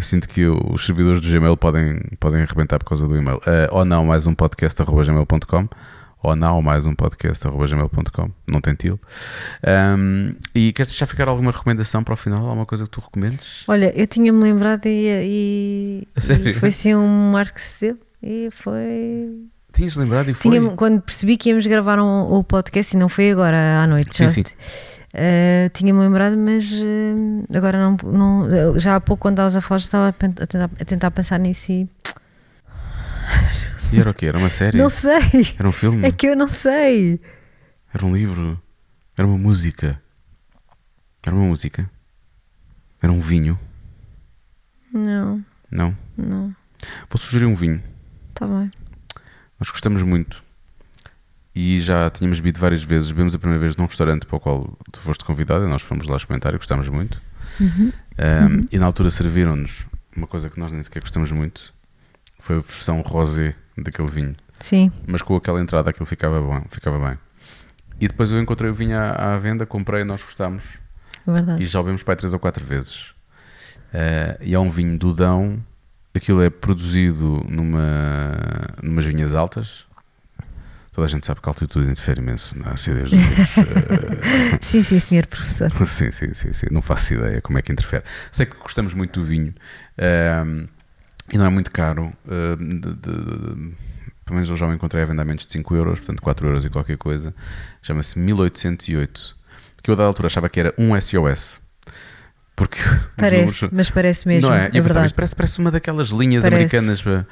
[0.00, 3.36] eu sinto que os servidores do Gmail podem, podem arrebentar por causa do e-mail.
[3.36, 5.68] Uh, ou não, mais um podcast arroba gmail.com
[6.22, 8.30] ou não, mais um podcast arroba gmail.com.
[8.46, 8.98] Não tem til.
[9.62, 12.46] Um, e queres deixar ficar alguma recomendação para o final?
[12.46, 13.64] Alguma coisa que tu recomendes?
[13.68, 18.48] Olha, eu tinha-me lembrado e, e, e foi assim um marco que se deu e
[18.50, 19.50] foi.
[19.72, 20.50] Tinhas lembrado e foi?
[20.50, 24.16] Tinha, quando percebi que íamos gravar um, o podcast, e não foi agora à noite,
[24.16, 24.42] Sim, já, sim.
[25.12, 29.78] Eh, tinha-me lembrado, mas eh, agora não, não- Já há pouco, quando estavas a falar,
[29.78, 31.88] já estava a, a tentar, a tentar pensar nisso e.
[33.92, 34.26] E era o quê?
[34.26, 34.78] Era uma série?
[34.78, 35.20] Não sei!
[35.58, 36.06] Era um filme?
[36.06, 37.20] É que eu não sei!
[37.92, 38.60] Era um livro?
[39.18, 40.00] Era uma música?
[41.26, 41.90] Era uma música?
[43.02, 43.58] Era um vinho?
[44.92, 45.96] Não, Não?
[46.16, 46.54] não,
[47.08, 47.82] Vou sugerir um vinho.
[48.30, 48.70] está bem.
[49.58, 50.42] Nós gostamos muito
[51.60, 53.10] e já tínhamos bebido várias vezes.
[53.10, 56.06] Bebemos a primeira vez num restaurante para o qual tu foste convidado e nós fomos
[56.06, 57.20] lá experimentar e gostámos muito.
[57.60, 57.92] Uhum.
[58.18, 59.86] Um, E na altura serviram-nos
[60.16, 61.74] uma coisa que nós nem sequer gostamos muito.
[62.38, 64.34] Foi a versão rosé daquele vinho.
[64.54, 67.18] Sim, Mas com aquela entrada aquilo ficava bom, ficava bem.
[68.00, 70.78] E depois eu encontrei o vinho à, à venda, comprei, nós gostámos
[71.26, 71.62] é verdade.
[71.62, 73.14] e já o bebemos para aí três ou quatro vezes.
[73.92, 75.62] Eh, e é um vinho do Dão.
[76.14, 78.32] Aquilo é produzido numa,
[78.82, 79.84] numas vinhas altas.
[80.92, 83.50] Toda a gente sabe que a altitude interfere imenso na acidez dos vinhos.
[83.56, 85.70] Eh, Sim, sim, senhor professor.
[85.86, 86.66] sim, sim, sim, sim.
[86.70, 88.02] Não faço ideia como é que interfere.
[88.32, 89.54] Sei que gostamos muito do vinho.
[89.96, 90.66] ehm,
[91.32, 92.12] e não é muito caro.
[92.28, 93.74] eh, de- de- de-
[94.24, 96.46] pelo menos eu já o encontrei a venda a menos de 5 euros, portanto 4
[96.46, 97.32] euros e qualquer coisa.
[97.82, 99.36] Chama-se 1808.
[99.82, 101.60] Que eu, da altura, achava que era um SOS.
[102.56, 102.78] Porque
[103.16, 104.50] Parece, números- mas parece mesmo.
[104.50, 104.66] não é?
[104.66, 106.76] É, eu pensava, isto parece, parece uma daquelas linhas Parece.
[106.76, 107.26] americanas para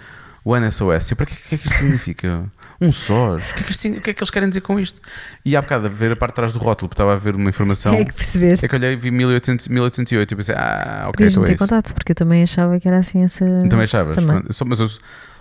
[0.44, 1.11] o NSOS.
[1.11, 2.44] E para que, que é que isto significa?
[2.81, 3.43] Um SOS?
[3.51, 5.01] O que, é que isto- o que é que eles querem dizer com isto?
[5.45, 7.35] E há bocado, a ver a parte de trás do rótulo, porque estava a ver
[7.35, 7.93] uma informação.
[7.95, 8.64] É que percebeste.
[8.64, 11.55] É que olhei e vi 1800, 1808 e pensei, ah, ok, Podias então é ter
[11.55, 11.64] isso.
[11.64, 13.45] contato, porque eu também achava que era assim essa.
[13.68, 14.14] Também achavas?
[14.16, 14.43] Também.
[14.66, 14.89] Mas eu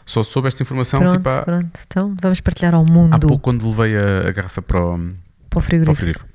[0.06, 1.80] só soube esta informação Pronto, tipo, há, pronto.
[1.86, 5.04] Então vamos partilhar ao mundo há pouco quando levei a, a garrafa para o, para
[5.04, 5.14] o
[5.50, 5.96] para o frigorífico.
[5.96, 6.28] frigorífico.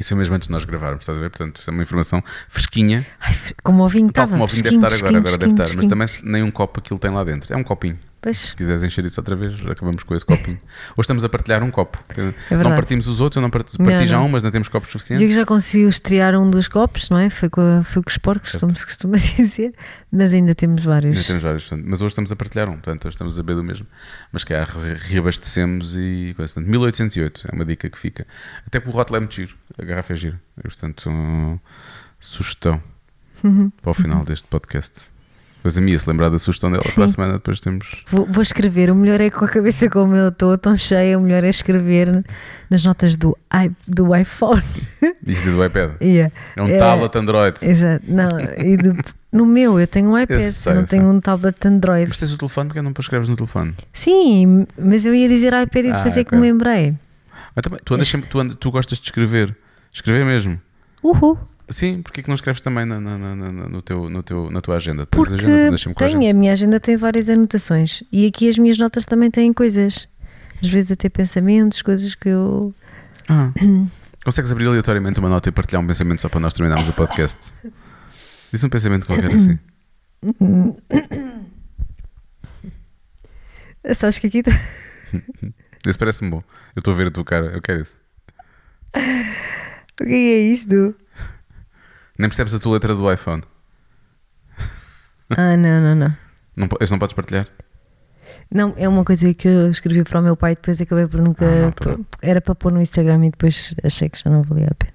[0.00, 1.28] Isso foi mesmo antes de nós gravarmos, estás a ver?
[1.28, 3.04] Portanto, isso é uma informação fresquinha.
[3.20, 4.30] Ai, como o vinho Tal estava.
[4.32, 5.76] como o vinho deve fresquinho, estar agora, agora fresquinho, deve estar.
[5.98, 7.52] Mas também nem um copo aquilo tem lá dentro.
[7.52, 7.98] É um copinho.
[8.22, 10.56] Pois, Se quiseres encher isso outra vez, acabamos com esse copinho.
[10.96, 11.98] Hoje estamos a partilhar um copo.
[12.16, 14.26] é não partimos os outros, eu não parti, Não, parti já não.
[14.26, 15.18] um, mas não temos copos suficientes.
[15.18, 17.28] Digo que já conseguiu estrear um dos copos, não é?
[17.28, 18.64] Foi com, foi com os porcos, Certo.
[18.64, 19.74] como se costuma dizer,
[20.12, 21.16] mas ainda temos vários.
[21.16, 23.56] Ainda temos vários, portanto, mas hoje estamos a partilhar um, portanto, hoje estamos a beber
[23.56, 23.86] do mesmo.
[24.30, 24.64] Mas que re-
[25.00, 26.32] reabastecemos e.
[26.36, 28.24] Portanto, 1808 é uma dica que fica.
[28.64, 30.38] Até que o rótulo é muito giro, a garrafa é giro.
[30.58, 31.58] E, portanto, um,
[32.20, 32.80] sugestão
[33.42, 33.70] Uhum.
[33.82, 35.11] para o final deste podcast.
[35.62, 36.94] Depois a minha, se lembrar da sugestão dela, Sim.
[36.96, 38.02] para a semana depois temos.
[38.10, 41.22] Vou, vou escrever, o melhor é com a cabeça como eu estou, tão cheia, o
[41.22, 42.24] melhor é escrever
[42.68, 44.60] nas notas do, i- do iPhone.
[45.24, 45.92] Isto do iPad.
[46.02, 46.34] Yeah.
[46.56, 46.78] É um É.
[46.78, 47.56] tablet Android.
[47.62, 48.98] Exato, não, e de-
[49.30, 51.12] no meu eu tenho um iPad, Eu sei, não eu tenho sei.
[51.12, 52.06] um tablet Android.
[52.08, 53.72] Mas tens o telefone porque não escreves no telefone.
[53.92, 56.92] Sim, mas eu ia dizer iPad e depois Ah, é que me lembrei.
[57.54, 59.54] Mas também, tu, andas sempre, tu, andas- tu gostas de escrever.
[59.92, 60.60] Escrever mesmo.
[61.04, 61.38] Uhul.
[61.70, 64.60] Sim, porque é que não escreves também na, na- na- no teu, no teu, na
[64.60, 65.06] tua agenda?
[65.06, 66.30] Tens Porque agenda, com a agenda.
[66.30, 70.08] a minha agenda tem várias anotações e aqui as minhas notas também têm coisas.
[70.62, 72.74] Às vezes até pensamentos, coisas que eu.
[73.28, 73.50] Ah.
[74.24, 77.52] Consegues abrir aleatoriamente uma nota e partilhar um pensamento só para nós terminarmos o podcast?
[78.52, 79.58] Diz um pensamento qualquer assim.
[83.94, 84.42] Sabes que aqui.
[84.42, 84.52] tá-
[85.86, 86.42] Esse parece-me bom.
[86.76, 87.98] Eu estou a ver a tua cara, eu quero isso.
[90.00, 90.94] O que é isto?
[92.18, 93.42] Nem percebes a tua letra do iPhone.
[95.30, 96.16] Ah, não, não, não.
[96.56, 97.48] Não, este não podes partilhar?
[98.50, 101.20] Não, é uma coisa que eu escrevi para o meu pai e depois acabei por
[101.20, 101.44] nunca.
[101.44, 104.68] Ah, não, por- era para pôr no Instagram e depois achei que já não valia
[104.70, 104.92] a pena.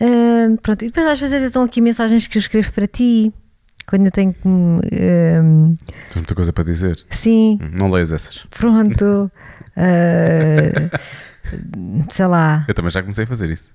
[0.00, 3.32] Ah, pronto, e depois às vezes até estão aqui mensagens que eu escrevo para ti.
[3.86, 4.40] Quando eu tenho que.
[4.42, 7.02] Tens muita coisa para dizer.
[7.10, 8.44] sim, Hum, Não leias essas.
[8.50, 9.30] pronto.
[9.76, 10.98] ah,
[12.10, 12.64] sei lá.
[12.68, 13.74] Eu também já comecei a fazer isso.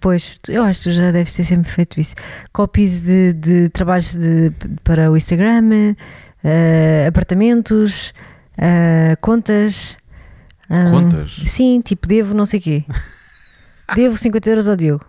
[0.00, 2.14] Pois, eu acho que já deves ter sempre feito isso.
[2.52, 4.52] Copies de, de trabalhos de-
[4.82, 5.94] para o Instagram,
[6.42, 8.12] eh, apartamentos,
[8.58, 9.96] eh, contas.
[10.68, 11.40] ah, Contas?
[11.46, 12.84] Sim, tipo, devo não sei quê.
[13.94, 15.04] devo 50 euros ao Diogo.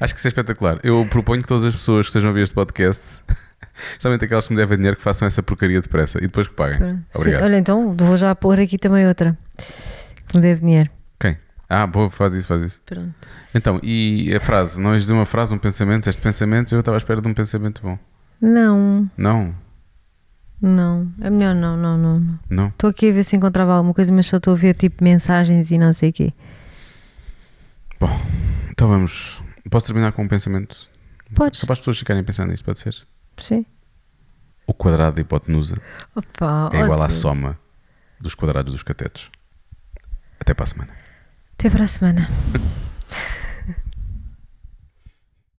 [0.00, 0.80] Acho que isso é espetacular.
[0.82, 3.22] Eu proponho que todas as pessoas que estejam a ouvir este podcast,
[3.90, 6.78] especialmente aquelas que me devem dinheiro, que façam essa porcaria depressa e depois que paguem.
[6.78, 6.96] Pronto.
[7.10, 7.42] Sim, Obrigado.
[7.44, 9.36] olha, então vou já pôr aqui também outra
[10.28, 10.90] que me deve dinheiro.
[11.20, 11.36] Quem?
[11.68, 12.82] Ah, boa, faz isso, faz isso.
[12.84, 13.14] Pronto.
[13.54, 14.80] Então, e a frase?
[14.80, 17.82] Não és uma frase, um pensamento, este pensamento, eu estava à espera de um pensamento
[17.82, 17.98] bom.
[18.40, 19.54] Não, Não,
[20.60, 22.20] não, é melhor não, não, não.
[22.20, 22.38] não.
[22.50, 22.66] não.
[22.68, 25.70] Estou aqui a ver se encontrava alguma coisa, mas só estou a ver tipo mensagens
[25.70, 26.32] e não sei o quê.
[27.96, 28.08] Então
[28.70, 29.42] Então vamos.
[29.70, 30.90] Posso terminar com um pensamento?
[31.34, 31.60] Podes.
[31.60, 32.94] Só para as pessoas ficarem pensando nisto, pode ser?
[33.38, 33.64] Sim.
[34.66, 35.76] O quadrado da hipotenusa
[36.14, 37.58] Opa, é igual à soma
[38.20, 39.30] dos quadrados dos catetos.
[40.40, 41.03] Até para a semana.
[41.58, 42.28] Até para a semana.